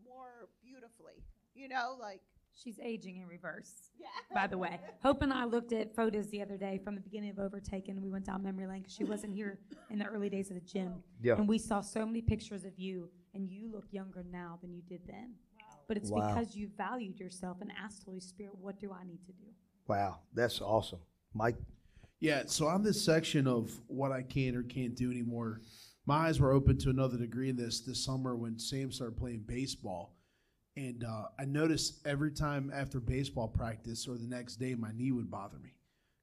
[0.04, 1.24] more beautifully.
[1.54, 2.20] You know, like
[2.56, 4.06] She's aging in reverse, yeah.
[4.32, 4.80] by the way.
[5.02, 8.00] Hope and I looked at photos the other day from the beginning of Overtaken.
[8.00, 9.58] We went down memory lane because she wasn't here
[9.90, 11.02] in the early days of the gym.
[11.20, 11.34] Yeah.
[11.34, 14.80] And we saw so many pictures of you, and you look younger now than you
[14.88, 15.34] did then.
[15.88, 16.28] But it's Wow.
[16.28, 19.46] because you valued yourself and asked Holy Spirit, what do I need to do?
[19.86, 20.20] Wow.
[20.34, 21.00] That's awesome.
[21.32, 21.56] Mike.
[22.18, 25.60] Yeah, so on this section of what I can or can't do anymore,
[26.06, 29.44] my eyes were open to another degree in this this summer when Sam started playing
[29.46, 30.16] baseball.
[30.76, 35.12] And uh, I noticed every time after baseball practice or the next day, my knee
[35.12, 35.74] would bother me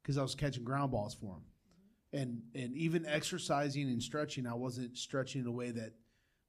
[0.02, 1.44] because I was catching ground balls for him.
[2.12, 5.94] And, and even exercising and stretching, I wasn't stretching in a way that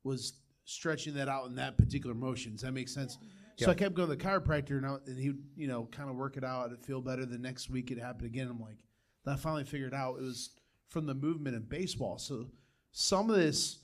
[0.04, 0.34] was
[0.64, 2.52] stretching that out in that particular motion.
[2.52, 3.18] Does that make sense?
[3.56, 6.16] So I kept going to the chiropractor, and, I, and he you know, kind of
[6.16, 6.72] work it out.
[6.72, 7.24] I'd feel better.
[7.24, 8.48] The next week it happened again.
[8.50, 8.78] I'm like,
[9.26, 10.50] I finally figured out it was
[10.88, 12.18] from the movement in baseball.
[12.18, 12.46] So
[12.90, 13.78] some of this,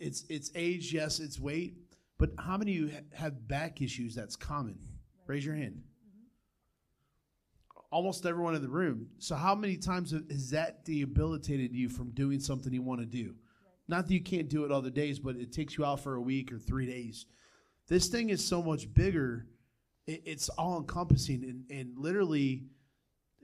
[0.00, 1.76] it's it's age, yes, it's weight,
[2.18, 4.14] but how many of you ha- have back issues?
[4.14, 4.78] That's common.
[5.26, 5.82] Raise your hand.
[7.90, 9.06] Almost everyone in the room.
[9.18, 13.36] So how many times has that debilitated you from doing something you want to do?
[13.88, 16.20] Not that you can't do it other days, but it takes you out for a
[16.20, 17.26] week or three days.
[17.88, 19.46] This thing is so much bigger.
[20.06, 22.64] It, it's all encompassing and, and literally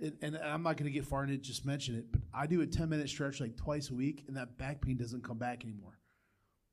[0.01, 2.47] and, and I'm not going to get far into it, just mention it, but I
[2.47, 5.39] do a 10 minute stretch like twice a week, and that back pain doesn't come
[5.39, 5.99] back anymore.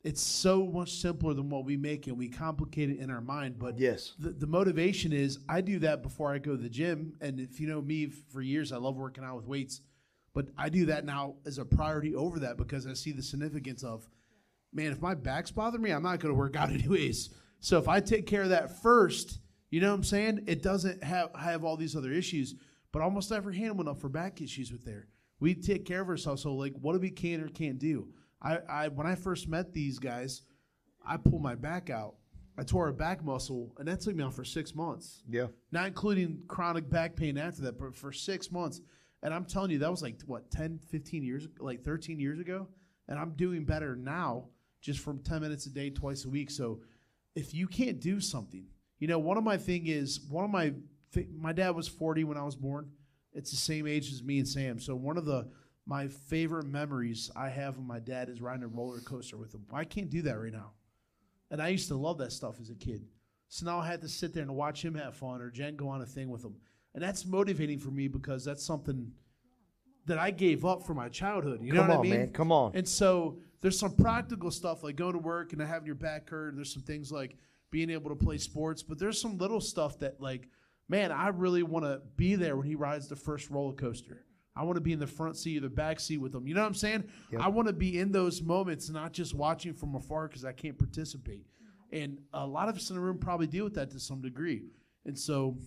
[0.03, 2.15] It's so much simpler than what we make it.
[2.15, 4.13] We complicate it in our mind, but Yes.
[4.17, 7.13] the, the motivation is I do that before I go to the gym.
[7.19, 9.81] And if you know me for years, I love working out with weights,
[10.37, 13.83] but I do that now as a priority over that because I see the significance
[13.83, 14.07] of,
[14.71, 17.31] man, if my back's bothering me, I'm not going to work out anyways.
[17.59, 19.39] So if I take care of that first,
[19.71, 20.43] you know what I'm saying?
[20.45, 22.53] It doesn't have have all these other issues.
[22.91, 25.07] But almost every hand went up for back issues with there.
[25.39, 26.43] We take care of ourselves.
[26.43, 28.09] So like, what do we can or can't do?
[28.39, 30.43] I, I when I first met these guys,
[31.03, 32.13] I pulled my back out.
[32.59, 35.47] I tore a back muscle, and that took me out for six months, Yeah.
[35.71, 38.81] not including chronic back pain after that, but for six months.
[39.23, 42.67] And I'm telling you, that was like, what, 10, 15 years, like 13 years ago?
[43.07, 44.45] And I'm doing better now
[44.81, 46.51] just from 10 minutes a day, twice a week.
[46.51, 46.81] So
[47.35, 48.65] if you can't do something,
[48.99, 50.73] you know, one of my thing is, one of my,
[51.11, 52.89] thi- my dad was 40 when I was born.
[53.33, 54.79] It's the same age as me and Sam.
[54.79, 55.49] So one of the,
[55.85, 59.65] my favorite memories I have of my dad is riding a roller coaster with him.
[59.71, 60.71] I can't do that right now.
[61.49, 63.05] And I used to love that stuff as a kid.
[63.49, 65.87] So now I had to sit there and watch him have fun or Jen go
[65.87, 66.55] on a thing with him.
[66.97, 69.11] And that's motivating for me because that's something
[70.07, 71.61] that I gave up for my childhood.
[71.61, 72.11] You know what on, I mean?
[72.11, 72.29] man.
[72.29, 72.71] Come on.
[72.73, 76.55] And so there's some practical stuff like going to work and having your back hurt.
[76.55, 77.37] There's some things like
[77.69, 80.49] being able to play sports, but there's some little stuff that like,
[80.89, 84.25] man, I really want to be there when he rides the first roller coaster.
[84.55, 86.47] I want to be in the front seat or the back seat with him.
[86.47, 87.03] You know what I'm saying?
[87.31, 87.41] Yep.
[87.41, 90.79] I want to be in those moments, not just watching from afar because I can't
[90.79, 91.45] participate.
[91.91, 94.63] And a lot of us in the room probably deal with that to some degree.
[95.05, 95.59] And so,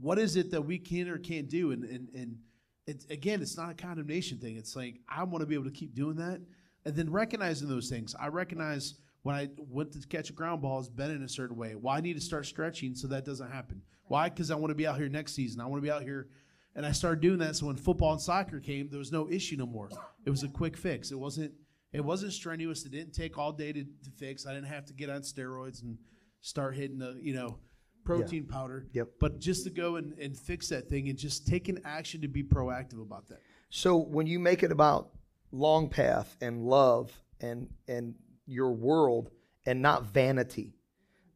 [0.00, 1.72] what is it that we can or can't do?
[1.72, 2.38] And and and
[2.86, 4.56] it's again, it's not a condemnation thing.
[4.56, 6.40] It's like I want to be able to keep doing that,
[6.84, 8.14] and then recognizing those things.
[8.18, 11.56] I recognize when I went to catch a ground ball, it's been in a certain
[11.56, 11.74] way.
[11.74, 13.82] Well, I need to start stretching so that doesn't happen.
[14.04, 14.28] Why?
[14.28, 15.60] Because I want to be out here next season.
[15.60, 16.28] I want to be out here.
[16.74, 17.56] And I started doing that.
[17.56, 19.90] So when football and soccer came, there was no issue no more.
[20.24, 21.10] It was a quick fix.
[21.10, 21.52] It wasn't.
[21.92, 22.84] It wasn't strenuous.
[22.86, 24.46] It didn't take all day to, to fix.
[24.46, 25.98] I didn't have to get on steroids and
[26.40, 27.58] start hitting the you know
[28.04, 28.86] protein powder.
[28.92, 29.08] Yep.
[29.18, 32.28] But just to go and, and fix that thing and just take an action to
[32.28, 33.40] be proactive about that.
[33.70, 35.10] So when you make it about
[35.52, 38.14] long path and love and and
[38.46, 39.30] your world
[39.66, 40.74] and not vanity,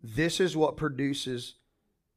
[0.02, 1.54] this is what produces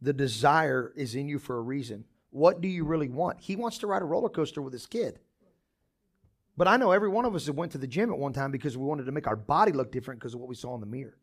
[0.01, 2.05] the desire is in you for a reason.
[2.29, 3.39] What do you really want?
[3.39, 5.19] He wants to ride a roller coaster with his kid.
[6.55, 8.51] But I know every one of us that went to the gym at one time
[8.51, 10.81] because we wanted to make our body look different because of what we saw in
[10.81, 11.17] the mirror.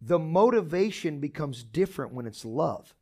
[0.00, 2.94] The motivation becomes different when it's love.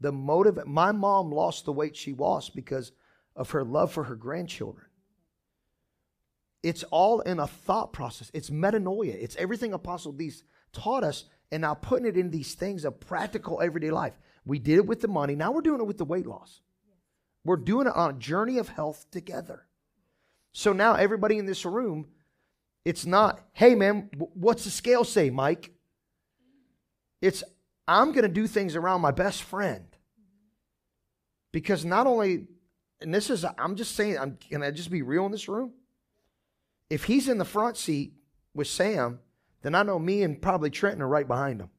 [0.00, 2.92] The motive my mom lost the weight she lost because
[3.36, 4.86] of her love for her grandchildren.
[6.62, 8.30] It's all in a thought process.
[8.34, 9.14] It's metanoia.
[9.14, 13.60] It's everything Apostle Dees taught us, and now putting it in these things of practical
[13.60, 14.18] everyday life.
[14.44, 15.34] We did it with the money.
[15.34, 16.60] Now we're doing it with the weight loss.
[17.44, 19.66] We're doing it on a journey of health together.
[20.52, 22.06] So now everybody in this room,
[22.84, 25.72] it's not, hey man, what's the scale say, Mike?
[27.20, 27.44] It's
[27.86, 29.84] I'm going to do things around my best friend.
[31.52, 32.46] Because not only,
[33.00, 35.72] and this is, I'm just saying, I'm, can I just be real in this room?
[36.88, 38.14] If he's in the front seat
[38.54, 39.20] with Sam,
[39.62, 41.70] then I know me and probably Trenton are right behind him.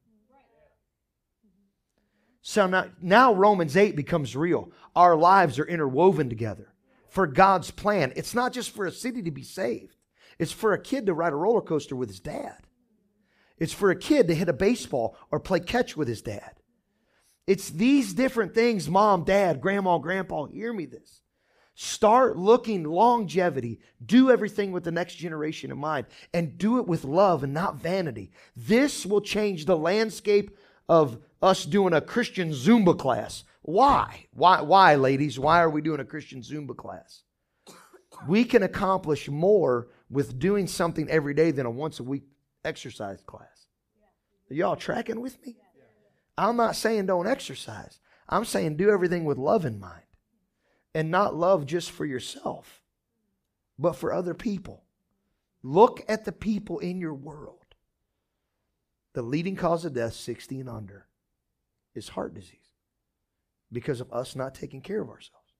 [2.42, 4.70] So now, now Romans 8 becomes real.
[4.94, 6.74] Our lives are interwoven together
[7.08, 8.12] for God's plan.
[8.16, 9.96] It's not just for a city to be saved,
[10.38, 12.58] it's for a kid to ride a roller coaster with his dad.
[13.58, 16.52] It's for a kid to hit a baseball or play catch with his dad.
[17.46, 21.20] It's these different things, mom, dad, grandma, grandpa, hear me this.
[21.76, 23.80] Start looking longevity.
[24.04, 27.76] Do everything with the next generation in mind and do it with love and not
[27.76, 28.30] vanity.
[28.56, 30.56] This will change the landscape
[30.88, 33.44] of us doing a Christian Zumba class.
[33.62, 34.26] Why?
[34.32, 35.38] Why, why, ladies?
[35.38, 37.22] Why are we doing a Christian Zumba class?
[38.28, 42.24] We can accomplish more with doing something every day than a once a week
[42.64, 43.66] exercise class.
[44.50, 45.56] Are y'all tracking with me?
[46.36, 48.00] I'm not saying don't exercise.
[48.28, 50.02] I'm saying do everything with love in mind.
[50.94, 52.82] And not love just for yourself,
[53.78, 54.84] but for other people.
[55.62, 57.64] Look at the people in your world.
[59.14, 61.08] The leading cause of death, 60 and under,
[61.94, 62.58] is heart disease
[63.72, 65.54] because of us not taking care of ourselves.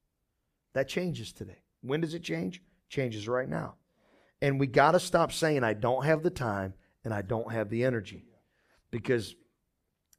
[0.75, 1.63] That changes today.
[1.81, 2.63] When does it change?
[2.89, 3.75] Changes right now.
[4.45, 7.71] And we got to stop saying, I don't have the time and I don't have
[7.71, 8.27] the energy.
[8.91, 9.35] Because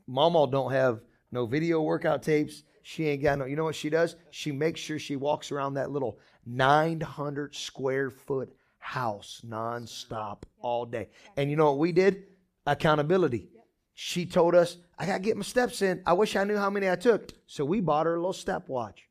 [0.08, 1.02] Mama don't have
[1.32, 2.64] no video workout tapes.
[2.82, 4.16] She ain't got no, you know what she does?
[4.32, 6.18] She makes sure she walks around that little
[6.48, 11.10] 900 square foot house nonstop all day.
[11.38, 12.24] And you know what we did?
[12.66, 13.50] Accountability.
[13.94, 16.02] She told us, I got to get my steps in.
[16.04, 17.30] I wish I knew how many I took.
[17.46, 19.02] So we bought her a little stepwatch.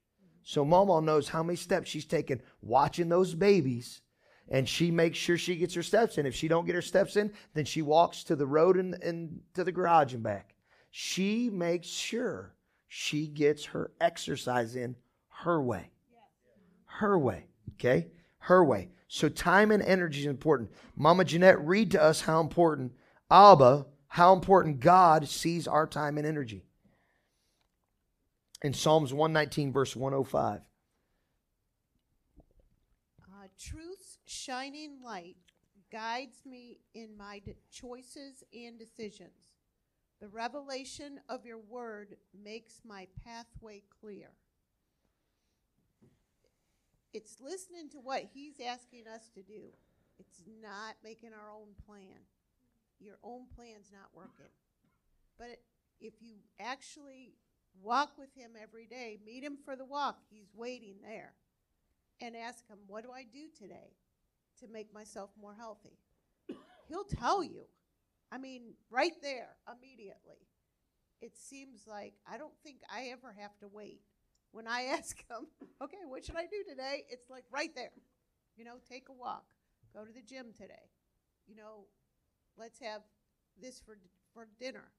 [0.43, 4.01] So Mama knows how many steps she's taken watching those babies
[4.49, 6.27] and she makes sure she gets her steps in.
[6.27, 9.41] If she don't get her steps in, then she walks to the road and, and
[9.55, 10.55] to the garage and back.
[10.91, 12.55] She makes sure
[12.87, 14.97] she gets her exercise in
[15.29, 15.91] her way.
[16.85, 17.47] Her way.
[17.75, 18.09] Okay?
[18.39, 18.91] Her way.
[19.09, 20.71] So time and energy is important.
[20.97, 22.93] Mama Jeanette, read to us how important
[23.31, 26.63] Abba, how important God sees our time and energy.
[28.63, 30.61] In Psalms 119, verse 105.
[33.19, 33.94] Uh, truth's
[34.45, 35.37] shining light
[35.93, 39.31] guides me in my de- choices and decisions.
[40.21, 44.31] The revelation of your word makes my pathway clear.
[47.13, 49.71] It's listening to what he's asking us to do.
[50.19, 52.19] It's not making our own plan.
[53.01, 54.53] Your own plan's not working.
[55.39, 55.61] But
[56.01, 57.35] if you actually
[57.83, 61.35] walk with him every day, meet him for the walk, he's waiting there
[62.21, 63.93] and ask him, What do I do today
[64.61, 65.99] to make myself more healthy?
[66.89, 67.65] He'll tell you.
[68.33, 70.49] I mean, right there, immediately.
[71.21, 74.01] It seems like I don't think I ever have to wait.
[74.53, 75.47] When I ask him,
[75.83, 77.05] Okay, what should I do today?
[77.11, 77.93] It's like right there.
[78.57, 79.47] You know, take a walk,
[79.95, 80.91] go to the gym today.
[81.47, 81.87] You know,
[82.59, 83.03] let's have
[83.61, 83.99] this for,
[84.35, 84.93] for dinner.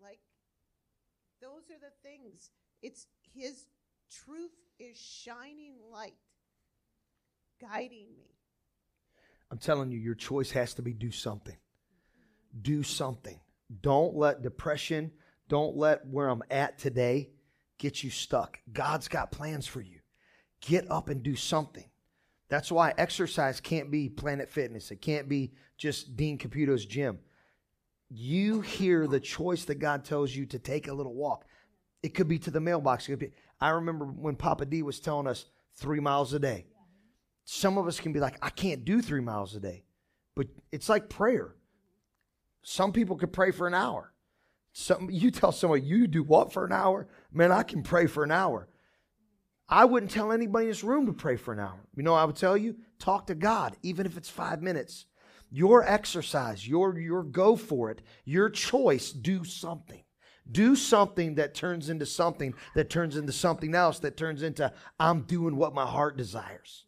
[0.00, 0.20] Like,
[1.40, 2.50] those are the things.
[2.82, 3.66] It's his
[4.10, 6.14] truth is shining light,
[7.60, 8.39] guiding me.
[9.50, 11.56] I'm telling you, your choice has to be do something.
[12.62, 13.40] Do something.
[13.82, 15.12] Don't let depression,
[15.48, 17.30] don't let where I'm at today
[17.78, 18.60] get you stuck.
[18.72, 20.00] God's got plans for you.
[20.60, 21.88] Get up and do something.
[22.48, 24.90] That's why exercise can't be Planet Fitness.
[24.90, 27.18] It can't be just Dean Caputo's gym.
[28.08, 31.46] You hear the choice that God tells you to take a little walk.
[32.02, 33.06] It could be to the mailbox.
[33.06, 33.30] Be,
[33.60, 36.66] I remember when Papa D was telling us three miles a day.
[37.44, 39.84] Some of us can be like, I can't do three miles a day.
[40.36, 41.54] But it's like prayer.
[42.62, 44.12] Some people could pray for an hour.
[44.72, 47.08] Some you tell someone you do what for an hour?
[47.32, 48.68] Man, I can pray for an hour.
[49.68, 51.86] I wouldn't tell anybody in this room to pray for an hour.
[51.94, 55.06] You know, I would tell you, talk to God, even if it's five minutes.
[55.48, 60.02] Your exercise, your your go for it, your choice, do something.
[60.50, 65.22] Do something that turns into something that turns into something else that turns into I'm
[65.22, 66.86] doing what my heart desires.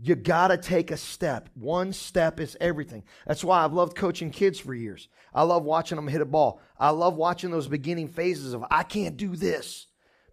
[0.00, 1.48] You got to take a step.
[1.54, 3.02] One step is everything.
[3.26, 5.08] That's why I've loved coaching kids for years.
[5.34, 6.60] I love watching them hit a ball.
[6.78, 9.88] I love watching those beginning phases of, I can't do this.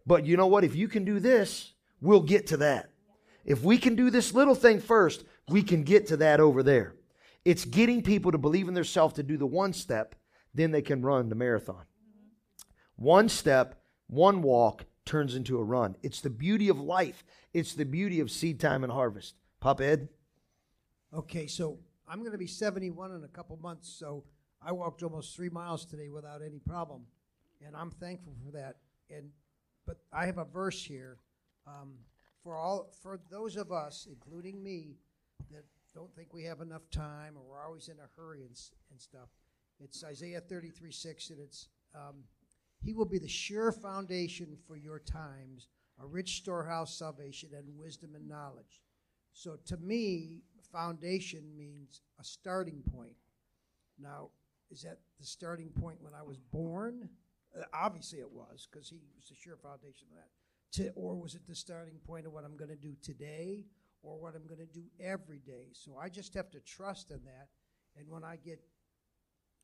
[0.06, 0.64] But you know what?
[0.64, 2.92] If you can do this, we'll get to that.
[3.44, 6.96] If we can do this little thing first, we can get to that over there.
[7.44, 10.16] It's getting people to believe in themselves to do the one step,
[10.54, 11.86] then they can run the marathon.
[12.96, 15.96] One step, one walk turns into a run.
[16.02, 17.24] It's the beauty of life.
[17.54, 19.36] It's the beauty of seed time and harvest.
[19.66, 20.10] Pop Ed?
[21.12, 24.24] Okay, so I'm going to be 71 in a couple months, so
[24.62, 27.02] I walked almost three miles today without any problem,
[27.66, 28.76] and I'm thankful for that.
[29.10, 29.32] And
[29.88, 31.18] but I have a verse here
[31.66, 31.96] um,
[32.44, 34.98] for all for those of us, including me,
[35.50, 35.64] that
[35.96, 38.56] don't think we have enough time or we're always in a hurry and,
[38.92, 39.30] and stuff.
[39.80, 42.18] It's Isaiah 33 6, and it's um,
[42.84, 48.14] He will be the sure foundation for your times, a rich storehouse salvation and wisdom
[48.14, 48.85] and knowledge.
[49.36, 53.18] So to me, foundation means a starting point.
[54.00, 54.30] Now,
[54.72, 57.10] is that the starting point when I was born?
[57.56, 60.84] Uh, obviously, it was because he was the sure foundation of that.
[60.84, 63.66] To, or was it the starting point of what I'm going to do today
[64.04, 65.68] or what I'm going to do every day?
[65.74, 67.50] So I just have to trust in that.
[67.98, 68.62] And when I get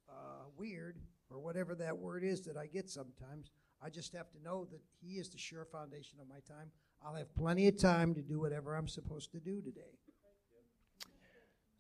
[0.10, 0.98] uh, weird
[1.30, 3.52] or whatever that word is that I get sometimes,
[3.82, 6.72] I just have to know that He is the sure foundation of my time.
[7.04, 9.82] I'll have plenty of time to do whatever I'm supposed to do today.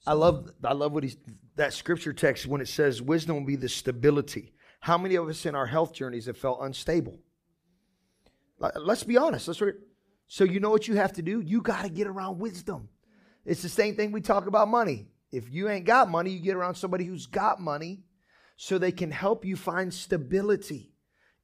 [0.07, 1.17] I love I love what he's
[1.57, 4.53] that scripture text when it says wisdom will be the stability.
[4.79, 7.19] How many of us in our health journeys have felt unstable?
[8.75, 9.47] Let's be honest.
[9.47, 9.73] Let's re-
[10.27, 11.41] so you know what you have to do?
[11.41, 12.89] You got to get around wisdom.
[13.45, 15.07] It's the same thing we talk about money.
[15.31, 18.03] If you ain't got money, you get around somebody who's got money
[18.57, 20.90] so they can help you find stability.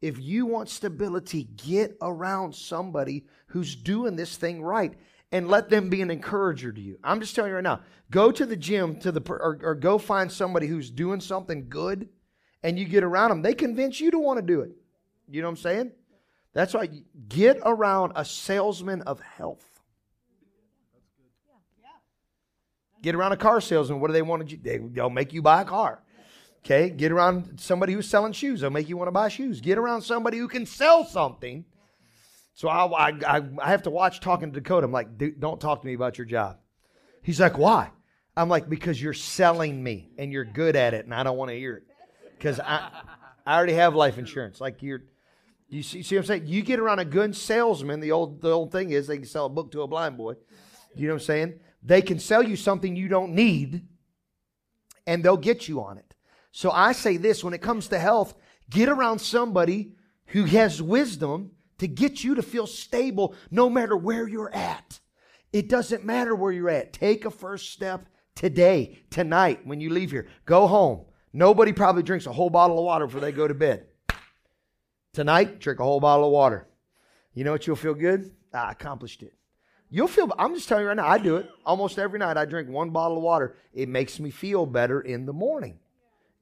[0.01, 4.93] If you want stability, get around somebody who's doing this thing right
[5.31, 6.99] and let them be an encourager to you.
[7.03, 7.81] I'm just telling you right now,
[8.11, 12.09] go to the gym to the or, or go find somebody who's doing something good
[12.63, 13.41] and you get around them.
[13.41, 14.71] They convince you to want to do it.
[15.29, 15.91] You know what I'm saying?
[16.53, 16.89] That's why
[17.27, 19.65] get around a salesman of health.
[23.01, 23.99] Get around a car salesman.
[23.99, 24.61] What do they want to do?
[24.61, 26.01] They, they'll make you buy a car.
[26.67, 28.59] Okay, get around somebody who's selling shoes.
[28.59, 29.61] They'll make you want to buy shoes.
[29.61, 31.63] Get around somebody who can sell something.
[32.55, 34.83] So I, I, I, have to watch talking to Dakota.
[34.83, 36.57] I'm like, "Dude, don't talk to me about your job.
[37.23, 37.91] He's like, why?
[38.35, 41.51] I'm like, because you're selling me and you're good at it, and I don't want
[41.51, 41.83] to hear it.
[42.37, 42.89] Because I,
[43.45, 44.59] I already have life insurance.
[44.59, 45.03] Like you're,
[45.69, 46.47] you see, see what I'm saying?
[46.47, 48.01] You get around a good salesman.
[48.01, 50.33] The old, the old thing is they can sell a book to a blind boy.
[50.97, 51.59] You know what I'm saying?
[51.81, 53.87] They can sell you something you don't need,
[55.05, 56.06] and they'll get you on it.
[56.51, 58.33] So I say this when it comes to health,
[58.69, 59.93] get around somebody
[60.27, 64.99] who has wisdom to get you to feel stable no matter where you're at.
[65.53, 66.93] It doesn't matter where you're at.
[66.93, 70.27] Take a first step today, tonight, when you leave here.
[70.45, 71.05] Go home.
[71.33, 73.85] Nobody probably drinks a whole bottle of water before they go to bed.
[75.13, 76.67] Tonight, drink a whole bottle of water.
[77.33, 78.31] You know what you'll feel good?
[78.53, 79.33] I accomplished it.
[79.89, 82.35] You'll feel, I'm just telling you right now, I do it almost every night.
[82.35, 83.55] I drink one bottle of water.
[83.73, 85.79] It makes me feel better in the morning.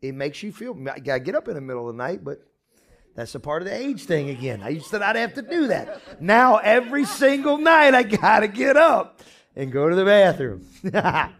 [0.09, 2.41] It makes you feel, I gotta get up in the middle of the night, but
[3.15, 4.61] that's a part of the age thing again.
[4.61, 6.21] I used to not have to do that.
[6.21, 9.21] Now, every single night, I gotta get up
[9.55, 10.67] and go to the bathroom.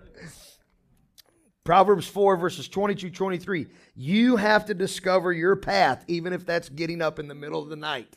[1.66, 3.68] Proverbs 4, verses 22 23.
[3.96, 7.70] You have to discover your path, even if that's getting up in the middle of
[7.70, 8.16] the night.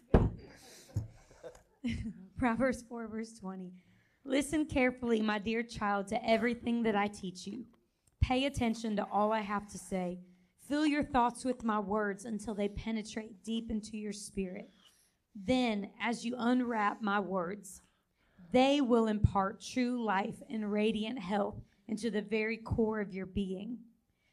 [2.39, 3.73] Proverbs 4, verse 20.
[4.25, 7.65] Listen carefully, my dear child, to everything that I teach you.
[8.21, 10.19] Pay attention to all I have to say.
[10.69, 14.71] Fill your thoughts with my words until they penetrate deep into your spirit.
[15.35, 17.81] Then, as you unwrap my words,
[18.53, 23.79] they will impart true life and radiant health into the very core of your being.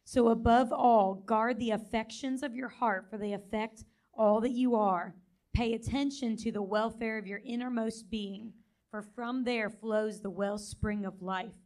[0.03, 4.75] So, above all, guard the affections of your heart, for they affect all that you
[4.75, 5.15] are.
[5.53, 8.51] Pay attention to the welfare of your innermost being,
[8.91, 11.64] for from there flows the wellspring of life.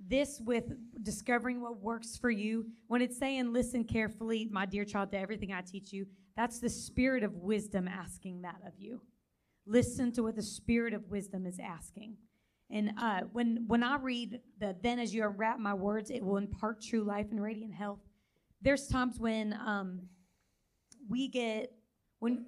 [0.00, 0.64] This with
[1.02, 2.66] discovering what works for you.
[2.86, 6.06] When it's saying, listen carefully, my dear child, to everything I teach you,
[6.36, 9.00] that's the spirit of wisdom asking that of you.
[9.66, 12.16] Listen to what the spirit of wisdom is asking.
[12.70, 16.36] And uh, when when I read the then as you unwrap my words, it will
[16.36, 18.00] impart true life and radiant health.
[18.60, 20.02] There's times when um,
[21.08, 21.72] we get
[22.18, 22.46] when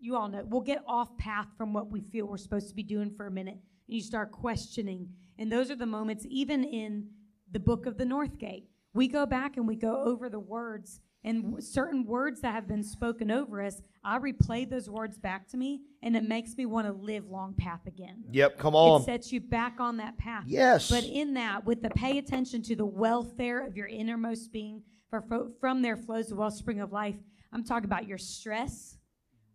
[0.00, 2.82] you all know we'll get off path from what we feel we're supposed to be
[2.82, 5.08] doing for a minute, and you start questioning.
[5.42, 7.08] And those are the moments, even in
[7.50, 11.00] the book of the North Gate, we go back and we go over the words
[11.24, 13.82] and certain words that have been spoken over us.
[14.04, 17.54] I replay those words back to me, and it makes me want to live long
[17.54, 18.22] path again.
[18.30, 19.00] Yep, come on.
[19.00, 20.44] It sets you back on that path.
[20.46, 20.88] Yes.
[20.88, 25.22] But in that, with the pay attention to the welfare of your innermost being, for
[25.22, 27.16] fro- from there flows the wellspring of life.
[27.52, 28.96] I'm talking about your stress,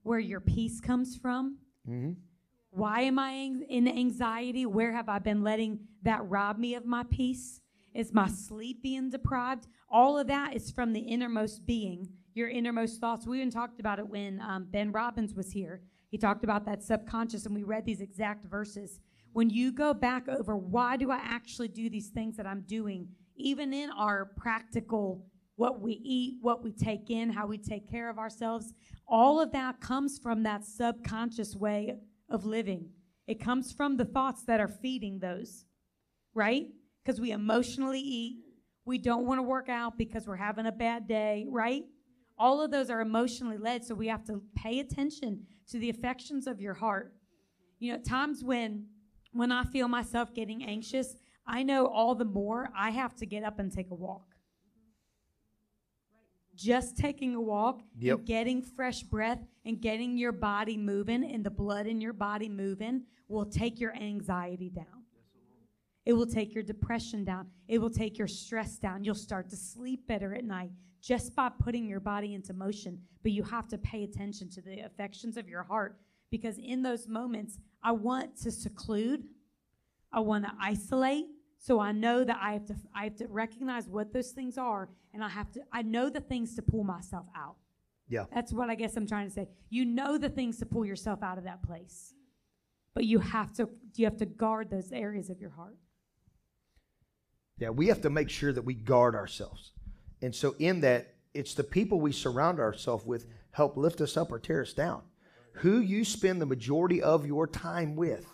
[0.03, 1.59] where your peace comes from.
[1.87, 2.11] Mm-hmm.
[2.69, 4.65] Why am I in anxiety?
[4.65, 7.61] Where have I been letting that rob me of my peace?
[7.93, 9.67] Is my sleep being deprived?
[9.89, 13.25] All of that is from the innermost being, your innermost thoughts.
[13.25, 15.81] We even talked about it when um, Ben Robbins was here.
[16.09, 18.99] He talked about that subconscious, and we read these exact verses.
[19.33, 23.07] When you go back over why do I actually do these things that I'm doing,
[23.35, 25.25] even in our practical
[25.57, 28.73] what we eat, what we take in, how we take care of ourselves.
[29.07, 31.97] All of that comes from that subconscious way
[32.29, 32.89] of living.
[33.27, 35.65] It comes from the thoughts that are feeding those,
[36.33, 36.67] right?
[37.03, 38.37] Because we emotionally eat.
[38.85, 41.83] We don't want to work out because we're having a bad day, right?
[42.37, 46.47] All of those are emotionally led, so we have to pay attention to the affections
[46.47, 47.13] of your heart.
[47.79, 48.85] You know, at times when
[49.33, 53.43] when I feel myself getting anxious, I know all the more I have to get
[53.43, 54.36] up and take a walk.
[56.57, 58.17] Just taking a walk Yep.
[58.17, 62.49] and getting fresh breath and getting your body moving and the blood in your body
[62.49, 65.03] moving will take your anxiety down.
[66.05, 67.47] It will take your depression down.
[67.67, 69.03] It will take your stress down.
[69.03, 70.71] You'll start to sleep better at night
[71.01, 72.99] just by putting your body into motion.
[73.21, 75.99] But you have to pay attention to the affections of your heart
[76.31, 79.25] because in those moments, I want to seclude,
[80.11, 81.25] I want to isolate.
[81.67, 84.87] So I know that I have to I have to recognize what those things are
[85.13, 87.57] and I have to I know the things to pull myself out.
[88.07, 88.23] Yeah.
[88.33, 89.49] That's what I guess I'm trying to say.
[89.69, 92.13] You know the things to pull yourself out of that place.
[92.93, 93.67] But you have to
[93.97, 95.75] you have to guard those areas of your heart.
[97.57, 99.73] Yeah, we have to make sure that we guard ourselves.
[100.21, 104.31] And so, in that, it's the people we surround ourselves with help lift us up
[104.31, 105.01] or tear us down.
[105.53, 108.25] Who you spend the majority of your time with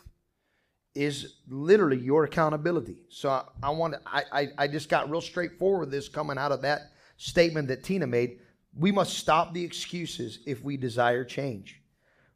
[0.96, 2.98] is literally your accountability.
[3.10, 6.52] So, I, I want to, I, I, I just got real straightforward this coming out
[6.52, 8.40] of that statement that Tina made.
[8.78, 11.82] We must stop the excuses if we desire change.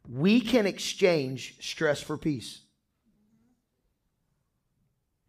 [0.08, 2.62] We can exchange stress for peace.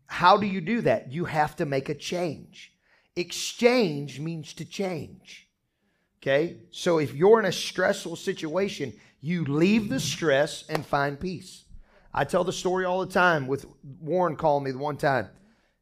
[0.05, 1.11] How do you do that?
[1.11, 2.73] You have to make a change.
[3.15, 5.47] Exchange means to change.
[6.21, 6.57] Okay?
[6.71, 11.65] So if you're in a stressful situation, you leave the stress and find peace.
[12.13, 13.65] I tell the story all the time with
[14.01, 15.29] Warren calling me the one time.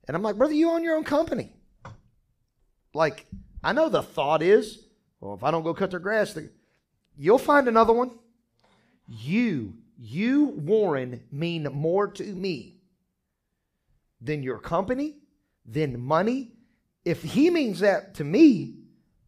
[0.08, 1.54] And I'm like, brother, you own your own company.
[2.94, 3.26] Like,
[3.64, 4.86] I know the thought is,
[5.20, 6.49] well, if I don't go cut their grass, they-
[7.18, 8.12] you'll find another one.
[9.08, 12.82] You, you, Warren, mean more to me
[14.20, 15.18] than your company,
[15.66, 16.54] than money.
[17.06, 18.80] If he means that to me,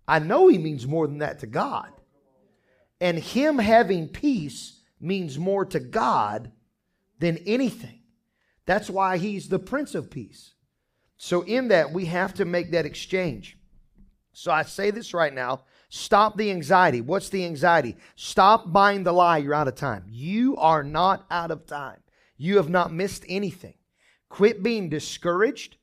[0.07, 1.91] I know he means more than that to God.
[2.99, 6.51] And him having peace means more to God
[7.19, 7.99] than anything.
[8.65, 10.53] That's why he's the Prince of Peace.
[11.17, 13.57] So, in that, we have to make that exchange.
[14.31, 17.01] So, I say this right now stop the anxiety.
[17.01, 17.97] What's the anxiety?
[18.15, 20.05] Stop buying the lie you're out of time.
[20.07, 21.99] You are not out of time,
[22.37, 23.75] you have not missed anything.
[24.29, 25.77] Quit being discouraged.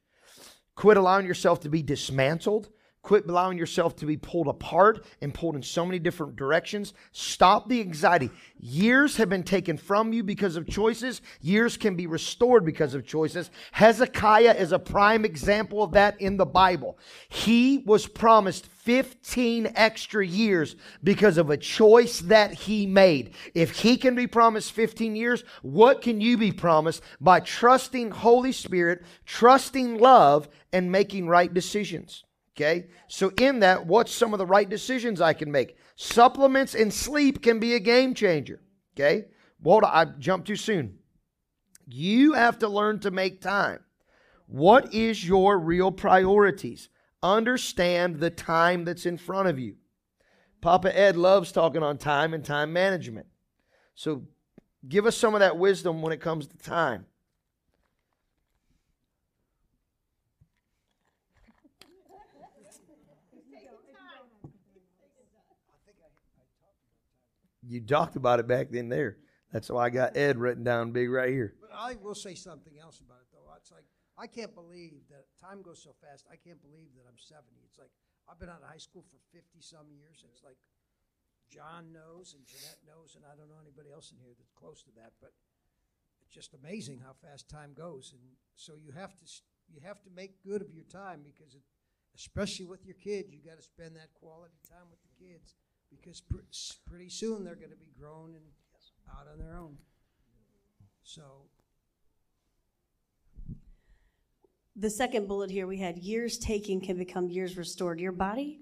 [0.76, 2.68] Quit allowing yourself to be dismantled.
[3.06, 6.92] Quit allowing yourself to be pulled apart and pulled in so many different directions.
[7.12, 8.32] Stop the anxiety.
[8.58, 11.22] Years have been taken from you because of choices.
[11.40, 13.52] Years can be restored because of choices.
[13.70, 16.98] Hezekiah is a prime example of that in the Bible.
[17.28, 20.74] He was promised 15 extra years
[21.04, 23.34] because of a choice that he made.
[23.54, 28.50] If he can be promised 15 years, what can you be promised by trusting Holy
[28.50, 32.24] Spirit, trusting love, and making right decisions?
[32.56, 32.86] Okay?
[33.08, 35.76] So, in that, what's some of the right decisions I can make?
[35.96, 38.60] Supplements and sleep can be a game changer.
[38.94, 39.26] Okay?
[39.62, 40.98] Well, I jumped too soon.
[41.86, 43.80] You have to learn to make time.
[44.46, 46.88] What is your real priorities?
[47.22, 49.76] Understand the time that's in front of you.
[50.60, 53.26] Papa Ed loves talking on time and time management.
[53.94, 54.22] So
[54.88, 57.06] give us some of that wisdom when it comes to time.
[67.68, 69.18] You talked about it back then there.
[69.52, 71.54] That's why I got Ed written down big right here.
[71.60, 73.46] But I will say something else about it, though.
[73.56, 73.86] It's like,
[74.18, 76.26] I can't believe that time goes so fast.
[76.30, 77.44] I can't believe that I'm 70.
[77.64, 77.90] It's like,
[78.28, 80.24] I've been out of high school for 50 some years.
[80.24, 80.58] It's like,
[81.50, 84.82] John knows and Jeanette knows, and I don't know anybody else in here that's close
[84.82, 85.30] to that, but
[86.24, 88.10] it's just amazing how fast time goes.
[88.12, 88.22] And
[88.56, 89.26] so you have to,
[89.70, 91.62] you have to make good of your time because it,
[92.18, 95.54] especially with your kids, you got to spend that quality time with the kids
[95.90, 98.44] because pr- s- pretty soon they're going to be grown and
[99.10, 99.76] out on their own.
[101.02, 101.22] So
[104.78, 107.98] The second bullet here we had years taken can become years restored.
[107.98, 108.60] Your body,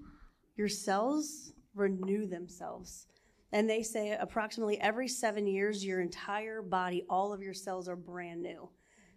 [0.54, 3.08] your cells renew themselves.
[3.50, 7.96] And they say approximately every seven years, your entire body, all of your cells are
[7.96, 8.68] brand new.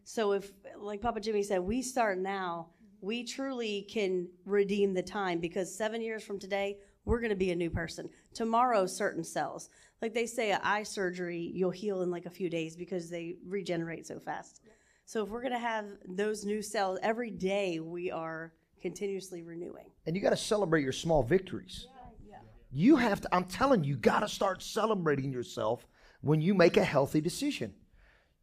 [0.05, 2.69] So if, like Papa Jimmy said, we start now,
[2.99, 6.77] we truly can redeem the time because seven years from today,
[7.07, 8.09] we're going to be a new person.
[8.33, 9.69] Tomorrow, certain cells,
[10.01, 13.37] like they say, a eye surgery, you'll heal in like a few days because they
[13.47, 14.61] regenerate so fast.
[15.05, 19.85] So if we're going to have those new cells every day, we are continuously renewing.
[20.05, 21.87] And you got to celebrate your small victories.
[22.69, 25.87] You have to, I'm telling you, you got to start celebrating yourself
[26.19, 27.73] when you make a healthy decision.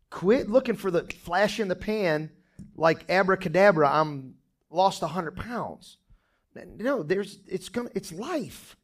[0.08, 2.30] Quit looking for the flash in the pan
[2.76, 4.36] like abracadabra, I'm
[4.70, 5.98] lost 100 pounds.
[6.54, 8.76] No, there's, it's gonna, it's life.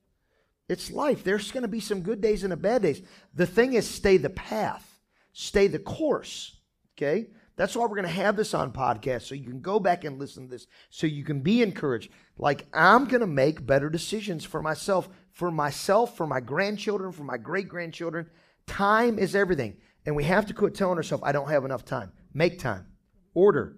[0.70, 1.24] It's life.
[1.24, 3.02] There's going to be some good days and a bad days.
[3.34, 5.01] The thing is, stay the path,
[5.32, 6.60] stay the course.
[6.97, 7.26] Okay?
[7.56, 10.18] That's why we're going to have this on podcast so you can go back and
[10.18, 12.12] listen to this so you can be encouraged.
[12.38, 17.24] Like, I'm going to make better decisions for myself, for myself, for my grandchildren, for
[17.24, 18.30] my great grandchildren.
[18.66, 19.76] Time is everything.
[20.06, 22.12] And we have to quit telling ourselves, I don't have enough time.
[22.32, 22.86] Make time,
[23.34, 23.76] order,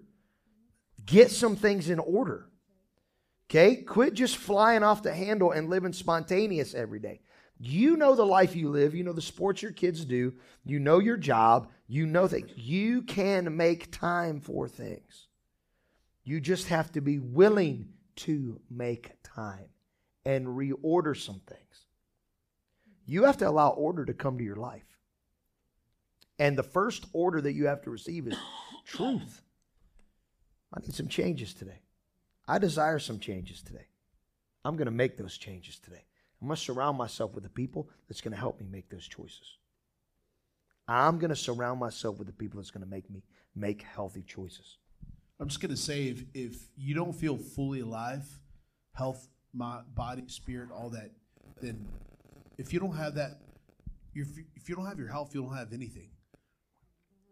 [1.05, 2.47] get some things in order.
[3.49, 3.77] Okay?
[3.77, 7.21] Quit just flying off the handle and living spontaneous every day.
[7.59, 8.95] You know the life you live.
[8.95, 10.33] You know the sports your kids do.
[10.65, 11.69] You know your job.
[11.87, 12.51] You know things.
[12.55, 15.27] You can make time for things.
[16.23, 19.69] You just have to be willing to make time
[20.25, 21.85] and reorder some things.
[23.05, 24.85] You have to allow order to come to your life.
[26.39, 28.37] And the first order that you have to receive is
[28.85, 29.41] truth.
[30.73, 31.82] I need some changes today.
[32.47, 33.87] I desire some changes today.
[34.65, 36.05] I'm going to make those changes today.
[36.41, 39.57] I must surround myself with the people that's going to help me make those choices.
[40.87, 43.23] I'm going to surround myself with the people that's going to make me
[43.55, 44.77] make healthy choices.
[45.39, 48.23] I'm just going to say if, if you don't feel fully alive,
[48.93, 51.11] health, my, body, spirit, all that,
[51.61, 51.87] then
[52.57, 53.39] if you don't have that,
[54.13, 56.09] if you don't have your health, you don't have anything.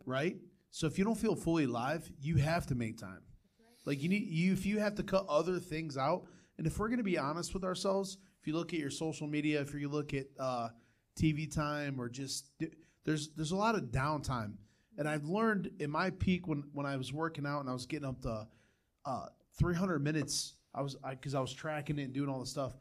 [0.06, 0.38] Right?
[0.72, 3.22] So if you don't feel fully alive, you have to make time.
[3.86, 6.24] Like you need you if you have to cut other things out,
[6.58, 9.28] and if we're going to be honest with ourselves, if you look at your social
[9.28, 10.70] media, if you look at uh,
[11.20, 12.52] TV time or just
[13.06, 14.54] there's there's a lot of downtime.
[14.98, 17.86] And I've learned in my peak when when I was working out and I was
[17.86, 18.48] getting up to
[19.06, 19.26] uh,
[19.58, 22.74] 300 minutes, I was because I, I was tracking it and doing all the stuff.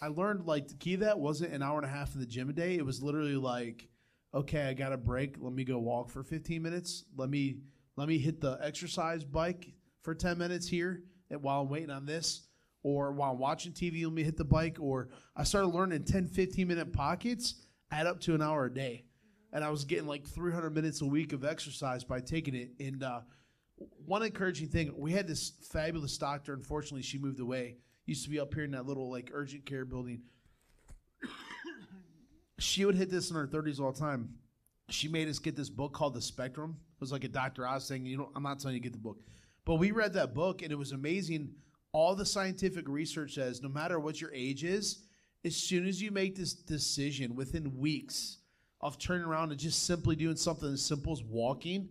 [0.00, 2.26] I learned like the key to that wasn't an hour and a half in the
[2.26, 2.76] gym a day.
[2.76, 3.88] It was literally like,
[4.34, 5.36] okay, I got a break.
[5.40, 7.04] Let me go walk for 15 minutes.
[7.16, 7.58] Let me
[7.96, 9.72] let me hit the exercise bike
[10.06, 12.46] for 10 minutes here and while I'm waiting on this,
[12.82, 16.28] or while I'm watching TV, let me hit the bike, or I started learning 10,
[16.28, 19.04] 15 minute pockets add up to an hour a day.
[19.52, 22.70] And I was getting like 300 minutes a week of exercise by taking it.
[22.78, 23.20] And uh,
[24.04, 26.52] one encouraging thing, we had this fabulous doctor.
[26.52, 27.78] Unfortunately, she moved away.
[28.06, 30.22] Used to be up here in that little like urgent care building.
[32.58, 34.34] she would hit this in her 30s all the time.
[34.90, 36.76] She made us get this book called The Spectrum.
[36.78, 37.66] It was like a Dr.
[37.66, 39.18] Oz saying, you know, I'm not telling you to get the book.
[39.66, 41.50] But we read that book and it was amazing.
[41.92, 45.02] All the scientific research says no matter what your age is,
[45.44, 48.38] as soon as you make this decision within weeks
[48.80, 51.88] of turning around and just simply doing something as simple as walking,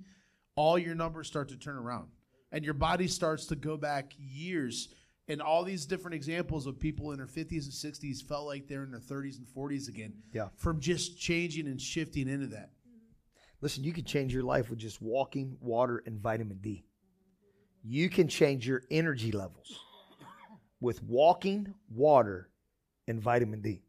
[0.56, 2.08] all your numbers start to turn around.
[2.52, 4.90] And your body starts to go back years.
[5.28, 8.84] And all these different examples of people in their 50s and 60s felt like they're
[8.84, 10.14] in their 30s and 40s again.
[10.32, 10.50] Yeah.
[10.56, 12.70] From just changing and shifting into that.
[13.60, 16.86] Listen, you could change your life with just walking, water, and vitamin D.
[17.88, 19.80] You can change your energy levels
[20.82, 22.50] with walking, water,
[23.08, 23.84] and vitamin D.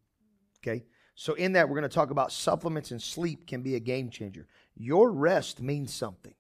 [0.60, 0.85] Okay?
[1.14, 4.10] So, in that, we're going to talk about supplements and sleep can be a game
[4.10, 4.47] changer.
[4.77, 6.35] Your rest means something.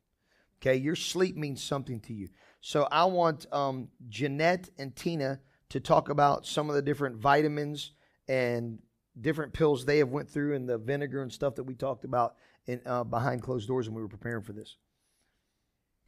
[0.60, 0.76] Okay?
[0.76, 2.28] Your sleep means something to you.
[2.60, 7.92] So, I want um, Jeanette and Tina to talk about some of the different vitamins
[8.28, 8.80] and
[9.18, 12.34] different pills they have went through and the vinegar and stuff that we talked about
[12.66, 14.76] in, uh, behind closed doors when we were preparing for this.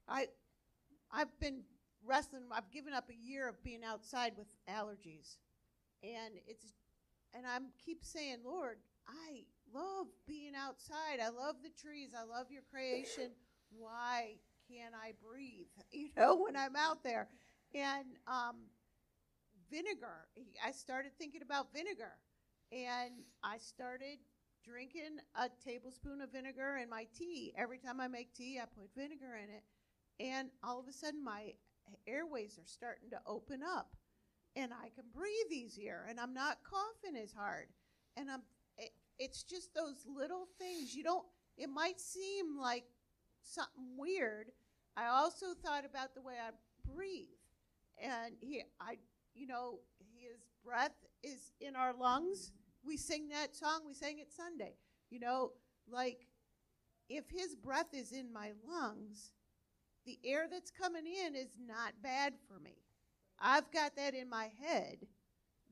[0.07, 0.29] I
[1.11, 1.63] I've been
[2.05, 2.43] wrestling.
[2.53, 5.37] I've given up a year of being outside with allergies,
[6.03, 6.73] and it's
[7.35, 9.45] and I'm keep saying, Lord, I
[9.75, 11.21] love being outside.
[11.23, 12.11] I love the trees.
[12.19, 13.31] I love your creation.
[13.71, 14.37] Why
[14.71, 15.67] can't I breathe?
[15.93, 17.29] You know, when I'm out there,
[17.75, 18.57] and um,
[19.71, 20.29] vinegar.
[20.65, 22.13] I started thinking about vinegar,
[22.73, 24.19] and I started
[24.65, 27.55] drinking a tablespoon of vinegar in my tea.
[27.57, 29.63] Every time I make tea, I put vinegar in it
[30.21, 31.53] and all of a sudden my
[32.07, 33.97] airways are starting to open up
[34.57, 37.67] and I can breathe easier and I'm not coughing as hard.
[38.17, 38.43] And I'm
[38.77, 41.25] it, it's just those little things you don't
[41.57, 42.85] it might seem like
[43.43, 44.51] something weird.
[44.97, 46.51] I also thought about the way I
[46.93, 47.27] breathe.
[48.03, 48.99] And he I
[49.35, 49.79] you know,
[50.17, 52.53] his breath is in our lungs.
[52.85, 54.75] We sing that song, we sang it Sunday.
[55.11, 55.53] You know,
[55.91, 56.27] like
[57.09, 59.31] if his breath is in my lungs,
[60.09, 62.79] the air that's coming in is not bad for me.
[63.39, 65.07] I've got that in my head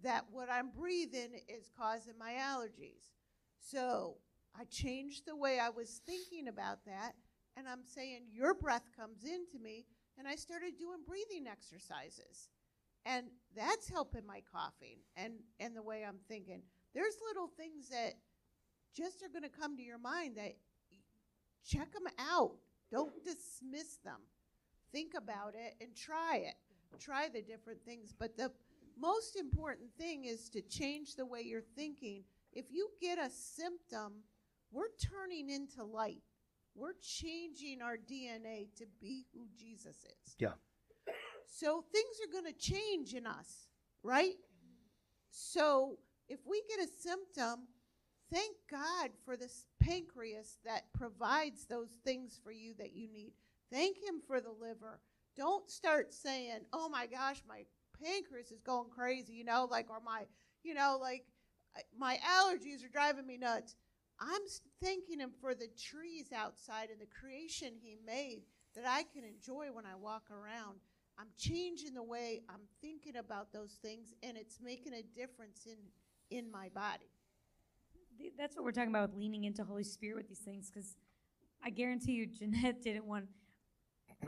[0.04, 3.14] that what I'm breathing is causing my allergies.
[3.58, 4.18] So
[4.54, 7.12] I changed the way I was thinking about that,
[7.56, 9.86] and I'm saying, Your breath comes into me.
[10.18, 12.48] And I started doing breathing exercises.
[13.04, 16.62] and that's helping my coughing and and the way I'm thinking.
[16.94, 18.14] There's little things that
[18.94, 20.56] just are going to come to your mind that
[21.66, 22.56] check them out.
[22.90, 24.20] Don't dismiss them.
[24.92, 26.54] Think about it and try it.
[27.00, 28.50] Try the different things, but the
[28.98, 32.24] most important thing is to change the way you're thinking.
[32.52, 34.22] If you get a symptom,
[34.70, 36.22] we're turning into light.
[36.74, 40.36] We're changing our DNA to be who Jesus is.
[40.38, 40.52] Yeah.
[41.46, 43.68] So things are going to change in us,
[44.02, 44.34] right?
[45.30, 45.98] So
[46.28, 47.66] if we get a symptom,
[48.32, 53.32] thank God for this pancreas that provides those things for you that you need.
[53.72, 55.00] Thank Him for the liver.
[55.36, 57.64] Don't start saying, oh my gosh, my
[58.02, 60.22] pancreas is going crazy, you know, like, or my,
[60.62, 61.24] you know, like
[61.76, 63.76] uh, my allergies are driving me nuts.
[64.18, 64.40] I'm
[64.82, 68.42] thanking Him for the trees outside and the creation He made
[68.74, 70.78] that I can enjoy when I walk around.
[71.18, 75.76] I'm changing the way I'm thinking about those things, and it's making a difference in
[76.30, 77.06] in my body.
[78.18, 80.96] Th- That's what we're talking about with leaning into Holy Spirit with these things, because
[81.64, 83.26] I guarantee you, Jeanette didn't want.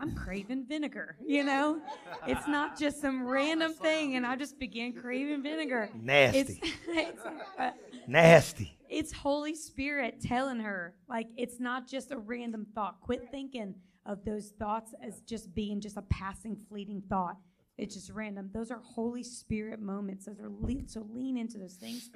[0.00, 1.16] I'm craving vinegar.
[1.24, 1.80] You know,
[2.26, 5.88] it's not just some random thing, and I just began craving vinegar.
[6.00, 6.38] Nasty.
[6.62, 7.22] It's, it's,
[7.58, 7.70] uh,
[8.06, 8.76] Nasty.
[8.88, 13.00] it's Holy Spirit telling her, like, it's not just a random thought.
[13.00, 13.74] Quit thinking
[14.04, 17.36] of those thoughts as just being just a passing, fleeting thought.
[17.78, 18.50] It's just random.
[18.52, 20.26] Those are Holy Spirit moments.
[20.26, 22.10] Those are le- so lean into those things.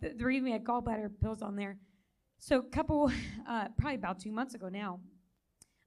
[0.00, 1.78] The, the reason we had gallbladder pills on there.
[2.38, 3.10] So, a couple,
[3.48, 5.00] uh, probably about two months ago now,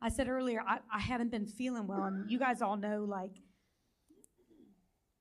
[0.02, 3.32] I said earlier I, I haven't been feeling well, and you guys all know, like,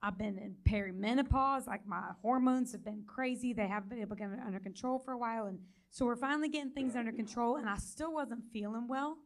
[0.03, 1.67] I've been in perimenopause.
[1.67, 3.53] Like my hormones have been crazy.
[3.53, 5.59] They haven't been able to get under control for a while, and
[5.91, 7.57] so we're finally getting things under control.
[7.57, 9.19] And I still wasn't feeling well,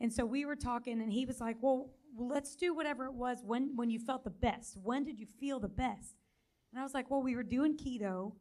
[0.00, 3.14] and so we were talking, and he was like, "Well, well let's do whatever it
[3.14, 4.76] was when when you felt the best.
[4.82, 6.14] When did you feel the best?"
[6.72, 8.34] And I was like, "Well, we were doing keto.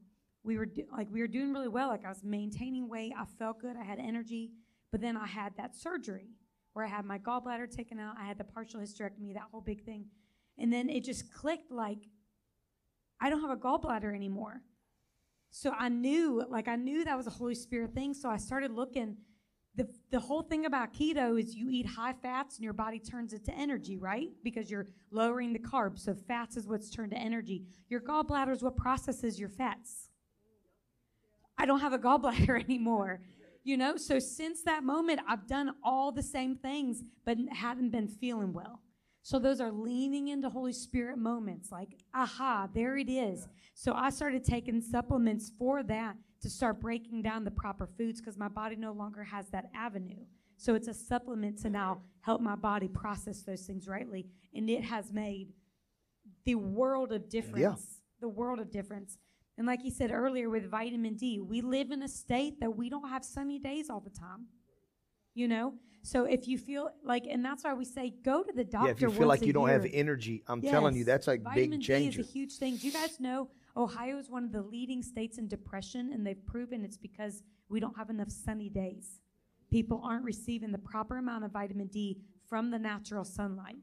[0.48, 1.90] We were do, like we were doing really well.
[1.90, 3.14] Like I was maintaining weight.
[3.16, 3.76] I felt good.
[3.80, 4.52] I had energy.
[4.92, 6.30] But then I had that surgery
[6.74, 8.16] where I had my gallbladder taken out.
[8.20, 9.34] I had the partial hysterectomy.
[9.34, 10.06] That whole big thing."
[10.58, 12.00] And then it just clicked like,
[13.22, 14.62] I don't have a gallbladder anymore.
[15.52, 18.14] So I knew, like, I knew that was a Holy Spirit thing.
[18.14, 19.18] So I started looking.
[19.76, 23.32] The, the whole thing about keto is you eat high fats and your body turns
[23.34, 24.30] it to energy, right?
[24.44, 26.00] Because you're lowering the carbs.
[26.00, 27.64] So fats is what's turned to energy.
[27.88, 30.07] Your gallbladder is what processes your fats.
[31.58, 33.22] I don't have a gallbladder anymore.
[33.64, 38.08] You know, so since that moment, I've done all the same things, but haven't been
[38.08, 38.82] feeling well.
[39.24, 43.50] So those are leaning into Holy Spirit moments like, aha, there it is.
[43.74, 48.38] So I started taking supplements for that to start breaking down the proper foods because
[48.38, 50.24] my body no longer has that avenue.
[50.56, 54.28] So it's a supplement to now help my body process those things rightly.
[54.56, 55.50] And it has made
[56.46, 58.02] the world of difference.
[58.22, 59.18] The world of difference.
[59.58, 62.90] And like you said earlier with vitamin D, we live in a state that we
[62.90, 64.48] don't have sunny days all the time.
[65.34, 65.74] You know?
[66.04, 68.88] So if you feel like, and that's why we say go to the doctor.
[68.88, 71.54] Yeah, if you feel like you don't have energy, I'm telling you, that's a Vitamin
[71.54, 72.22] big D changer.
[72.22, 72.78] is a huge thing.
[72.78, 76.44] Do you guys know Ohio is one of the leading states in depression, and they've
[76.46, 79.20] proven it's because we don't have enough sunny days.
[79.70, 83.76] People aren't receiving the proper amount of vitamin D from the natural sunlight.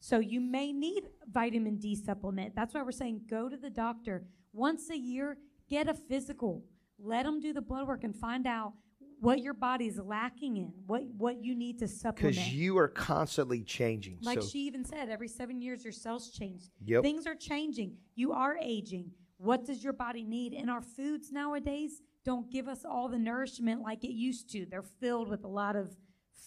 [0.00, 2.54] So you may need vitamin D supplement.
[2.54, 5.38] That's why we're saying go to the doctor once a year,
[5.68, 6.64] get a physical.
[6.98, 8.72] Let them do the blood work and find out
[9.20, 12.36] what your body's lacking in, what what you need to supplement.
[12.36, 14.18] Because you are constantly changing.
[14.22, 16.62] Like so, she even said, every seven years your cells change.
[16.84, 17.02] Yep.
[17.02, 17.96] Things are changing.
[18.14, 19.10] You are aging.
[19.38, 20.52] What does your body need?
[20.52, 24.66] And our foods nowadays don't give us all the nourishment like it used to.
[24.66, 25.96] They're filled with a lot of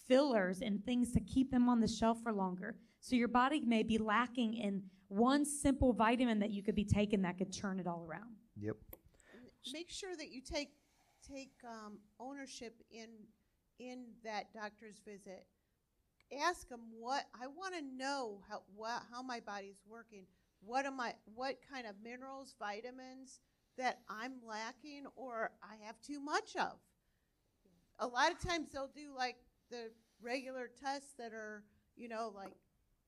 [0.08, 2.76] fillers and things to keep them on the shelf for longer.
[3.02, 7.24] So your body may be lacking in one simple vitamin that you could be taking
[7.24, 8.30] that could turn it all around.
[8.58, 8.78] yep.
[9.74, 10.70] Make sure that you take
[11.28, 13.10] take um, ownership in
[13.80, 15.46] in that doctor's visit.
[16.44, 20.26] Ask them what I want to know how what, how my body's working.
[20.64, 21.16] What am I?
[21.34, 23.40] What kind of minerals, vitamins
[23.78, 26.78] that I'm lacking or I have too much of?
[28.00, 29.38] A lot of times they'll do like
[29.70, 29.92] the
[30.22, 31.64] regular tests that are,
[31.96, 32.54] you know, like,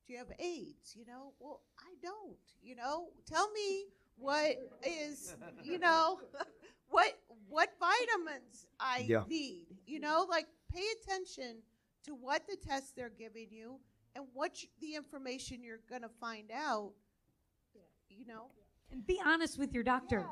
[0.07, 0.95] do you have AIDS?
[0.95, 2.37] You know, well, I don't.
[2.61, 3.85] You know, tell me
[4.17, 4.55] what
[4.85, 6.19] is, you know,
[6.89, 7.13] what
[7.49, 9.23] what vitamins I Yeah.
[9.27, 9.67] need.
[9.85, 11.57] You know, like pay attention
[12.05, 13.79] to what the tests they're giving you
[14.15, 16.93] and what you, the information you're going to find out.
[18.09, 18.51] You know,
[18.91, 20.25] And be honest with your doctor.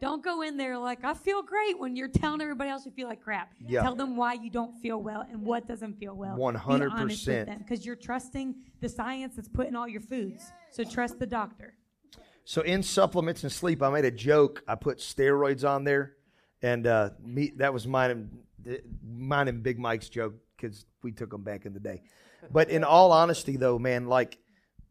[0.00, 3.06] Don't go in there like I feel great when you're telling everybody else you feel
[3.06, 3.52] like crap.
[3.60, 3.82] Yeah.
[3.82, 6.36] Tell them why you don't feel well and what doesn't feel well.
[6.38, 7.58] 100%.
[7.58, 10.52] because you're trusting the science that's put in all your foods.
[10.70, 11.74] So trust the doctor.
[12.44, 14.62] So in supplements and sleep, I made a joke.
[14.66, 16.14] I put steroids on there,
[16.62, 21.30] and uh, me that was mine and mine and Big Mike's joke because we took
[21.30, 22.02] them back in the day.
[22.50, 24.38] But in all honesty, though, man, like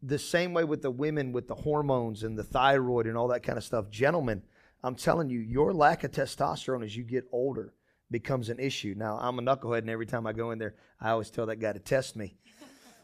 [0.02, 3.42] the same way with the women with the hormones and the thyroid and all that
[3.42, 4.42] kind of stuff, gentlemen,
[4.82, 7.74] I'm telling you, your lack of testosterone as you get older
[8.10, 8.94] becomes an issue.
[8.96, 11.56] Now I'm a knucklehead, and every time I go in there, I always tell that
[11.56, 12.36] guy to test me.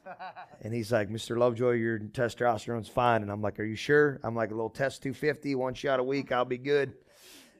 [0.63, 1.37] And he's like, Mr.
[1.37, 3.23] Lovejoy, your testosterone's fine.
[3.23, 4.21] And I'm like, Are you sure?
[4.23, 6.95] I'm like, a little test 250, one shot a week, I'll be good.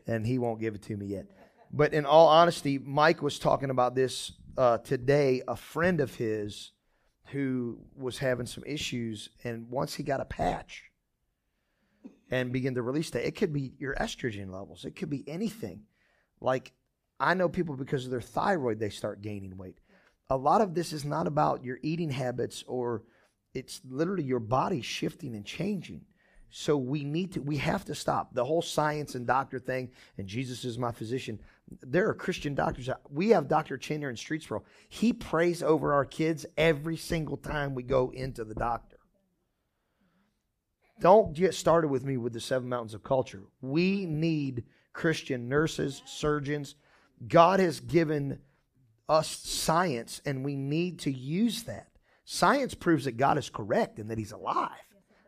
[0.07, 1.27] And he won't give it to me yet.
[1.73, 5.43] But in all honesty, Mike was talking about this uh, today.
[5.49, 6.73] A friend of his
[7.27, 10.85] who was having some issues, and once he got a patch
[12.31, 15.83] and begin to release that, it could be your estrogen levels, it could be anything.
[16.41, 16.73] Like,
[17.19, 19.79] I know people because of their thyroid, they start gaining weight
[20.29, 23.03] a lot of this is not about your eating habits or
[23.55, 26.03] it's literally your body shifting and changing.
[26.51, 29.91] So we need to, we have to stop the whole science and doctor thing.
[30.17, 31.41] And Jesus is my physician.
[31.83, 32.89] There are Christian doctors.
[33.11, 33.77] We have Dr.
[33.77, 34.63] Chin here in Streetsboro.
[34.89, 38.96] He prays over our kids every single time we go into the doctor.
[41.01, 43.43] Don't get started with me with the seven mountains of culture.
[43.61, 46.75] We need Christian nurses, surgeons.
[47.27, 48.41] God has given
[49.09, 51.89] us science, and we need to use that.
[52.25, 54.71] Science proves that God is correct and that He's alive.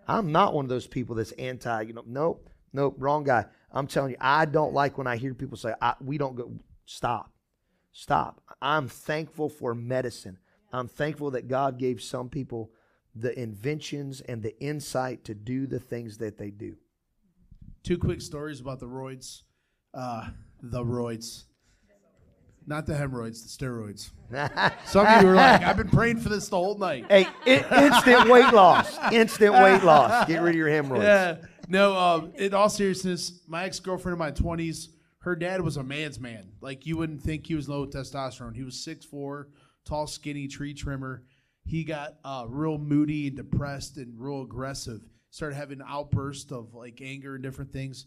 [0.09, 3.45] I'm not one of those people that's anti, you know, nope, nope, wrong guy.
[3.71, 6.51] I'm telling you, I don't like when I hear people say, we don't go,
[6.87, 7.31] stop,
[7.93, 8.41] stop.
[8.63, 10.39] I'm thankful for medicine.
[10.73, 12.71] I'm thankful that God gave some people
[13.15, 16.77] the inventions and the insight to do the things that they do.
[17.83, 19.43] Two quick stories about the roids.
[19.95, 20.29] Uh,
[20.63, 21.45] the roids.
[22.67, 24.11] Not the hemorrhoids, the steroids.
[24.85, 27.07] Some of you were like, I've been praying for this the whole night.
[27.09, 28.99] Hey, instant weight loss.
[29.11, 30.27] Instant weight loss.
[30.27, 31.05] Get rid of your hemorrhoids.
[31.05, 31.37] Yeah.
[31.69, 34.89] No, um, in all seriousness, my ex girlfriend in my 20s,
[35.21, 36.51] her dad was a man's man.
[36.61, 38.55] Like, you wouldn't think he was low testosterone.
[38.55, 39.45] He was 6'4,
[39.87, 41.25] tall, skinny, tree trimmer.
[41.69, 45.03] He got uh, real moody and depressed and real aggressive.
[45.31, 48.07] Started having outbursts of like anger and different things.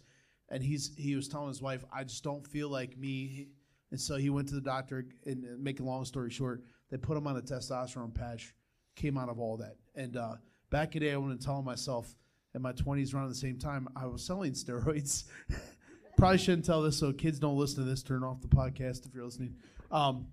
[0.49, 3.49] And he's he was telling his wife, I just don't feel like me
[3.91, 6.97] and so he went to the doctor, and uh, make a long story short, they
[6.97, 8.55] put him on a testosterone patch,
[8.95, 9.75] came out of all that.
[9.95, 10.35] And uh,
[10.69, 12.15] back in the day, I wanted to tell myself
[12.55, 15.25] in my 20s around the same time, I was selling steroids.
[16.17, 18.03] Probably shouldn't tell this so kids don't listen to this.
[18.03, 19.55] Turn off the podcast if you're listening.
[19.91, 20.27] Um,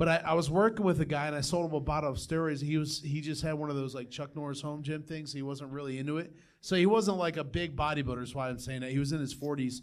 [0.00, 2.16] but I, I, was working with a guy and I sold him a bottle of
[2.16, 2.60] steroids.
[2.62, 5.32] He was he just had one of those like Chuck Norris home gym things.
[5.32, 8.22] He wasn't really into it, so he wasn't like a big bodybuilder.
[8.22, 8.90] Is why I'm saying that.
[8.90, 9.82] He was in his 40s,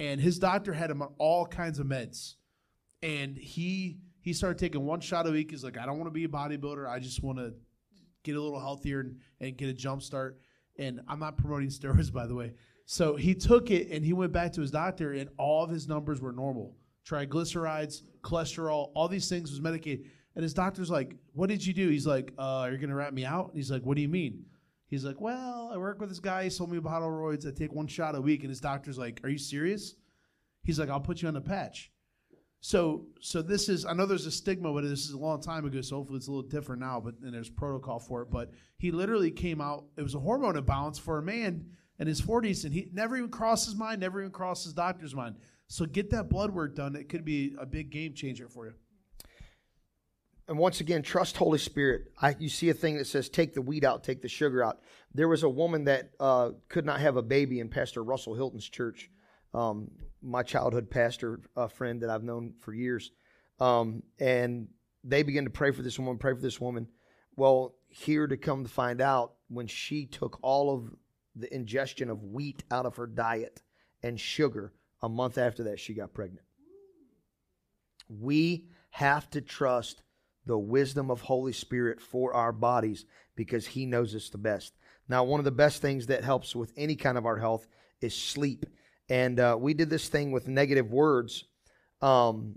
[0.00, 2.34] and his doctor had him on all kinds of meds
[3.02, 5.50] and he he started taking one shot a week.
[5.50, 6.88] He's like, I don't want to be a bodybuilder.
[6.88, 7.54] I just want to
[8.22, 10.38] get a little healthier and, and get a jump start.
[10.78, 12.52] And I'm not promoting steroids, by the way.
[12.84, 15.88] So he took it and he went back to his doctor, and all of his
[15.88, 16.76] numbers were normal.
[17.08, 20.06] Triglycerides, cholesterol, all these things was medicated.
[20.34, 21.88] And his doctor's like, What did you do?
[21.88, 23.48] He's like, uh, You're to rat me out?
[23.48, 24.44] And he's like, What do you mean?
[24.86, 26.44] He's like, Well, I work with this guy.
[26.44, 27.46] He sold me a bottle roids.
[27.46, 28.40] I take one shot a week.
[28.40, 29.94] And his doctor's like, Are you serious?
[30.62, 31.90] He's like, I'll put you on a patch.
[32.60, 33.86] So, so this is.
[33.86, 35.80] I know there's a stigma, but this is a long time ago.
[35.80, 37.00] So hopefully it's a little different now.
[37.00, 38.30] But and there's protocol for it.
[38.30, 39.86] But he literally came out.
[39.96, 41.64] It was a hormone imbalance for a man
[41.98, 44.00] in his 40s, and he never even crossed his mind.
[44.00, 45.36] Never even crossed his doctor's mind.
[45.70, 46.96] So get that blood work done.
[46.96, 48.72] It could be a big game changer for you.
[50.48, 52.10] And once again, trust Holy Spirit.
[52.20, 54.80] I, you see a thing that says, "Take the weed out, take the sugar out."
[55.14, 58.68] There was a woman that uh, could not have a baby in Pastor Russell Hilton's
[58.68, 59.10] church.
[59.54, 61.40] Um, my childhood pastor
[61.72, 63.12] friend that I've known for years,
[63.60, 64.66] um, and
[65.04, 66.88] they began to pray for this woman, pray for this woman.
[67.36, 70.92] Well, here to come to find out, when she took all of
[71.36, 73.62] the ingestion of wheat out of her diet
[74.02, 74.72] and sugar,
[75.02, 76.46] a month after that, she got pregnant.
[78.08, 80.02] We have to trust
[80.46, 83.06] the wisdom of Holy Spirit for our bodies
[83.36, 84.74] because He knows us the best.
[85.08, 87.66] Now, one of the best things that helps with any kind of our health
[88.00, 88.66] is sleep
[89.10, 91.44] and uh, we did this thing with negative words.
[92.00, 92.54] Um,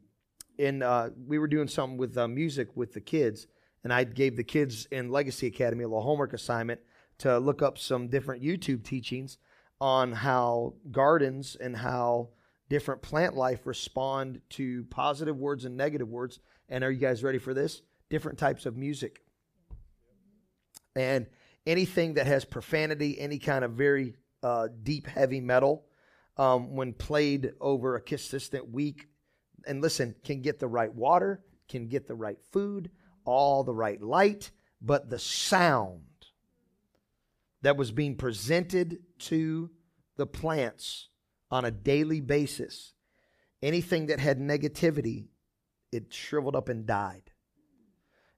[0.59, 3.47] and uh, we were doing something with uh, music with the kids,
[3.83, 6.79] and I gave the kids in Legacy Academy a little homework assignment
[7.17, 9.39] to look up some different YouTube teachings
[9.83, 12.29] on how gardens and how
[12.69, 16.39] different plant life respond to positive words and negative words.
[16.69, 17.81] And are you guys ready for this?
[18.09, 19.19] Different types of music.
[20.95, 21.27] And
[21.67, 25.83] anything that has profanity, any kind of very uh, deep, heavy metal,
[26.37, 29.07] um, when played over a consistent week.
[29.67, 32.89] And listen, can get the right water, can get the right food,
[33.25, 34.49] all the right light,
[34.81, 36.03] but the sound
[37.63, 39.69] that was being presented to
[40.17, 41.09] the plants
[41.51, 42.93] on a daily basis,
[43.61, 45.27] anything that had negativity,
[45.91, 47.31] it shriveled up and died.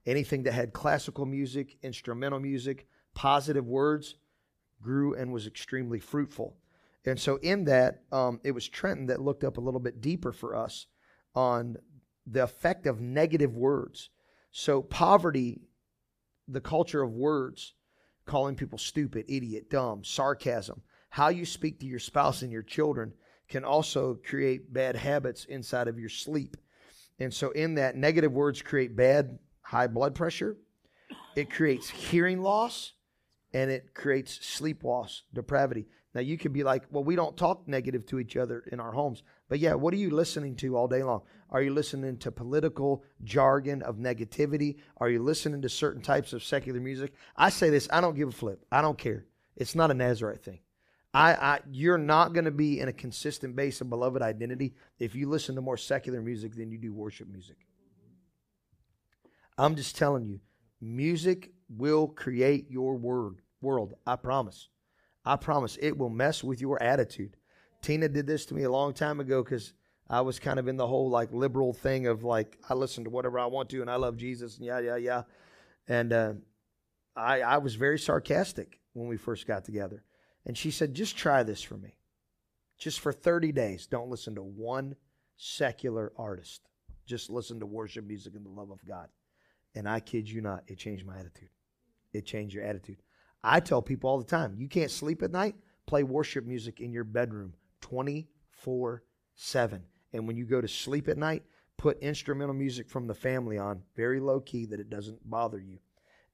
[0.06, 4.16] Anything that had classical music, instrumental music, positive words,
[4.82, 6.58] grew and was extremely fruitful.
[7.06, 10.32] And so, in that, um, it was Trenton that looked up a little bit deeper
[10.32, 10.88] for us
[11.34, 11.78] on
[12.26, 14.10] the effect of negative words.
[14.52, 15.62] So, poverty,
[16.48, 17.74] the culture of words,
[18.26, 23.14] calling people stupid, idiot, dumb, sarcasm, how you speak to your spouse and your children
[23.48, 26.58] can also create bad habits inside of your sleep.
[27.20, 30.58] And so, in that, negative words create bad high blood pressure,
[31.36, 32.94] it creates hearing loss,
[33.54, 35.88] and it creates sleep loss, depravity.
[36.14, 38.92] Now, you could be like, well, we don't talk negative to each other in our
[38.92, 39.24] homes.
[39.48, 41.22] But yeah, what are you listening to all day long?
[41.52, 44.78] Are you listening to political jargon of negativity?
[44.98, 47.14] Are you listening to certain types of secular music?
[47.36, 48.66] I say this, I don't give a flip.
[48.72, 49.26] I don't care.
[49.56, 50.60] It's not a Nazarite thing.
[51.14, 55.16] I, I you're not going to be in a consistent base of beloved identity if
[55.16, 57.56] you listen to more secular music than you do worship music.
[59.58, 60.42] I'm just telling you,
[60.82, 63.94] music will create your word world.
[64.06, 64.68] I promise.
[65.24, 67.38] I promise it will mess with your attitude.
[67.86, 69.74] Tina did this to me a long time ago because
[70.10, 73.12] I was kind of in the whole like liberal thing of like I listen to
[73.12, 75.22] whatever I want to and I love Jesus and yeah yeah yeah,
[75.88, 76.34] and uh,
[77.16, 80.04] I I was very sarcastic when we first got together,
[80.48, 82.00] and she said just try this for me,
[82.80, 83.86] just for thirty days.
[83.86, 84.96] Don't listen to one
[85.38, 86.62] secular artist.
[87.06, 89.10] Just listen to worship music and the love of God.
[89.76, 91.50] And I kid you not, it changed my attitude.
[92.14, 93.04] It changed your attitude.
[93.44, 95.54] I tell people all the time, you can't sleep at night,
[95.86, 97.54] play worship music in your bedroom
[97.86, 99.04] 24
[99.36, 99.84] 7.
[100.14, 101.44] And when you go to sleep at night,
[101.78, 105.78] put instrumental music from the family on, very low key that it doesn't bother you,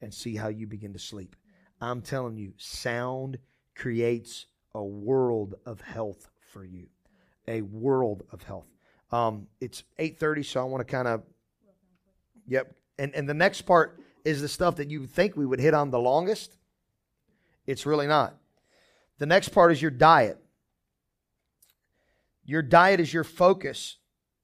[0.02, 1.36] and see how you begin to sleep.
[1.82, 3.38] I'm telling you, sound
[3.76, 6.88] creates a world of health for you.
[7.50, 8.68] A world of health.
[9.12, 11.24] Um, it's 8:30, so I want to kind of
[12.48, 12.76] Yep.
[12.98, 15.90] And and the next part is the stuff that you think we would hit on
[15.90, 16.56] the longest.
[17.66, 18.38] It's really not.
[19.18, 20.42] The next part is your diet.
[22.44, 23.98] Your diet is your focus.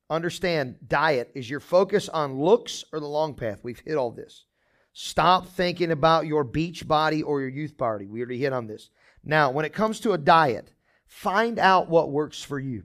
[0.09, 3.59] Understand, diet is your focus on looks or the long path.
[3.63, 4.45] We've hit all this.
[4.93, 8.07] Stop thinking about your beach body or your youth body.
[8.07, 8.89] We already hit on this.
[9.23, 10.71] Now, when it comes to a diet,
[11.05, 12.83] find out what works for you.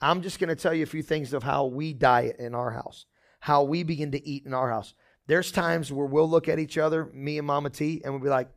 [0.00, 2.72] I'm just going to tell you a few things of how we diet in our
[2.72, 3.06] house,
[3.40, 4.94] how we begin to eat in our house.
[5.28, 8.28] There's times where we'll look at each other, me and Mama T, and we'll be
[8.28, 8.48] like,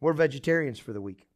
[0.00, 1.28] we're vegetarians for the week.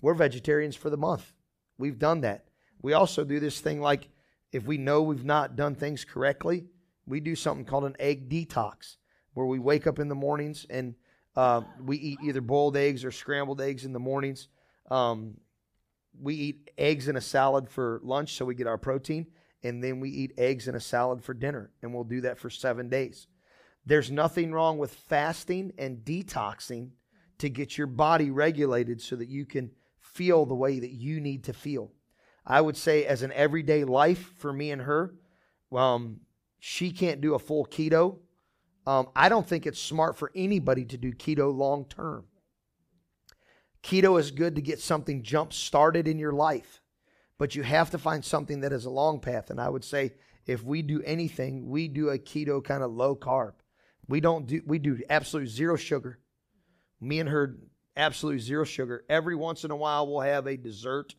[0.00, 1.32] We're vegetarians for the month.
[1.78, 2.45] We've done that.
[2.86, 4.08] We also do this thing like
[4.52, 6.66] if we know we've not done things correctly,
[7.04, 8.98] we do something called an egg detox,
[9.34, 10.94] where we wake up in the mornings and
[11.34, 14.46] uh, we eat either boiled eggs or scrambled eggs in the mornings.
[14.88, 15.38] Um,
[16.16, 19.26] we eat eggs in a salad for lunch, so we get our protein,
[19.64, 22.50] and then we eat eggs in a salad for dinner, and we'll do that for
[22.50, 23.26] seven days.
[23.84, 26.90] There's nothing wrong with fasting and detoxing
[27.38, 31.42] to get your body regulated so that you can feel the way that you need
[31.42, 31.90] to feel.
[32.46, 35.14] I would say, as an everyday life for me and her,
[35.72, 36.20] um,
[36.60, 38.18] she can't do a full keto.
[38.86, 42.26] Um, I don't think it's smart for anybody to do keto long term.
[43.82, 46.82] Keto is good to get something jump started in your life,
[47.38, 49.50] but you have to find something that is a long path.
[49.50, 50.14] And I would say,
[50.46, 53.54] if we do anything, we do a keto kind of low carb.
[54.08, 56.20] We don't do we do absolute zero sugar.
[57.00, 57.56] Me and her
[57.96, 59.04] absolute zero sugar.
[59.08, 61.16] Every once in a while we'll have a dessert.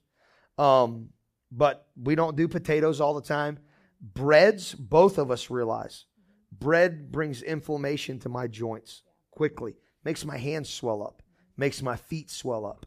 [0.57, 1.09] Um,
[1.51, 3.59] but we don't do potatoes all the time.
[4.01, 6.05] Breads, both of us realize.
[6.51, 9.75] Bread brings inflammation to my joints quickly.
[10.03, 11.21] Makes my hands swell up.
[11.55, 12.85] Makes my feet swell up.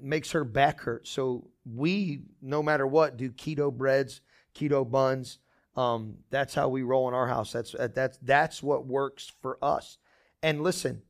[0.00, 1.06] Makes her back hurt.
[1.06, 4.20] So we, no matter what, do keto breads,
[4.54, 5.38] keto buns.
[5.76, 7.52] Um, that's how we roll in our house.
[7.52, 9.98] That's that's that's what works for us.
[10.42, 11.02] And listen,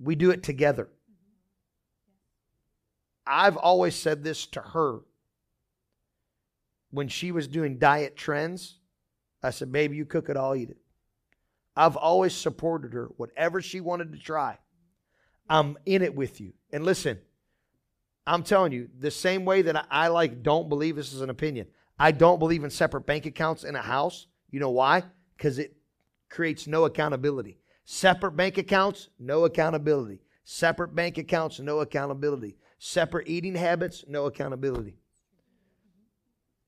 [0.00, 0.88] we do it together.
[3.26, 5.02] I've always said this to her
[6.92, 8.78] when she was doing diet trends.
[9.42, 10.76] I said, Baby, you cook it, I'll eat it.
[11.74, 14.58] I've always supported her, whatever she wanted to try.
[15.48, 16.52] I'm in it with you.
[16.70, 17.18] And listen,
[18.26, 21.66] I'm telling you, the same way that I, like don't believe this is an opinion.
[21.98, 24.26] I don't believe in separate bank accounts in a house.
[24.50, 25.02] You know why?
[25.36, 25.74] Because it
[26.28, 27.58] creates no accountability.
[27.84, 30.20] Separate bank accounts, no accountability.
[30.44, 32.56] Separate bank accounts, no accountability.
[32.78, 34.96] Separate eating habits, no accountability.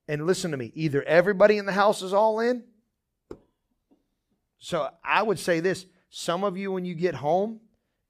[0.07, 2.65] And listen to me, either everybody in the house is all in.
[4.59, 7.61] So I would say this some of you, when you get home,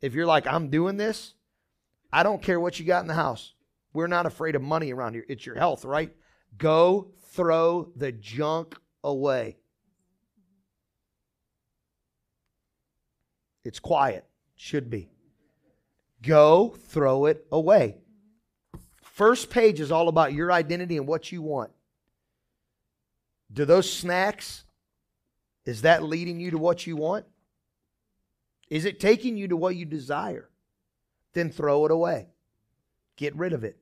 [0.00, 1.34] if you're like, I'm doing this,
[2.12, 3.54] I don't care what you got in the house.
[3.92, 5.24] We're not afraid of money around here.
[5.28, 6.14] It's your health, right?
[6.58, 9.56] Go throw the junk away.
[13.64, 14.26] It's quiet,
[14.56, 15.08] should be.
[16.22, 17.96] Go throw it away.
[19.02, 21.70] First page is all about your identity and what you want.
[23.54, 24.64] Do those snacks,
[25.64, 27.24] is that leading you to what you want?
[28.68, 30.50] Is it taking you to what you desire?
[31.32, 32.28] Then throw it away.
[33.16, 33.78] Get rid of it.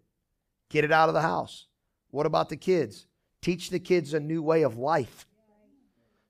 [0.69, 1.67] Get it out of the house.
[2.11, 3.07] What about the kids?
[3.41, 5.27] Teach the kids a new way of life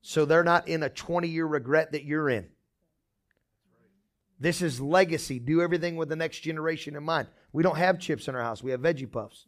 [0.03, 2.49] so they're not in a 20 year regret that you're in.
[4.39, 5.39] This is legacy.
[5.39, 7.29] Do everything with the next generation in mind.
[7.53, 9.47] We don't have chips in our house, we have veggie puffs.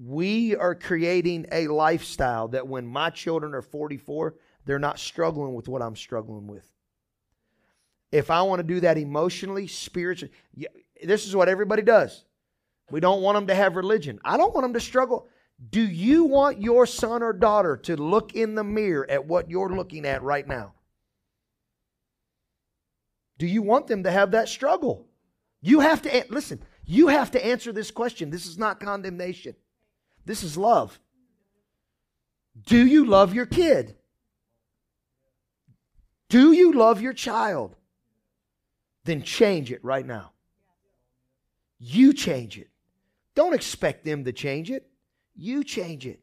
[0.00, 5.68] We are creating a lifestyle that when my children are 44, they're not struggling with
[5.68, 6.70] what I'm struggling with.
[8.12, 10.32] If I want to do that emotionally, spiritually,
[11.02, 12.24] this is what everybody does.
[12.90, 14.20] We don't want them to have religion.
[14.24, 15.28] I don't want them to struggle.
[15.70, 19.74] Do you want your son or daughter to look in the mirror at what you're
[19.74, 20.74] looking at right now?
[23.36, 25.06] Do you want them to have that struggle?
[25.60, 28.30] You have to listen, you have to answer this question.
[28.30, 29.56] This is not condemnation.
[30.28, 31.00] This is love.
[32.66, 33.96] Do you love your kid?
[36.28, 37.76] Do you love your child?
[39.06, 40.32] Then change it right now.
[41.78, 42.68] You change it.
[43.34, 44.90] Don't expect them to change it.
[45.34, 46.20] You change it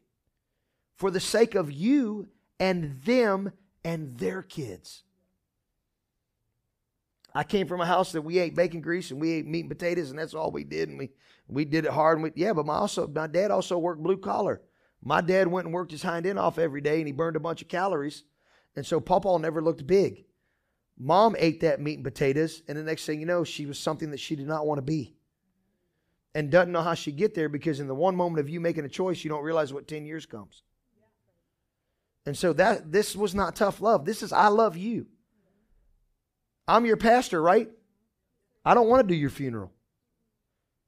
[0.94, 2.28] for the sake of you
[2.60, 3.50] and them
[3.82, 5.02] and their kids.
[7.36, 9.68] I came from a house that we ate bacon grease and we ate meat and
[9.68, 10.88] potatoes, and that's all we did.
[10.88, 11.10] And we
[11.48, 12.16] we did it hard.
[12.16, 14.62] And we, yeah, but my also my dad also worked blue collar.
[15.02, 17.40] My dad went and worked his hind end off every day, and he burned a
[17.40, 18.24] bunch of calories.
[18.74, 20.24] And so Papa never looked big.
[20.98, 24.12] Mom ate that meat and potatoes, and the next thing you know, she was something
[24.12, 25.14] that she did not want to be.
[26.34, 28.86] And doesn't know how she get there because in the one moment of you making
[28.86, 30.62] a choice, you don't realize what 10 years comes.
[32.24, 34.06] And so that this was not tough love.
[34.06, 35.06] This is I love you.
[36.68, 37.70] I'm your pastor, right?
[38.64, 39.72] I don't want to do your funeral.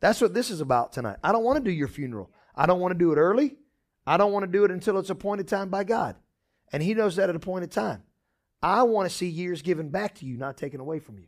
[0.00, 1.18] That's what this is about tonight.
[1.22, 2.30] I don't want to do your funeral.
[2.54, 3.56] I don't want to do it early.
[4.06, 6.16] I don't want to do it until it's appointed time by God.
[6.72, 8.02] And He knows that at appointed time.
[8.62, 11.26] I want to see years given back to you, not taken away from you.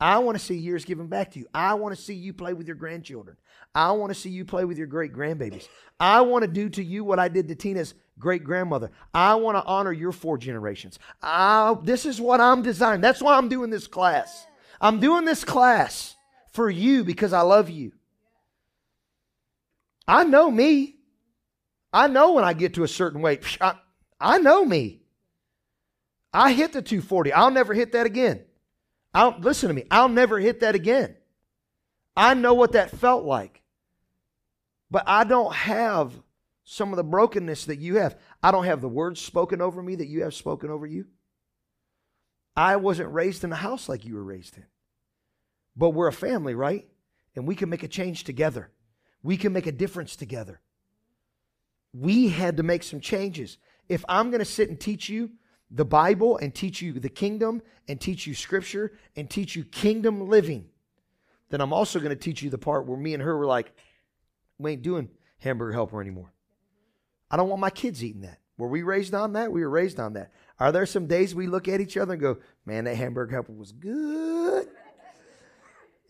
[0.00, 1.46] I want to see years given back to you.
[1.52, 3.36] I want to see you play with your grandchildren.
[3.74, 5.68] I want to see you play with your great grandbabies.
[5.98, 8.90] I want to do to you what I did to Tina's great grandmother.
[9.12, 10.98] I want to honor your four generations.
[11.22, 13.04] I, this is what I'm designed.
[13.04, 14.46] That's why I'm doing this class.
[14.80, 16.16] I'm doing this class
[16.52, 17.92] for you because I love you.
[20.08, 20.96] I know me.
[21.92, 23.58] I know when I get to a certain weight.
[23.60, 23.74] I,
[24.18, 25.02] I know me.
[26.32, 27.32] I hit the 240.
[27.32, 28.44] I'll never hit that again.
[29.12, 29.84] I'll listen to me.
[29.90, 31.16] I'll never hit that again.
[32.16, 33.62] I know what that felt like.
[34.90, 36.12] But I don't have
[36.64, 38.16] some of the brokenness that you have.
[38.42, 41.06] I don't have the words spoken over me that you have spoken over you.
[42.56, 44.66] I wasn't raised in a house like you were raised in.
[45.76, 46.86] But we're a family, right?
[47.34, 48.70] And we can make a change together.
[49.22, 50.60] We can make a difference together.
[51.92, 53.58] We had to make some changes.
[53.88, 55.30] If I'm going to sit and teach you
[55.70, 60.28] the Bible and teach you the kingdom and teach you scripture and teach you kingdom
[60.28, 60.66] living,
[61.50, 63.72] then I'm also going to teach you the part where me and her were like,
[64.58, 66.32] we ain't doing hamburger helper anymore.
[67.30, 68.38] I don't want my kids eating that.
[68.58, 69.50] Were we raised on that?
[69.50, 70.32] We were raised on that.
[70.58, 73.52] Are there some days we look at each other and go, man, that hamburger helper
[73.52, 74.68] was good?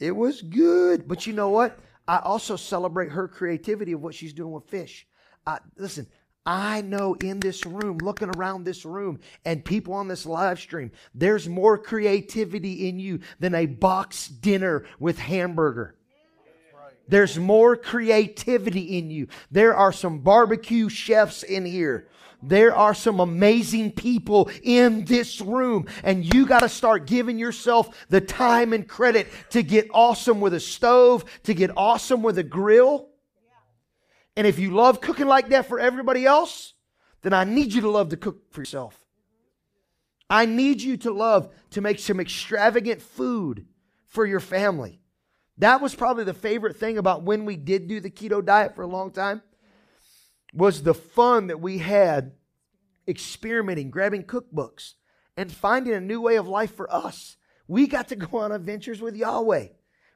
[0.00, 1.06] It was good.
[1.06, 1.78] But you know what?
[2.08, 5.06] I also celebrate her creativity of what she's doing with fish.
[5.46, 6.08] Uh, listen,
[6.46, 10.90] I know in this room, looking around this room, and people on this live stream,
[11.14, 15.96] there's more creativity in you than a box dinner with hamburger.
[17.08, 19.26] There's more creativity in you.
[19.50, 22.08] There are some barbecue chefs in here.
[22.42, 28.06] There are some amazing people in this room, and you got to start giving yourself
[28.08, 32.42] the time and credit to get awesome with a stove, to get awesome with a
[32.42, 33.09] grill.
[34.40, 36.72] And if you love cooking like that for everybody else,
[37.20, 38.98] then I need you to love to cook for yourself.
[40.30, 43.66] I need you to love to make some extravagant food
[44.06, 45.02] for your family.
[45.58, 48.80] That was probably the favorite thing about when we did do the keto diet for
[48.80, 49.42] a long time
[50.54, 52.32] was the fun that we had
[53.06, 54.94] experimenting, grabbing cookbooks
[55.36, 57.36] and finding a new way of life for us.
[57.68, 59.66] We got to go on adventures with Yahweh.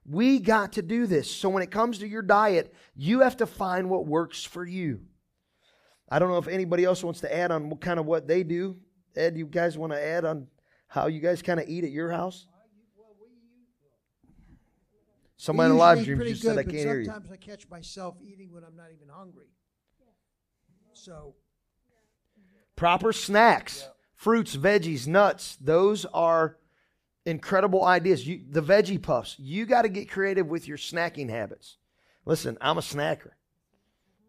[0.06, 1.30] We got to do this.
[1.30, 5.00] So when it comes to your diet, you have to find what works for you.
[6.08, 8.42] I don't know if anybody else wants to add on what kind of what they
[8.42, 8.76] do.
[9.16, 10.48] Ed, you guys want to add on
[10.88, 12.46] how you guys kind of eat at your house?
[15.36, 17.04] Somebody in the live stream just good, said I can't hear you.
[17.06, 19.46] Sometimes I catch myself eating when I'm not even hungry.
[20.92, 21.34] So
[22.76, 25.56] Proper snacks, fruits, veggies, nuts.
[25.60, 26.58] Those are
[27.26, 28.26] incredible ideas.
[28.26, 29.36] You, the veggie puffs.
[29.38, 31.78] You got to get creative with your snacking habits.
[32.24, 33.30] Listen, I'm a snacker.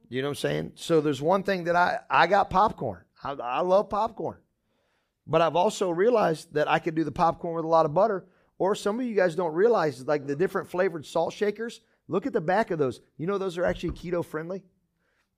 [0.09, 0.71] You know what I'm saying?
[0.75, 3.03] So there's one thing that I I got popcorn.
[3.23, 4.37] I, I love popcorn,
[5.25, 8.27] but I've also realized that I could do the popcorn with a lot of butter.
[8.57, 11.81] Or some of you guys don't realize like the different flavored salt shakers.
[12.07, 13.01] Look at the back of those.
[13.17, 14.63] You know those are actually keto friendly.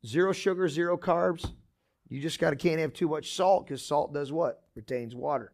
[0.05, 1.51] Zero sugar, zero carbs.
[2.09, 4.63] You just got to can't have too much salt because salt does what?
[4.75, 5.53] Retains water.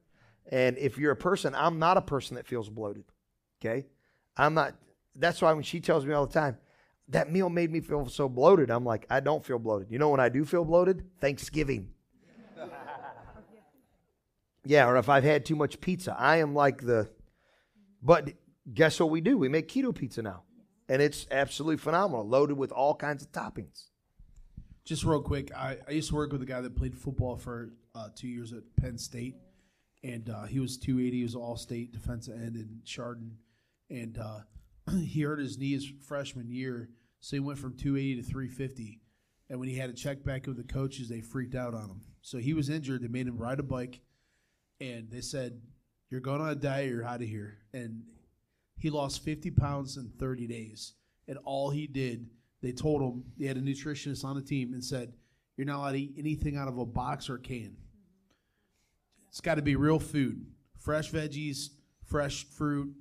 [0.52, 3.06] And if you're a person, I'm not a person that feels bloated.
[3.62, 3.86] Okay,
[4.36, 4.76] I'm not.
[5.16, 6.58] That's why when she tells me all the time,
[7.10, 8.70] that meal made me feel so bloated.
[8.70, 9.92] I'm like, I don't feel bloated.
[9.92, 11.04] You know when I do feel bloated?
[11.20, 11.90] Thanksgiving.
[14.66, 17.10] yeah, or if I've had too much pizza, I am like the.
[18.02, 18.34] But
[18.72, 19.38] guess what we do?
[19.38, 20.44] We make keto pizza now,
[20.90, 23.88] and it's absolutely phenomenal, loaded with all kinds of toppings.
[24.86, 27.70] Just real quick, I, I used to work with a guy that played football for
[27.96, 29.36] uh, two years at Penn State,
[30.04, 31.18] and uh, he was 280.
[31.18, 33.38] He was all state defensive end in Chardon,
[33.90, 34.40] and uh,
[35.04, 36.90] he hurt his knee his freshman year,
[37.20, 39.00] so he went from 280 to 350.
[39.50, 42.02] And when he had to check back with the coaches, they freaked out on him.
[42.22, 43.02] So he was injured.
[43.02, 44.00] They made him ride a bike,
[44.80, 45.62] and they said,
[46.10, 46.90] "You're going on a diet.
[46.90, 48.04] You're out of here." And
[48.78, 50.94] he lost 50 pounds in 30 days,
[51.28, 52.30] and all he did
[52.64, 55.14] they told him they had a nutritionist on the team and said,
[55.58, 57.76] "You're not allowed to eat anything out of a box or a can.
[59.34, 60.46] It's got to be real food,
[60.78, 61.70] fresh veggies,
[62.06, 62.94] fresh fruit,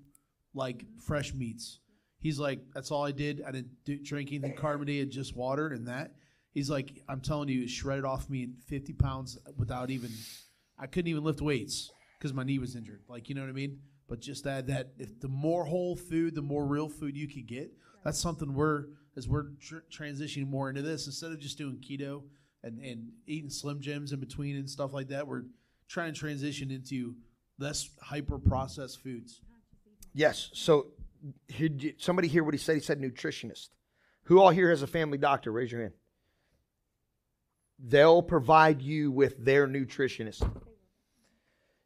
[0.54, 1.80] like fresh meats."
[2.20, 3.42] He's like, "That's all I did.
[3.46, 6.14] I didn't do, drink anything carbonated, just water and that."
[6.54, 10.10] He's like, "I'm telling you, it shredded off me in 50 pounds without even.
[10.78, 13.02] I couldn't even lift weights because my knee was injured.
[13.08, 16.34] Like, you know what I mean?" But just that that if the more whole food,
[16.34, 17.70] the more real food you could get,
[18.04, 18.86] that's something we're
[19.18, 22.22] as we're tr- transitioning more into this instead of just doing keto
[22.62, 25.42] and, and eating slim jims in between and stuff like that we're
[25.92, 27.14] trying to transition into
[27.58, 29.40] less hyper processed foods
[30.14, 30.50] Yes.
[30.54, 30.88] So
[31.48, 32.74] he, somebody hear what he said?
[32.74, 33.68] He said nutritionist.
[34.24, 35.50] Who all here has a family doctor?
[35.50, 35.94] Raise your hand.
[37.78, 40.48] They'll provide you with their nutritionist.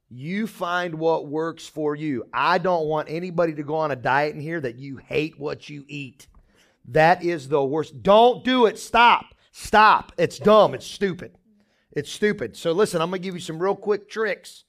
[0.09, 2.25] You find what works for you.
[2.33, 5.69] I don't want anybody to go on a diet in here that you hate what
[5.69, 6.29] you eat.
[6.89, 8.03] That is the worst.
[8.03, 8.79] Don't do it.
[8.79, 9.35] Stop.
[9.51, 10.13] Stop.
[10.19, 10.75] It's dumb.
[10.75, 11.39] It's stupid.
[11.97, 12.57] It's stupid.
[12.57, 14.65] So listen, I'm going to give you some real quick tricks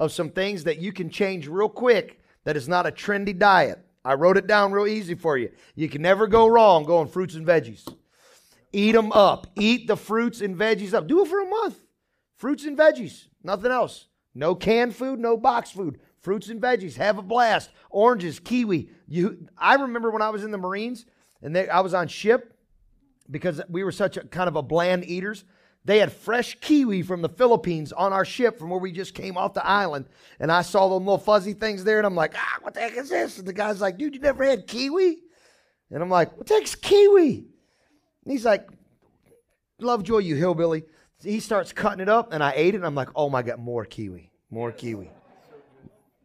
[0.00, 3.78] of some things that you can change real quick that is not a trendy diet.
[4.04, 5.52] I wrote it down real easy for you.
[5.76, 7.86] You can never go wrong going fruits and veggies.
[8.72, 9.46] Eat them up.
[9.54, 11.06] Eat the fruits and veggies up.
[11.06, 11.78] Do it for a month.
[12.36, 13.28] Fruits and veggies.
[13.44, 14.08] Nothing else.
[14.34, 16.00] No canned food, no box food.
[16.18, 16.96] Fruits and veggies.
[16.96, 17.70] Have a blast.
[17.90, 18.90] Oranges, kiwi.
[19.06, 21.06] You I remember when I was in the Marines
[21.42, 22.58] and they, I was on ship
[23.30, 25.44] because we were such a kind of a bland eaters.
[25.84, 29.36] They had fresh kiwi from the Philippines on our ship from where we just came
[29.36, 30.06] off the island.
[30.38, 32.96] And I saw them little fuzzy things there, and I'm like, ah, what the heck
[32.96, 33.38] is this?
[33.38, 35.18] And the guy's like, dude, you never had kiwi?
[35.90, 37.38] And I'm like, what the heck's kiwi?
[38.24, 38.68] And he's like,
[39.82, 40.84] Lovejoy, you hillbilly.
[41.22, 43.58] He starts cutting it up, and I ate it, and I'm like, oh my God,
[43.58, 45.10] more kiwi, more kiwi.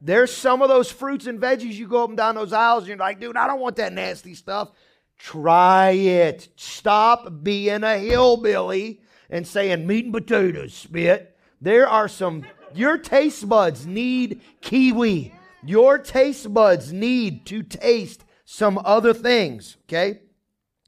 [0.01, 2.89] There's some of those fruits and veggies you go up and down those aisles, and
[2.89, 4.71] you're like, dude, I don't want that nasty stuff.
[5.17, 6.49] Try it.
[6.55, 11.37] Stop being a hillbilly and saying meat and potatoes, spit.
[11.59, 15.33] There are some, your taste buds need kiwi.
[15.63, 20.21] Your taste buds need to taste some other things, okay?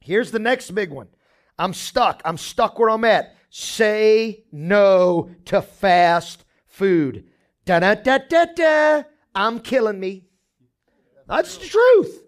[0.02, 1.07] Here's the next big one.
[1.57, 2.22] I'm stuck.
[2.24, 3.36] I'm stuck where I'm at.
[3.49, 7.26] Say no to fast food.
[7.66, 9.03] Da da da da da.
[9.36, 10.26] I'm killing me.
[11.28, 12.24] That's the truth.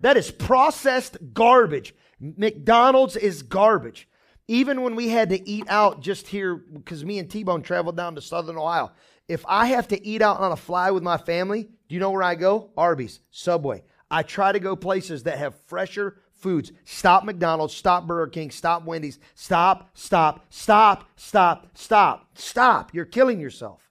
[0.00, 1.94] That is processed garbage.
[2.20, 4.07] McDonald's is garbage.
[4.48, 7.96] Even when we had to eat out just here, because me and T Bone traveled
[7.96, 8.90] down to Southern Ohio.
[9.28, 12.10] If I have to eat out on a fly with my family, do you know
[12.10, 12.70] where I go?
[12.76, 13.82] Arby's, Subway.
[14.10, 16.72] I try to go places that have fresher foods.
[16.84, 19.18] Stop McDonald's, stop Burger King, stop Wendy's.
[19.34, 22.94] Stop, stop, stop, stop, stop, stop.
[22.94, 23.82] You're killing yourself.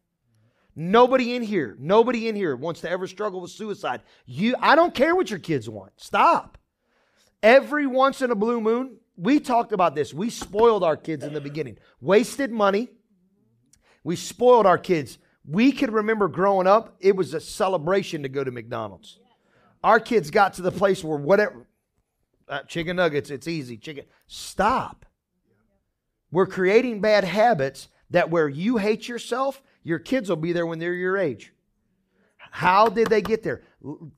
[0.75, 4.01] Nobody in here, nobody in here wants to ever struggle with suicide.
[4.25, 5.91] You I don't care what your kids want.
[5.97, 6.57] Stop.
[7.43, 10.13] Every once in a blue moon, we talked about this.
[10.13, 11.77] We spoiled our kids in the beginning.
[11.99, 12.89] Wasted money.
[14.03, 15.17] We spoiled our kids.
[15.45, 19.19] We could remember growing up, it was a celebration to go to McDonald's.
[19.83, 21.67] Our kids got to the place where whatever,
[22.47, 23.77] uh, chicken nuggets, it's easy.
[23.77, 25.05] Chicken, stop.
[26.31, 30.79] We're creating bad habits that where you hate yourself, your kids will be there when
[30.79, 31.53] they're your age.
[32.37, 33.61] How did they get there?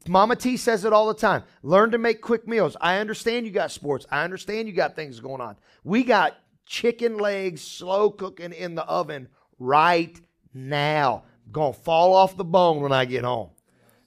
[0.08, 1.44] Mama T says it all the time.
[1.64, 2.78] Learn to make quick meals.
[2.80, 4.06] I understand you got sports.
[4.10, 5.58] I understand you got things going on.
[5.84, 9.28] We got chicken legs slow cooking in the oven
[9.58, 10.20] right
[10.54, 11.24] now.
[11.52, 13.50] Gonna fall off the bone when I get home.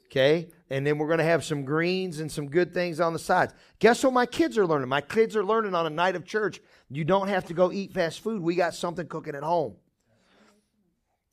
[0.07, 0.49] Okay?
[0.71, 3.53] And then we're gonna have some greens and some good things on the sides.
[3.79, 4.89] Guess what my kids are learning?
[4.89, 6.61] My kids are learning on a night of church.
[6.89, 8.41] You don't have to go eat fast food.
[8.43, 9.75] We got something cooking at home.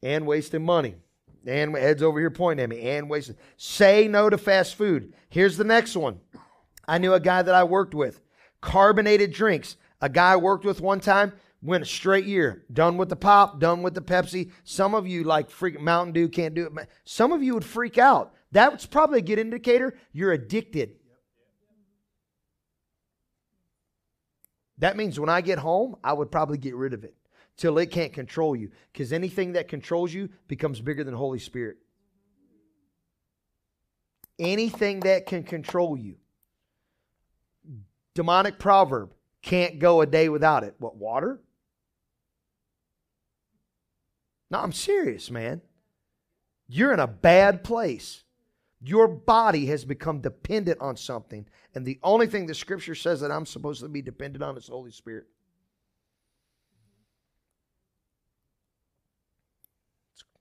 [0.02, 0.96] And wasting money.
[1.46, 2.82] And heads over here pointing at me.
[2.82, 3.38] And wasting.
[3.58, 5.14] Say no to fast food.
[5.30, 6.20] Here's the next one.
[6.88, 8.22] I knew a guy that I worked with.
[8.62, 9.78] Carbonated drinks.
[10.02, 12.66] A guy I worked with one time went a straight year.
[12.72, 14.52] Done with the pop, done with the Pepsi.
[14.64, 16.90] Some of you like freak Mountain Dew can't do it.
[17.06, 18.34] Some of you would freak out.
[18.52, 20.96] That's probably a good indicator you're addicted.
[24.78, 27.14] That means when I get home, I would probably get rid of it
[27.60, 28.72] till it can't control you.
[28.92, 31.78] Because anything that controls you becomes bigger than Holy Spirit.
[34.40, 36.16] Anything that can control you.
[38.16, 40.76] Demonic proverb can't go a day without it.
[40.80, 41.42] What, water?
[44.50, 45.62] No, I'm serious, man.
[46.70, 48.24] You're in a bad place.
[48.82, 51.46] Your body has become dependent on something.
[51.76, 54.70] And the only thing the scripture says that I'm supposed to be dependent on is
[54.70, 55.28] Holy Spirit.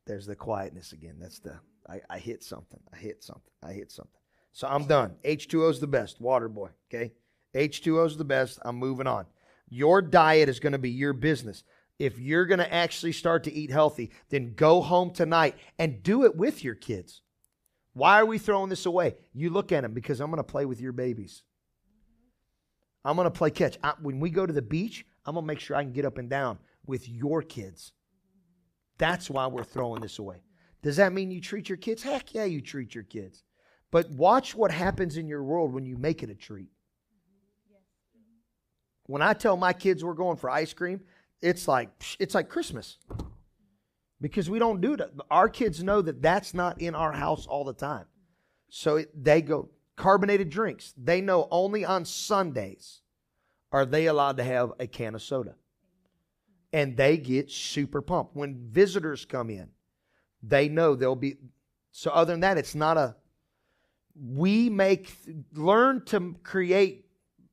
[0.09, 1.17] There's the quietness again.
[1.21, 2.81] That's the, I, I hit something.
[2.93, 3.53] I hit something.
[3.63, 4.11] I hit something.
[4.53, 5.17] So I'm done.
[5.23, 6.19] H2O is the best.
[6.19, 6.71] Water boy.
[6.91, 7.13] Okay.
[7.55, 8.59] H2O is the best.
[8.63, 9.27] I'm moving on.
[9.69, 11.63] Your diet is going to be your business.
[11.99, 16.25] If you're going to actually start to eat healthy, then go home tonight and do
[16.25, 17.21] it with your kids.
[17.93, 19.17] Why are we throwing this away?
[19.35, 21.43] You look at them because I'm going to play with your babies.
[23.05, 23.77] I'm going to play catch.
[23.85, 26.07] I, when we go to the beach, I'm going to make sure I can get
[26.07, 27.93] up and down with your kids.
[28.99, 30.43] That's why we're throwing this away.
[30.83, 32.03] Does that mean you treat your kids?
[32.03, 33.45] Heck yeah, you treat your kids.
[33.91, 36.69] But watch what happens in your world when you make it a treat.
[39.07, 41.01] When I tell my kids we're going for ice cream,
[41.41, 42.99] it's like it's like Christmas.
[44.21, 45.13] Because we don't do that.
[45.31, 48.05] Our kids know that that's not in our house all the time.
[48.69, 50.93] So it, they go carbonated drinks.
[50.97, 53.01] They know only on Sundays
[53.73, 55.55] are they allowed to have a can of soda.
[56.73, 58.37] And they get super pumped.
[58.37, 59.71] When visitors come in,
[60.43, 61.37] they know they'll be
[61.91, 63.17] so other than that it's not a
[64.15, 65.13] we make
[65.55, 67.07] learn to create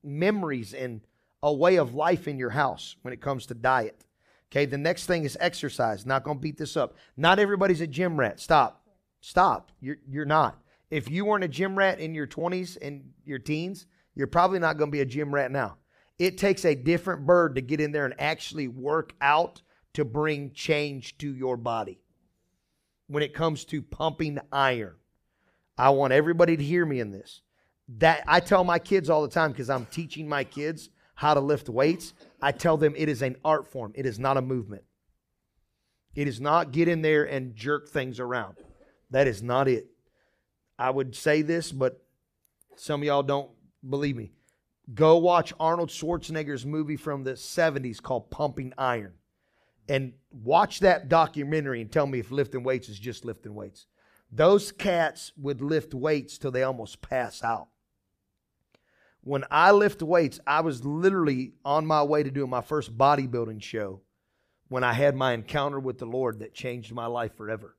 [0.04, 1.02] memories and
[1.44, 4.04] a way of life in your house when it comes to diet.
[4.52, 6.06] Okay, the next thing is exercise.
[6.06, 6.96] Not to beat this up.
[7.18, 8.40] Not everybody's a gym rat.
[8.40, 8.86] Stop.
[9.22, 9.72] Stop.
[9.80, 10.62] You're, you're not.
[10.90, 13.86] If you weren't a gym rat in your 20s and your teens,
[14.16, 15.78] you're probably not to be a gym rat now.
[16.18, 19.62] It takes a different bird to get in there and actually work out
[19.94, 22.00] to bring change to your body.
[23.08, 24.96] When it comes to pumping iron,
[25.78, 27.42] I want everybody to hear me in this.
[27.98, 31.40] That I tell my kids all the time because I'm teaching my kids how to
[31.40, 33.94] lift weights, I tell them it is an art form.
[33.96, 34.84] It is not a movement.
[36.14, 38.56] It is not get in there and jerk things around.
[39.12, 39.88] That is not it.
[40.78, 42.02] I would say this, but
[42.76, 43.50] some of y'all don't
[43.88, 44.32] believe me.
[44.94, 49.14] Go watch Arnold Schwarzenegger's movie from the 70s called Pumping Iron.
[49.88, 53.88] And watch that documentary and tell me if lifting weights is just lifting weights.
[54.32, 57.68] Those cats would lift weights till they almost pass out
[59.26, 63.62] when I lift weights, I was literally on my way to doing my first bodybuilding
[63.62, 64.02] show
[64.68, 67.76] when I had my encounter with the Lord that changed my life forever.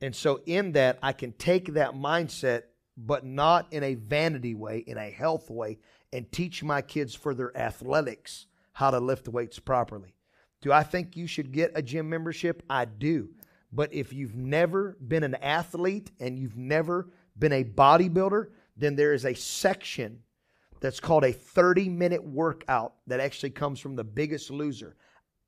[0.00, 2.62] And so, in that, I can take that mindset,
[2.96, 5.78] but not in a vanity way, in a health way,
[6.16, 10.14] and teach my kids for their athletics how to lift weights properly.
[10.62, 12.62] Do I think you should get a gym membership?
[12.70, 13.28] I do.
[13.70, 18.46] But if you've never been an athlete and you've never been a bodybuilder,
[18.78, 20.20] then there is a section
[20.80, 24.96] that's called a 30 minute workout that actually comes from the biggest loser.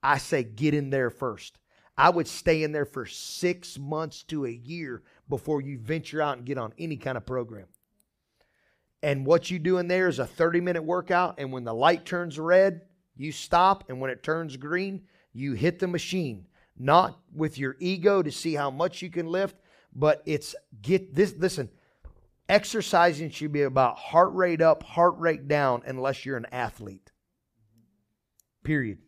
[0.02, 1.58] I say get in there first.
[1.96, 6.36] I would stay in there for six months to a year before you venture out
[6.36, 7.66] and get on any kind of program.
[9.02, 11.36] And what you do in there is a 30 minute workout.
[11.38, 12.82] And when the light turns red,
[13.16, 13.84] you stop.
[13.88, 15.02] And when it turns green,
[15.32, 16.46] you hit the machine.
[16.76, 19.56] Not with your ego to see how much you can lift,
[19.94, 21.34] but it's get this.
[21.36, 21.70] Listen,
[22.48, 27.12] Exercising should be about heart rate up, heart rate down, unless you're an athlete.
[28.64, 28.98] Period.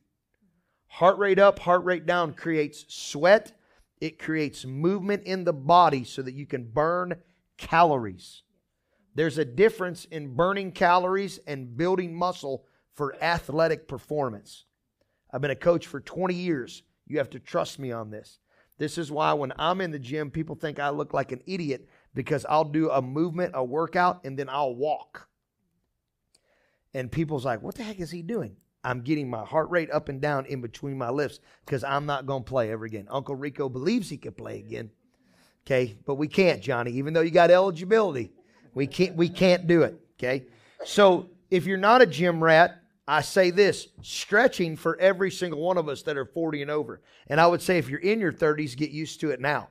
[0.88, 3.52] Heart rate up, heart rate down creates sweat.
[3.98, 7.16] It creates movement in the body so that you can burn
[7.56, 8.42] calories.
[9.20, 12.64] There's a difference in burning calories and building muscle
[12.94, 14.64] for athletic performance.
[15.30, 16.84] I've been a coach for 20 years.
[17.06, 18.38] You have to trust me on this.
[18.78, 21.86] This is why when I'm in the gym, people think I look like an idiot
[22.14, 25.28] because I'll do a movement, a workout, and then I'll walk.
[26.94, 28.56] And people's like, what the heck is he doing?
[28.82, 32.24] I'm getting my heart rate up and down in between my lifts because I'm not
[32.24, 33.06] going to play ever again.
[33.10, 34.90] Uncle Rico believes he can play again.
[35.66, 38.32] Okay, but we can't, Johnny, even though you got eligibility.
[38.74, 40.00] We can't we can't do it.
[40.18, 40.46] Okay.
[40.84, 45.78] So if you're not a gym rat, I say this stretching for every single one
[45.78, 47.00] of us that are 40 and over.
[47.26, 49.68] And I would say if you're in your 30s, get used to it now.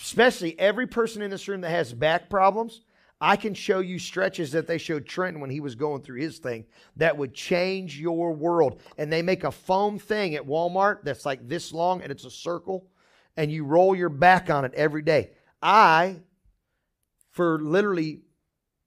[0.00, 2.82] Especially every person in this room that has back problems,
[3.20, 6.38] I can show you stretches that they showed Trenton when he was going through his
[6.38, 6.66] thing
[6.96, 8.80] that would change your world.
[8.98, 12.30] And they make a foam thing at Walmart that's like this long and it's a
[12.30, 12.86] circle,
[13.36, 15.30] and you roll your back on it every day.
[15.62, 16.20] I,
[17.34, 18.20] for literally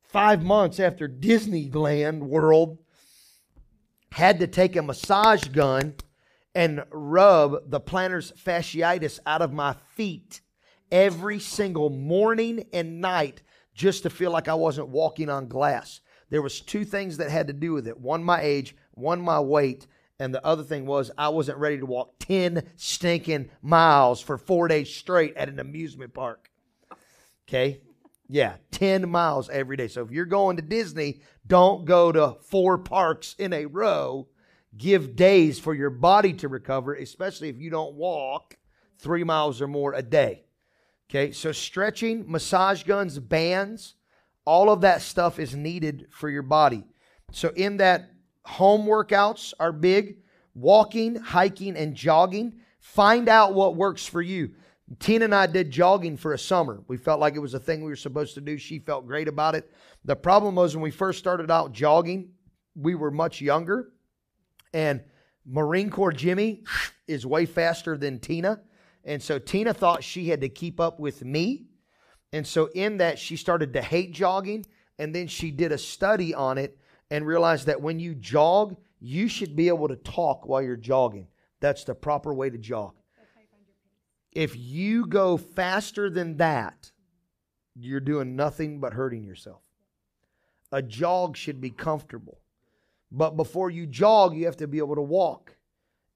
[0.03, 2.77] five months after Disneyland World,
[4.13, 5.95] had to take a massage gun
[6.55, 10.39] and rub the plantar fasciitis out of my feet
[10.89, 13.43] every single morning and night
[13.75, 15.99] just to feel like I wasn't walking on glass.
[16.29, 17.99] There was two things that had to do with it.
[17.99, 19.87] One my age, one my weight,
[20.19, 24.69] and the other thing was I wasn't ready to walk 10 stinking miles for 4
[24.69, 26.49] days straight at an amusement park.
[27.47, 27.81] Okay?
[28.29, 29.87] Yeah, 10 miles every day.
[29.87, 34.27] So if you're going to Disney, don't go to four parks in a row.
[34.75, 38.57] Give days for your body to recover, especially if you don't walk
[38.99, 40.43] three miles or more a day.
[41.09, 43.95] Okay, so stretching, massage guns, bands,
[44.45, 46.83] all of that stuff is needed for your body.
[47.31, 48.09] So, in that,
[48.43, 50.17] home workouts are big,
[50.53, 52.59] walking, hiking, and jogging.
[52.79, 54.51] Find out what works for you.
[54.99, 56.81] Tina and I did jogging for a summer.
[56.87, 58.57] We felt like it was a thing we were supposed to do.
[58.57, 59.69] She felt great about it.
[60.05, 62.29] The problem was when we first started out jogging,
[62.75, 63.91] we were much younger.
[64.73, 65.03] And
[65.45, 66.63] Marine Corps Jimmy
[67.07, 68.61] is way faster than Tina.
[69.03, 71.67] And so Tina thought she had to keep up with me.
[72.31, 74.65] And so in that, she started to hate jogging.
[74.99, 76.77] And then she did a study on it
[77.11, 81.27] and realized that when you jog, you should be able to talk while you're jogging.
[81.59, 82.96] That's the proper way to jog.
[84.37, 86.91] If you go faster than that,
[87.73, 89.63] you're doing nothing but hurting yourself.
[90.71, 92.37] A jog should be comfortable.
[93.11, 95.57] But before you jog, you have to be able to walk.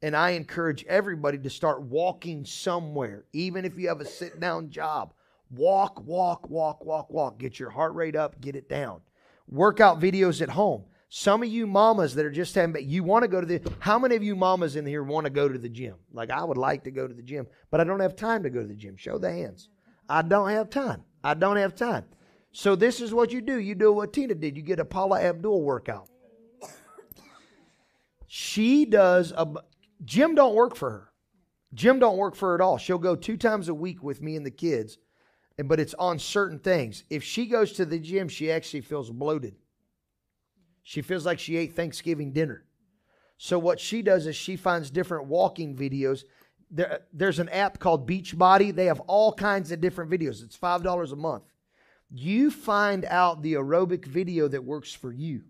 [0.04, 4.70] And I encourage everybody to start walking somewhere, even if you have a sit down
[4.70, 5.16] job.
[5.50, 7.40] Walk, walk, walk, walk, walk.
[7.40, 9.02] Get your heart rate up, get it down.
[9.48, 10.84] Workout videos at home.
[11.14, 14.00] Some of you mamas that are just having, you want to go to the, how
[14.00, 15.96] many of you mamas in here want to go to the gym?
[16.14, 18.50] Like, I would like to go to the gym, but I don't have time to
[18.50, 18.96] go to the gym.
[18.96, 19.68] Show the hands.
[20.08, 21.04] I don't have time.
[21.22, 22.06] I don't have time.
[22.54, 23.60] So, this is what you do.
[23.60, 24.56] You do what Tina did.
[24.56, 26.08] You get a Paula Abdul workout.
[28.26, 29.46] She does a,
[30.06, 31.12] gym don't work for her.
[31.74, 32.78] Gym don't work for her at all.
[32.78, 34.98] She'll go two times a week with me and the kids,
[35.62, 37.04] but it's on certain things.
[37.10, 39.58] If she goes to the gym, she actually feels bloated.
[40.84, 42.66] She feels like she ate Thanksgiving dinner.
[43.38, 46.24] So what she does is she finds different walking videos.
[46.70, 48.74] There, there's an app called Beachbody.
[48.74, 50.44] They have all kinds of different videos.
[50.44, 51.44] It's five dollars a month.
[52.10, 55.44] You find out the aerobic video that works for you.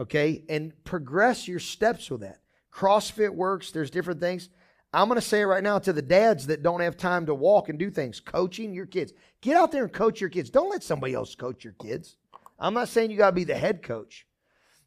[0.00, 2.38] Okay, and progress your steps with that.
[2.72, 3.72] CrossFit works.
[3.72, 4.48] There's different things.
[4.92, 7.34] I'm going to say it right now to the dads that don't have time to
[7.34, 8.20] walk and do things.
[8.20, 9.12] Coaching your kids.
[9.42, 10.48] Get out there and coach your kids.
[10.48, 12.16] Don't let somebody else coach your kids.
[12.58, 14.26] I'm not saying you got to be the head coach.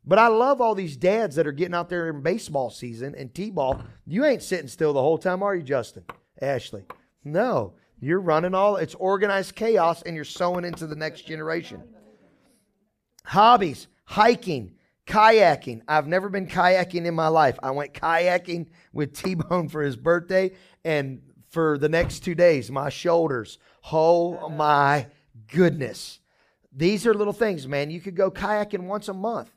[0.06, 3.34] But I love all these dads that are getting out there in baseball season and
[3.34, 3.84] T-ball.
[4.08, 6.04] You ain't sitting still the whole time, are you, Justin?
[6.42, 6.84] Ashley.
[7.24, 7.76] No.
[8.00, 11.84] You're running all it's organized chaos and you're sowing into the next generation.
[13.26, 14.74] Hobbies, hiking,
[15.06, 15.82] kayaking.
[15.88, 17.60] I've never been kayaking in my life.
[17.62, 20.52] I went kayaking with T Bone for his birthday,
[20.84, 23.60] and for the next two days, my shoulders.
[23.92, 25.08] Oh my
[25.48, 26.21] goodness.
[26.74, 27.92] These are little things, man.
[27.92, 29.50] You could go kayaking once a month.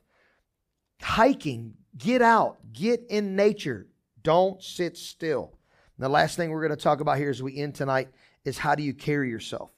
[1.01, 3.87] Hiking, get out, get in nature.
[4.21, 5.57] Don't sit still.
[5.97, 8.09] And the last thing we're going to talk about here as we end tonight
[8.43, 9.71] is how do you carry yourself?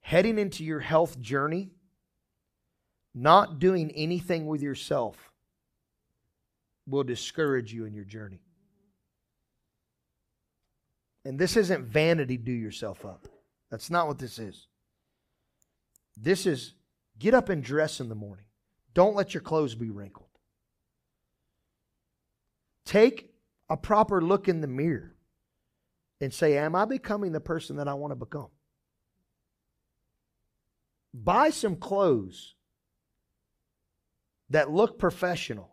[0.00, 1.70] Heading into your health journey,
[3.14, 5.16] not doing anything with yourself
[6.86, 8.40] will discourage you in your journey.
[11.24, 13.28] And this isn't vanity, do yourself up.
[13.70, 14.67] That's not what this is.
[16.20, 16.74] This is
[17.18, 18.46] get up and dress in the morning.
[18.94, 20.28] Don't let your clothes be wrinkled.
[22.84, 23.32] Take
[23.68, 25.14] a proper look in the mirror
[26.20, 28.48] and say, Am I becoming the person that I want to become?
[31.12, 32.54] buy some clothes
[34.50, 35.70] that look professional.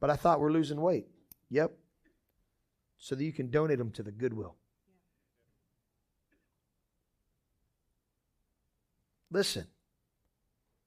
[0.00, 1.06] But I thought we're losing weight.
[1.50, 1.72] Yep.
[2.98, 4.56] So that you can donate them to the Goodwill.
[9.30, 9.66] Listen,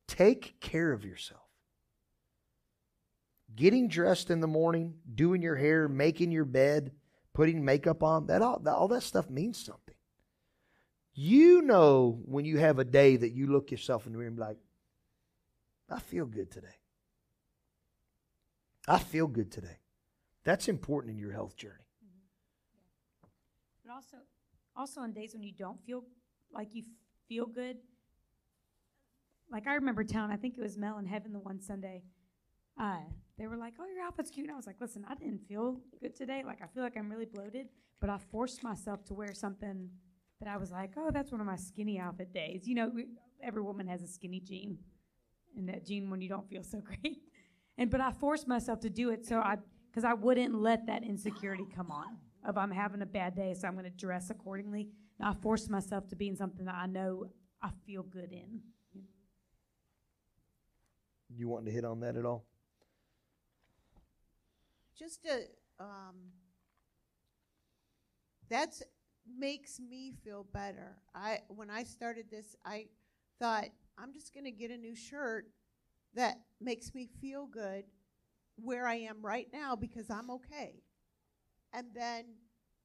[0.08, 1.42] take care of yourself.
[3.56, 6.92] Getting dressed in the morning, doing your hair, making your bed,
[7.34, 9.96] putting makeup on, that all, all that stuff means something.
[11.14, 14.38] You know when you have a day that you look yourself in the mirror and
[14.38, 14.58] be like,
[15.90, 16.68] I feel good today.
[18.88, 19.80] I feel good today.
[20.44, 21.74] That's important in your health journey.
[22.06, 23.28] Mm-hmm.
[23.86, 24.18] But also,
[24.76, 26.06] also on days when you don't feel
[26.54, 26.84] like you
[27.28, 27.78] feel good,
[29.52, 32.04] like I remember telling, I think it was Mel and Heaven the one Sunday,
[32.80, 33.00] uh,
[33.38, 35.80] they were like, "Oh, your outfit's cute." And I was like, "Listen, I didn't feel
[36.02, 36.44] good today.
[36.46, 37.68] Like I feel like I'm really bloated,
[38.00, 39.90] but I forced myself to wear something
[40.40, 42.68] that I was like, oh, that's one of my skinny outfit days.
[42.68, 42.92] You know,
[43.44, 44.78] every woman has a skinny jean,
[45.56, 47.18] and that jean when you don't feel so great.
[47.78, 49.58] And but I forced myself to do it so I
[49.90, 53.68] because I wouldn't let that insecurity come on of I'm having a bad day, so
[53.68, 54.88] I'm going to dress accordingly.
[55.20, 57.26] And I forced myself to be in something that I know
[57.62, 58.62] I feel good in.
[61.36, 62.46] You want to hit on that at all?
[64.98, 65.46] Just a
[65.82, 66.16] um,
[68.50, 68.84] that's
[69.38, 70.98] makes me feel better.
[71.14, 72.88] I when I started this, I
[73.40, 73.66] thought
[73.98, 75.46] I'm just going to get a new shirt
[76.16, 77.84] that makes me feel good
[78.56, 80.82] where I am right now because I'm okay.
[81.74, 82.26] And then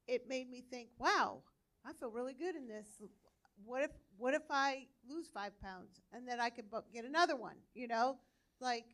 [0.07, 1.41] it made me think, wow,
[1.87, 2.87] I feel really good in this.
[3.65, 7.57] What if what if I lose five pounds and then I could get another one?
[7.75, 8.19] You know,
[8.61, 8.87] like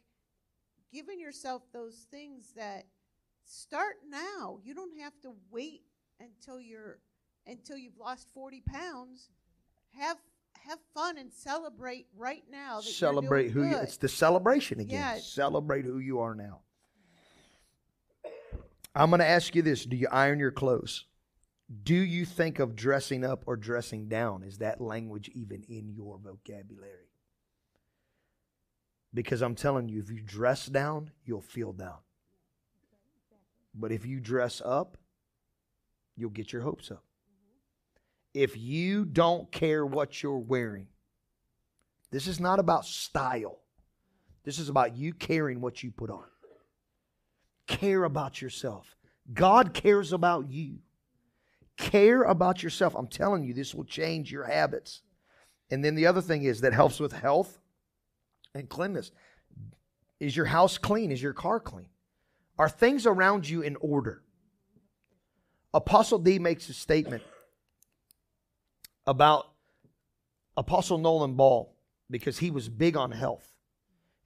[0.92, 2.84] giving yourself those things that
[3.44, 4.58] start now.
[4.62, 5.82] You don't have to wait
[6.20, 6.98] until you're
[7.46, 9.30] until you've lost 40 pounds.
[9.98, 10.18] Have
[10.66, 12.80] have fun and celebrate right now.
[12.80, 13.70] celebrate who good.
[13.70, 15.16] you, it's the celebration again.
[15.16, 15.20] Yeah.
[15.20, 16.60] Celebrate who you are now.
[18.94, 21.06] I'm going to ask you this: Do you iron your clothes?
[21.82, 24.42] Do you think of dressing up or dressing down?
[24.42, 27.09] Is that language even in your vocabulary?
[29.12, 31.98] Because I'm telling you, if you dress down, you'll feel down.
[33.74, 34.96] But if you dress up,
[36.16, 37.04] you'll get your hopes up
[38.34, 40.86] if you don't care what you're wearing.
[42.10, 43.58] This is not about style.
[44.44, 46.24] This is about you caring what you put on.
[47.66, 48.96] Care about yourself.
[49.32, 50.78] God cares about you.
[51.76, 52.94] Care about yourself.
[52.96, 55.02] I'm telling you, this will change your habits.
[55.70, 57.58] And then the other thing is that helps with health
[58.54, 59.10] and cleanness.
[60.18, 61.10] Is your house clean?
[61.10, 61.88] Is your car clean?
[62.58, 64.22] Are things around you in order?
[65.72, 67.22] Apostle D makes a statement
[69.06, 69.46] about
[70.56, 71.74] Apostle Nolan Ball
[72.10, 73.50] because he was big on health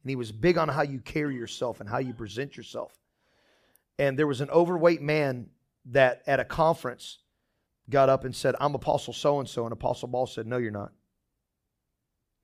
[0.03, 2.93] and he was big on how you carry yourself and how you present yourself.
[3.99, 5.49] And there was an overweight man
[5.87, 7.19] that at a conference
[7.89, 9.65] got up and said, I'm Apostle so and so.
[9.65, 10.93] And Apostle Ball said, No, you're not.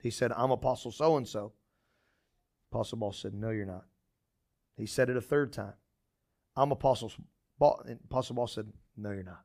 [0.01, 1.53] He said, I'm Apostle so and so.
[2.73, 3.85] Apostle Ball said, No, you're not.
[4.77, 5.75] He said it a third time.
[6.57, 7.13] I'm Apostle
[7.59, 7.83] Paul.
[7.87, 9.45] And Apostle Ball said, No, you're not.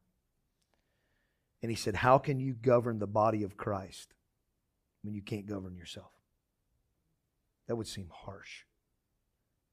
[1.61, 4.13] And he said, How can you govern the body of Christ
[5.01, 6.11] when you can't govern yourself?
[7.67, 8.63] That would seem harsh.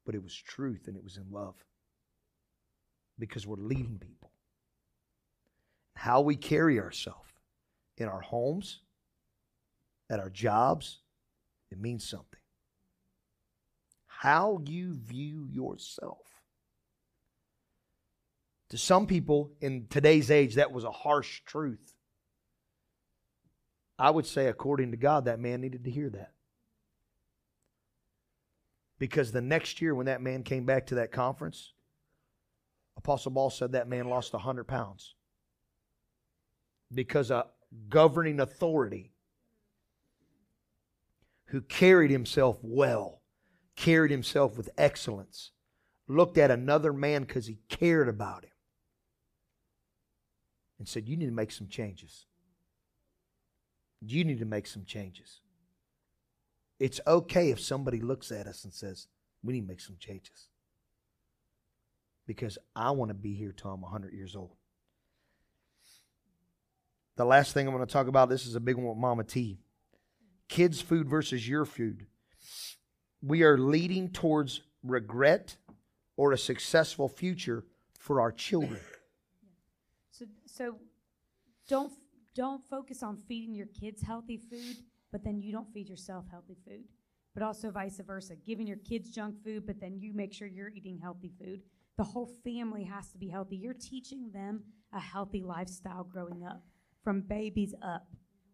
[0.07, 1.55] But it was truth and it was in love.
[3.19, 4.33] Because we're leading people.
[5.95, 7.29] How we carry ourselves
[7.99, 8.81] in our homes,
[10.11, 11.01] at our jobs,
[11.71, 12.41] it means something.
[14.23, 16.21] How you view yourself.
[18.69, 21.93] To some people in today's age, that was a harsh truth.
[23.99, 26.35] I would say, according to God, that man needed to hear that.
[29.01, 31.73] Because the next year, when that man came back to that conference,
[32.97, 35.17] Apostle Ball said that man lost 100 pounds.
[36.95, 37.47] Because a
[37.89, 39.15] governing authority
[41.47, 43.22] who carried himself well,
[43.83, 45.51] carried himself with excellence,
[46.07, 48.53] looked at another man because he cared about him
[50.79, 52.27] and said, You need to make some changes.
[54.01, 55.41] You need to make some changes.
[56.79, 59.09] It's okay if somebody looks at us and says,
[59.43, 60.47] We need to make some changes.
[62.25, 64.55] Because I want to be here till I'm 100 years old.
[67.17, 69.25] The last thing I'm going to talk about this is a big one with Mama
[69.25, 69.59] T.
[70.49, 72.07] Kids' food versus your food.
[73.23, 75.57] We are leading towards regret
[76.17, 77.65] or a successful future
[77.99, 78.81] for our children.
[80.15, 80.77] So so
[81.69, 81.91] don't
[82.35, 84.77] don't focus on feeding your kids healthy food.
[85.11, 86.85] but then you don't feed yourself healthy food.
[87.35, 90.69] But also vice versa, giving your kids junk food, but then you make sure you're
[90.71, 91.63] eating healthy food.
[91.97, 93.57] The whole family has to be healthy.
[93.57, 96.63] You're teaching them a healthy lifestyle growing up
[97.03, 98.07] from babies up.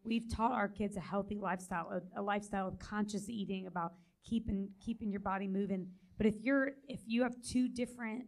[0.05, 3.95] We've taught our kids a healthy lifestyle, a, a lifestyle of conscious eating, about
[4.29, 5.87] keeping keeping your body moving.
[6.17, 8.25] But if you're if you have two different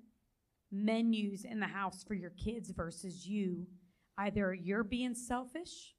[0.73, 3.67] menus in the house for your kids versus you,
[4.19, 5.95] either you're being selfish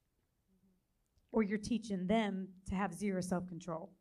[1.31, 3.91] or you're teaching them to have zero self-control.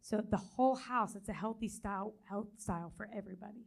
[0.00, 3.66] So the whole house, it's a healthy style health style for everybody.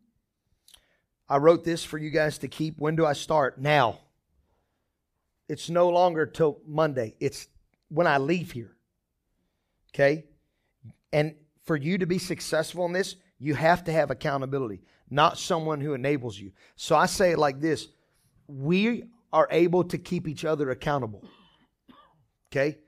[1.29, 2.79] I wrote this for you guys to keep.
[2.79, 3.59] When do I start?
[3.59, 3.99] Now.
[5.49, 7.15] It's no longer till Monday.
[7.19, 7.47] It's
[7.89, 8.75] when I leave here.
[9.93, 10.23] Okay?
[11.13, 15.79] And for you to be successful in this, you have to have accountability, not someone
[15.79, 16.51] who enables you.
[16.75, 17.87] So I say it like this
[18.47, 21.23] we are able to keep each other accountable.
[22.51, 22.79] Okay?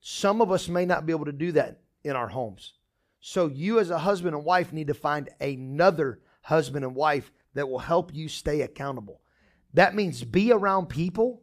[0.00, 2.74] Some of us may not be able to do that in our homes.
[3.20, 7.68] So you, as a husband and wife, need to find another husband and wife that
[7.68, 9.20] will help you stay accountable.
[9.74, 11.42] That means be around people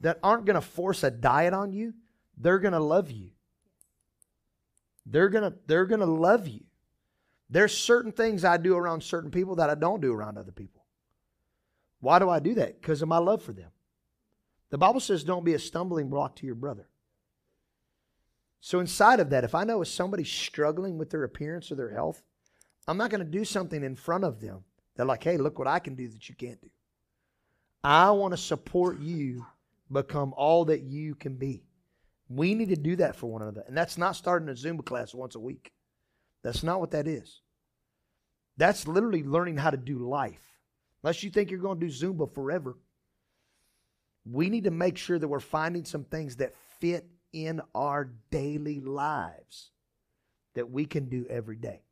[0.00, 1.94] that aren't going to force a diet on you.
[2.36, 3.30] They're going to love you.
[5.06, 6.64] They're going to they're going to love you.
[7.50, 10.82] There's certain things I do around certain people that I don't do around other people.
[12.00, 12.80] Why do I do that?
[12.80, 13.70] Because of my love for them.
[14.70, 16.88] The Bible says don't be a stumbling block to your brother.
[18.60, 21.92] So inside of that, if I know if somebody's struggling with their appearance or their
[21.92, 22.22] health,
[22.88, 24.64] I'm not going to do something in front of them.
[24.96, 26.70] They're like, hey, look what I can do that you can't do.
[27.82, 29.44] I want to support you
[29.92, 31.62] become all that you can be.
[32.34, 33.64] We need to do that for one another.
[33.66, 35.72] And that's not starting a Zumba class once a week.
[36.42, 37.40] That's not what that is.
[38.56, 40.42] That's literally learning how to do life.
[41.02, 42.76] Unless you think you're going to do Zumba forever.
[44.24, 48.80] We need to make sure that we're finding some things that fit in our daily
[48.80, 49.70] lives
[50.54, 51.82] that we can do every day.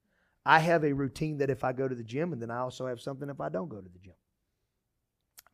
[0.44, 2.86] I have a routine that if I go to the gym, and then I also
[2.86, 4.14] have something if I don't go to the gym.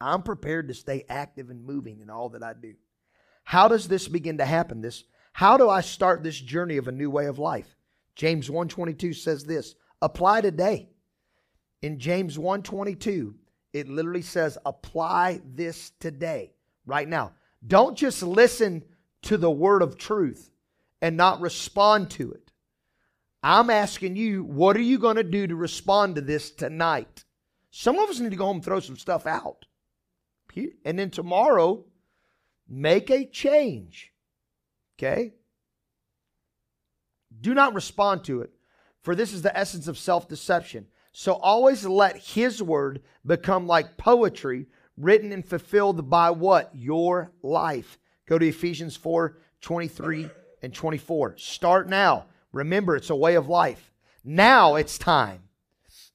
[0.01, 2.75] I'm prepared to stay active and moving in all that I do.
[3.49, 4.83] How does this begin to happen?
[4.83, 7.79] This how do I start this journey of a new way of life?
[8.15, 10.91] James 1:22 says this, apply today.
[11.81, 13.37] In James 1:22,
[13.73, 16.53] it literally says apply this today,
[16.85, 17.33] right now.
[17.67, 18.85] Don't just listen
[19.23, 20.51] to the word of truth
[21.01, 22.53] and not respond to it.
[23.43, 27.25] I'm asking you, what are you going to do to respond to this tonight?
[27.71, 29.65] Some of us need to go home and throw some stuff out.
[30.85, 31.87] And then tomorrow,
[32.69, 34.13] make a change.
[34.99, 35.35] Okay?
[37.41, 38.51] Do not respond to it,
[39.03, 40.87] for this is the essence of self deception.
[41.13, 44.67] So always let His word become like poetry
[44.97, 46.71] written and fulfilled by what?
[46.75, 47.99] Your life.
[48.27, 50.29] Go to Ephesians 4 23
[50.63, 51.37] and 24.
[51.39, 52.27] Start now.
[52.53, 53.93] Remember, it's a way of life.
[54.25, 55.43] Now it's time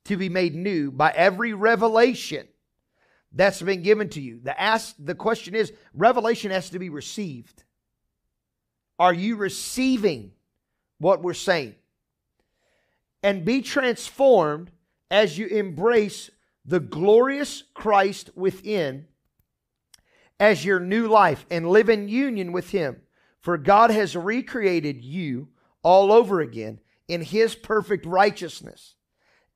[0.06, 2.48] to be made new by every revelation
[3.34, 4.40] that's been given to you.
[4.42, 7.64] The ask the question is revelation has to be received.
[9.00, 10.32] Are you receiving
[11.00, 11.76] what we're saying?
[13.24, 14.72] And be transformed
[15.10, 16.30] as you embrace
[16.66, 19.08] the glorious Christ within
[20.40, 23.02] as your new life and live in union with him.
[23.40, 25.50] For God has recreated you
[25.84, 28.96] all over again in his perfect righteousness.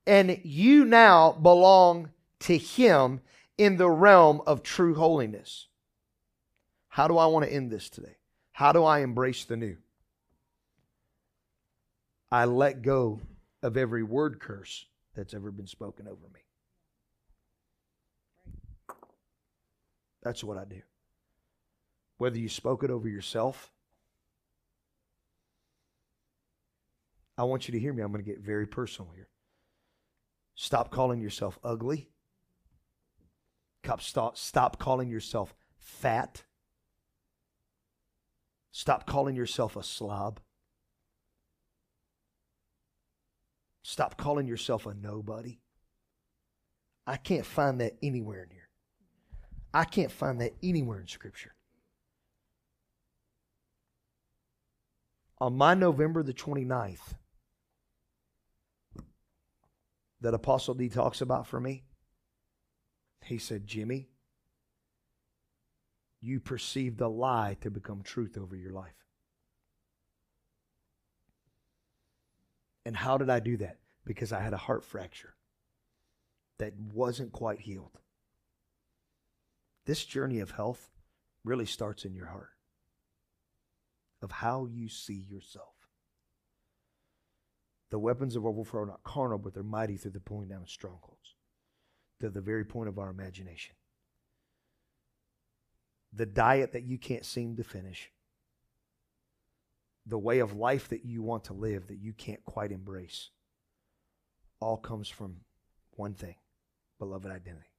[0.06, 2.10] And you now belong
[2.40, 3.20] to him
[3.58, 5.66] in the realm of true holiness.
[6.88, 8.16] How do I want to end this today?
[8.52, 9.76] How do I embrace the new?
[12.30, 13.20] I let go
[13.62, 16.40] of every word curse that's ever been spoken over me.
[20.22, 20.82] That's what I do.
[22.18, 23.72] Whether you spoke it over yourself,
[27.36, 28.02] I want you to hear me.
[28.02, 29.28] I'm going to get very personal here.
[30.56, 32.10] Stop calling yourself ugly.
[33.96, 36.44] Stop, stop calling yourself fat.
[38.70, 40.40] Stop calling yourself a slob.
[43.82, 45.60] Stop calling yourself a nobody.
[47.06, 48.68] I can't find that anywhere in here.
[49.72, 51.54] I can't find that anywhere in Scripture.
[55.40, 57.14] On my November the 29th,
[60.20, 61.84] that Apostle D talks about for me,
[63.24, 64.08] he said, Jimmy,
[66.20, 69.06] you perceived a lie to become truth over your life.
[72.84, 73.78] And how did I do that?
[74.04, 75.34] Because I had a heart fracture
[76.58, 77.98] that wasn't quite healed.
[79.86, 80.90] This journey of health
[81.44, 82.50] really starts in your heart.
[84.22, 85.74] of how you see yourself.
[87.90, 90.70] The weapons of overthrow are not carnal, but they're mighty through the pulling down of
[90.70, 91.36] strongholds.
[92.20, 93.74] To the very point of our imagination.
[96.12, 98.10] The diet that you can't seem to finish,
[100.06, 103.30] the way of life that you want to live that you can't quite embrace,
[104.58, 105.42] all comes from
[105.92, 106.36] one thing
[106.98, 107.70] beloved identity.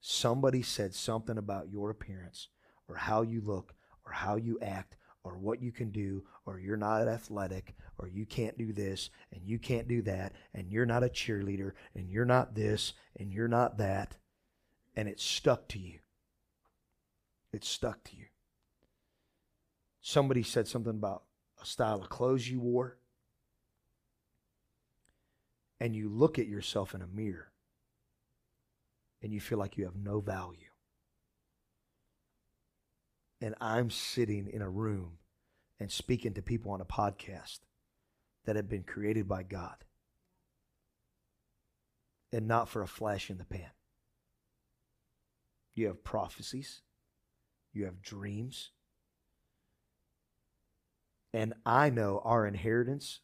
[0.00, 2.48] Somebody said something about your appearance
[2.88, 3.74] or how you look
[4.06, 8.26] or how you act or what you can do, or you're not athletic, or you
[8.26, 12.26] can't do this, and you can't do that, and you're not a cheerleader, and you're
[12.26, 14.16] not this, and you're not that,
[14.94, 15.98] and it's stuck to you.
[17.52, 18.26] It's stuck to you.
[20.02, 21.22] Somebody said something about
[21.62, 22.98] a style of clothes you wore,
[25.80, 27.50] and you look at yourself in a mirror,
[29.22, 30.63] and you feel like you have no value
[33.44, 35.18] and I'm sitting in a room
[35.78, 37.58] and speaking to people on a podcast
[38.46, 39.84] that have been created by God
[42.32, 43.68] and not for a flash in the pan.
[45.74, 46.80] You have prophecies,
[47.74, 48.70] you have dreams.
[51.34, 53.20] And I know our inheritance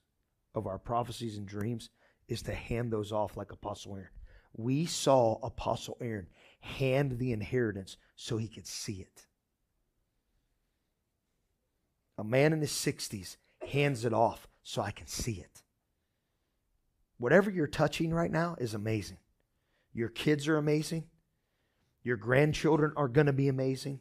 [0.54, 1.88] of our prophecies and dreams
[2.28, 4.10] is to hand those off like Apostle Aaron.
[4.52, 6.26] We saw Apostle Aaron
[6.60, 9.28] hand the inheritance so he could see it
[12.20, 15.62] a man in his 60s hands it off so I can see it.
[17.16, 19.16] Whatever you're touching right now is amazing.
[19.94, 21.04] Your kids are amazing.
[22.04, 24.00] Your grandchildren are going to be amazing.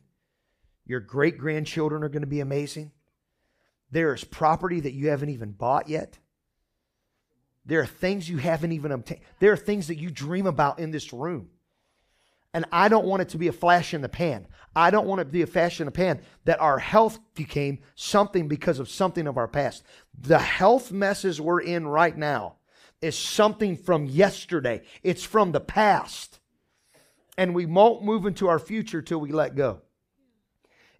[0.85, 2.91] Your great grandchildren are going to be amazing.
[3.89, 6.19] There is property that you haven't even bought yet.
[7.65, 9.21] There are things you haven't even obtained.
[9.39, 11.49] There are things that you dream about in this room.
[12.53, 14.47] And I don't want it to be a flash in the pan.
[14.75, 17.79] I don't want it to be a flash in the pan that our health became
[17.95, 19.83] something because of something of our past.
[20.19, 22.55] The health messes we're in right now
[23.01, 26.39] is something from yesterday, it's from the past.
[27.37, 29.81] And we won't move into our future till we let go.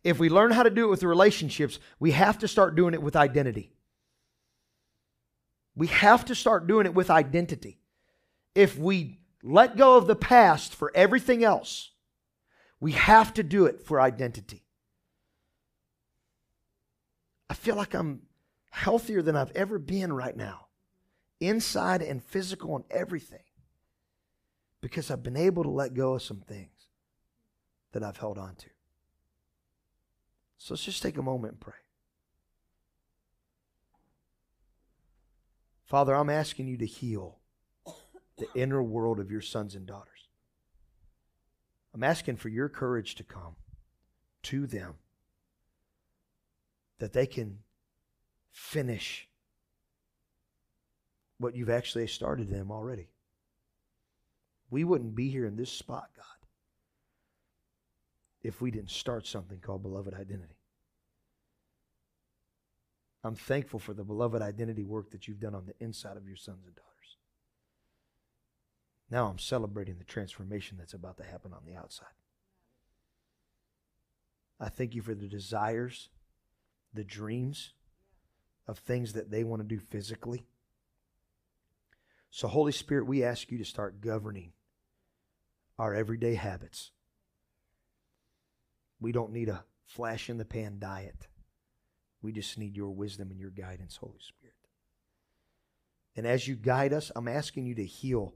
[0.04, 3.02] If we learn how to do it with relationships, we have to start doing it
[3.02, 3.74] with identity.
[5.76, 7.80] We have to start doing it with identity.
[8.56, 11.92] If we let go of the past for everything else.
[12.80, 14.64] We have to do it for identity.
[17.50, 18.22] I feel like I'm
[18.70, 20.68] healthier than I've ever been right now,
[21.40, 23.44] inside and physical and everything,
[24.82, 26.88] because I've been able to let go of some things
[27.92, 28.70] that I've held on to.
[30.58, 31.74] So let's just take a moment and pray.
[35.86, 37.39] Father, I'm asking you to heal
[38.40, 40.28] the inner world of your sons and daughters.
[41.94, 43.56] I'm asking for your courage to come
[44.44, 44.96] to them
[47.00, 47.60] that they can
[48.52, 49.28] finish
[51.38, 53.10] what you've actually started them already.
[54.70, 56.26] We wouldn't be here in this spot, God,
[58.44, 60.60] if we didn't start something called beloved identity.
[63.24, 66.38] I'm thankful for the beloved identity work that you've done on the inside of your
[66.38, 66.99] sons and daughters.
[69.12, 72.08] Now I'm celebrating the transformation that's about to happen on the outside.
[74.60, 76.10] I thank you for the desires,
[76.94, 77.74] the dreams
[78.68, 80.46] of things that they want to do physically.
[82.30, 84.52] So, Holy Spirit, we ask you to start governing
[85.80, 86.92] our everyday habits.
[89.00, 91.28] We don't need a flash in the pan diet.
[92.22, 94.54] We just need your wisdom and your guidance, Holy Spirit.
[96.16, 98.36] And as you guide us, I'm asking you to heal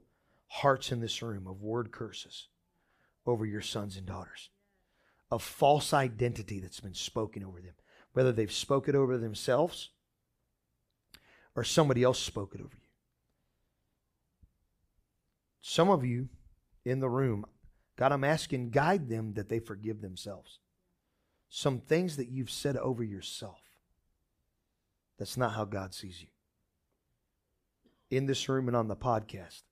[0.54, 2.46] hearts in this room of word curses
[3.26, 4.50] over your sons and daughters,
[5.28, 7.74] of false identity that's been spoken over them,
[8.12, 9.90] whether they've spoken it over themselves
[11.56, 12.88] or somebody else spoke it over you.
[15.60, 16.28] Some of you
[16.84, 17.44] in the room,
[17.96, 20.60] God, I'm asking, guide them that they forgive themselves.
[21.48, 23.60] Some things that you've said over yourself.
[25.18, 26.28] That's not how God sees you.
[28.10, 29.62] In this room and on the podcast.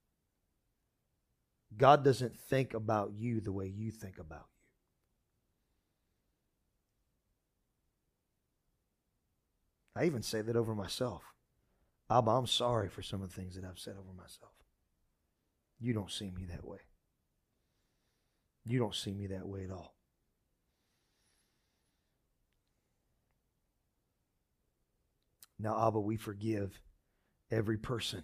[1.77, 4.45] God doesn't think about you the way you think about
[9.95, 10.01] you.
[10.01, 11.23] I even say that over myself.
[12.09, 14.51] Abba, I'm sorry for some of the things that I've said over myself.
[15.79, 16.79] You don't see me that way.
[18.65, 19.95] You don't see me that way at all.
[25.59, 26.81] Now, Abba, we forgive
[27.51, 28.23] every person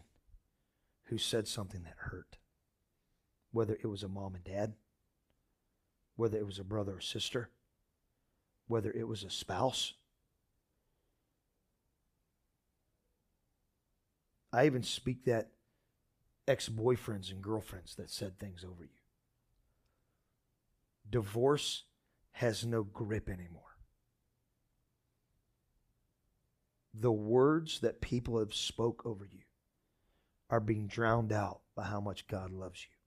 [1.05, 2.39] who said something that hurt
[3.51, 4.73] whether it was a mom and dad,
[6.15, 7.49] whether it was a brother or sister,
[8.67, 9.93] whether it was a spouse.
[14.51, 15.49] I even speak that
[16.47, 18.89] ex boyfriends and girlfriends that said things over you.
[21.09, 21.84] Divorce
[22.34, 23.63] has no grip anymore.
[26.93, 29.43] The words that people have spoke over you
[30.49, 32.98] are being drowned out by how much God loves you.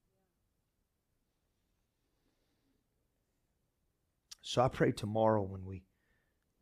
[4.43, 5.85] So I pray tomorrow when we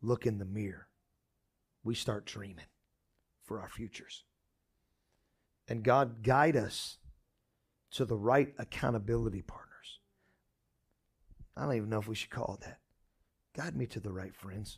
[0.01, 0.87] look in the mirror,
[1.83, 2.65] we start dreaming
[3.43, 4.23] for our futures.
[5.67, 6.97] And God, guide us
[7.91, 9.99] to the right accountability partners.
[11.57, 12.79] I don't even know if we should call it that.
[13.55, 14.77] Guide me to the right friends,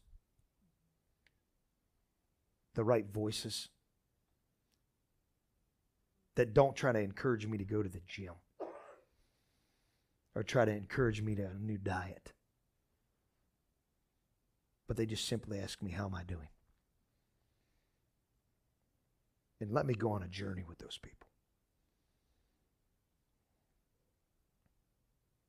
[2.74, 3.70] the right voices
[6.36, 8.34] that don't try to encourage me to go to the gym
[10.36, 12.33] or try to encourage me to a new diet
[14.88, 16.48] but they just simply ask me, How am I doing?
[19.62, 21.28] And let me go on a journey with those people.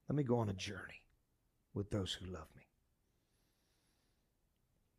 [0.09, 1.03] Let me go on a journey
[1.73, 2.63] with those who love me.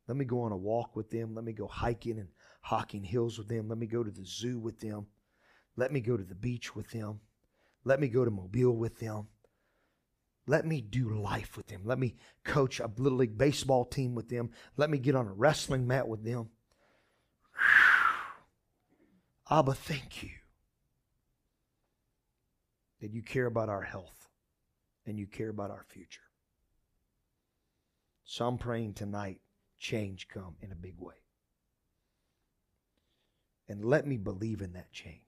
[0.08, 1.34] Let me go on a walk with them.
[1.34, 2.28] Let me go hiking and
[2.60, 3.68] Hocking Hills with them.
[3.68, 5.06] Let me go to the zoo with them.
[5.76, 7.20] Let me go to the beach with them.
[7.84, 9.28] Let me go to Mobile with them.
[10.46, 11.82] Let me do life with them.
[11.84, 12.14] Let me
[12.44, 14.50] coach a little league baseball team with them.
[14.76, 16.50] Let me get on a wrestling mat with them.
[19.50, 20.30] Abba, thank you
[23.00, 24.28] that you care about our health
[25.04, 26.20] and you care about our future.
[28.24, 29.40] So I'm praying tonight
[29.78, 31.14] change come in a big way.
[33.68, 35.20] And let me believe in that change.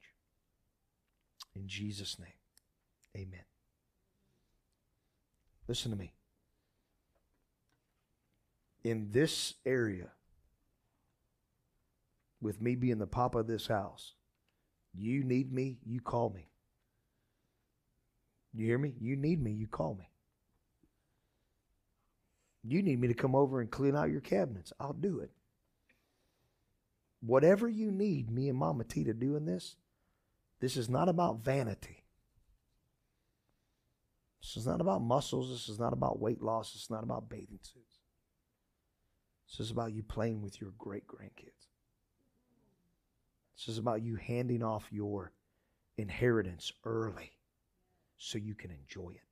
[1.54, 2.28] In Jesus' name,
[3.16, 3.47] amen.
[5.68, 6.12] Listen to me.
[8.82, 10.08] In this area,
[12.40, 14.14] with me being the papa of this house,
[14.94, 16.48] you need me, you call me.
[18.54, 18.94] You hear me?
[18.98, 20.08] You need me, you call me.
[22.64, 24.72] You need me to come over and clean out your cabinets.
[24.80, 25.30] I'll do it.
[27.20, 29.76] Whatever you need me and Mama T to do in this,
[30.60, 32.04] this is not about vanity.
[34.40, 35.50] This is not about muscles.
[35.50, 36.74] This is not about weight loss.
[36.74, 37.98] Is not about bathing suits.
[39.50, 41.68] This is about you playing with your great grandkids.
[43.56, 45.32] This is about you handing off your
[45.96, 47.32] inheritance early
[48.16, 49.22] so you can enjoy it.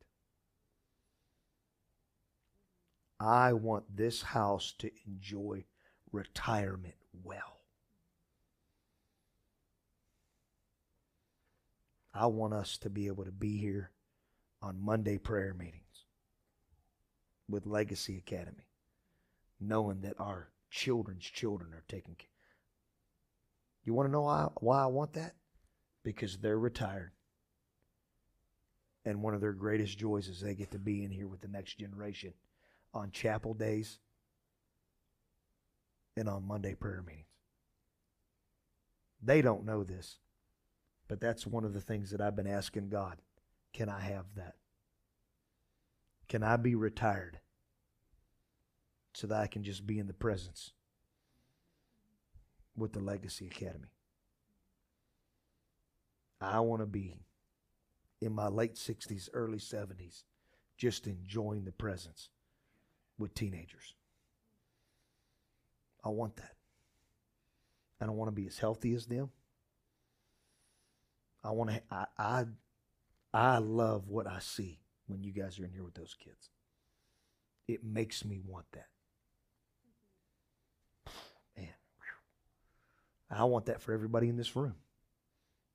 [3.20, 5.64] I want this house to enjoy
[6.12, 7.60] retirement well.
[12.12, 13.90] I want us to be able to be here
[14.66, 16.04] on Monday prayer meetings
[17.48, 18.66] with Legacy Academy,
[19.60, 22.26] knowing that our children's children are taken care.
[23.84, 25.34] You want to know why, why I want that?
[26.02, 27.12] Because they're retired.
[29.04, 31.48] And one of their greatest joys is they get to be in here with the
[31.48, 32.34] next generation
[32.92, 34.00] on chapel days
[36.16, 37.26] and on Monday prayer meetings.
[39.22, 40.16] They don't know this,
[41.06, 43.18] but that's one of the things that I've been asking God.
[43.72, 44.54] Can I have that?
[46.28, 47.40] Can I be retired
[49.14, 50.72] so that I can just be in the presence
[52.76, 53.88] with the Legacy Academy?
[56.40, 57.16] I want to be
[58.20, 60.24] in my late 60s, early 70s,
[60.76, 62.28] just enjoying the presence
[63.18, 63.94] with teenagers.
[66.04, 66.52] I want that.
[68.00, 69.30] I don't want to be as healthy as them.
[71.42, 71.82] I want to.
[71.90, 72.44] I, I
[73.32, 76.50] I love what I see when you guys are in here with those kids.
[77.68, 78.88] It makes me want that.
[81.56, 81.68] Man,
[83.30, 84.76] I want that for everybody in this room.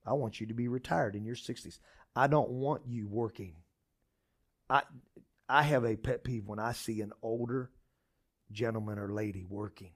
[0.06, 1.80] I want you to be retired in your 60s.
[2.16, 3.56] I don't want you working.
[4.70, 4.84] I
[5.48, 7.72] I have a pet peeve when I see an older
[8.52, 9.92] gentleman or lady working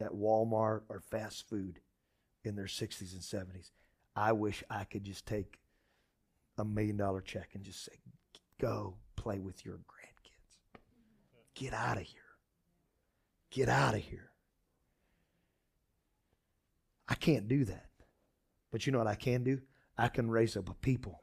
[0.00, 1.80] at Walmart or fast food
[2.44, 3.70] in their 60s and 70s.
[4.14, 5.60] I wish I could just take
[6.58, 7.92] a million dollar check and just say,
[8.60, 10.80] go play with your grandkids.
[11.54, 12.20] Get out of here.
[13.50, 14.30] Get out of here.
[17.08, 17.86] I can't do that.
[18.70, 19.60] But you know what I can do?
[19.96, 21.20] I can raise up a people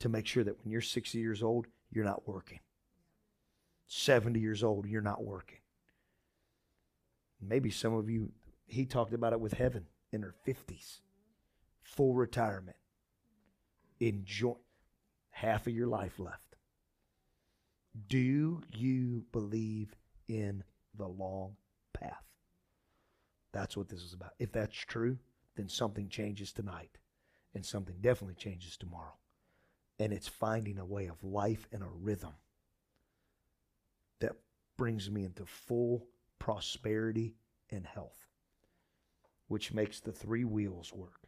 [0.00, 2.60] to make sure that when you're 60 years old, you're not working.
[3.86, 5.58] 70 years old, you're not working.
[7.40, 8.32] Maybe some of you,
[8.66, 11.00] he talked about it with heaven in her 50s,
[11.82, 12.76] full retirement
[14.00, 14.54] enjoy
[15.30, 16.56] half of your life left.
[18.08, 19.94] Do you believe
[20.28, 20.64] in
[20.96, 21.56] the long
[21.92, 22.24] path?
[23.52, 24.34] That's what this is about.
[24.38, 25.18] If that's true,
[25.56, 26.98] then something changes tonight
[27.54, 29.16] and something definitely changes tomorrow.
[29.98, 32.34] And it's finding a way of life and a rhythm
[34.20, 34.36] that
[34.76, 36.06] brings me into full
[36.38, 37.34] prosperity
[37.70, 38.28] and health,
[39.48, 41.20] which makes the three wheels work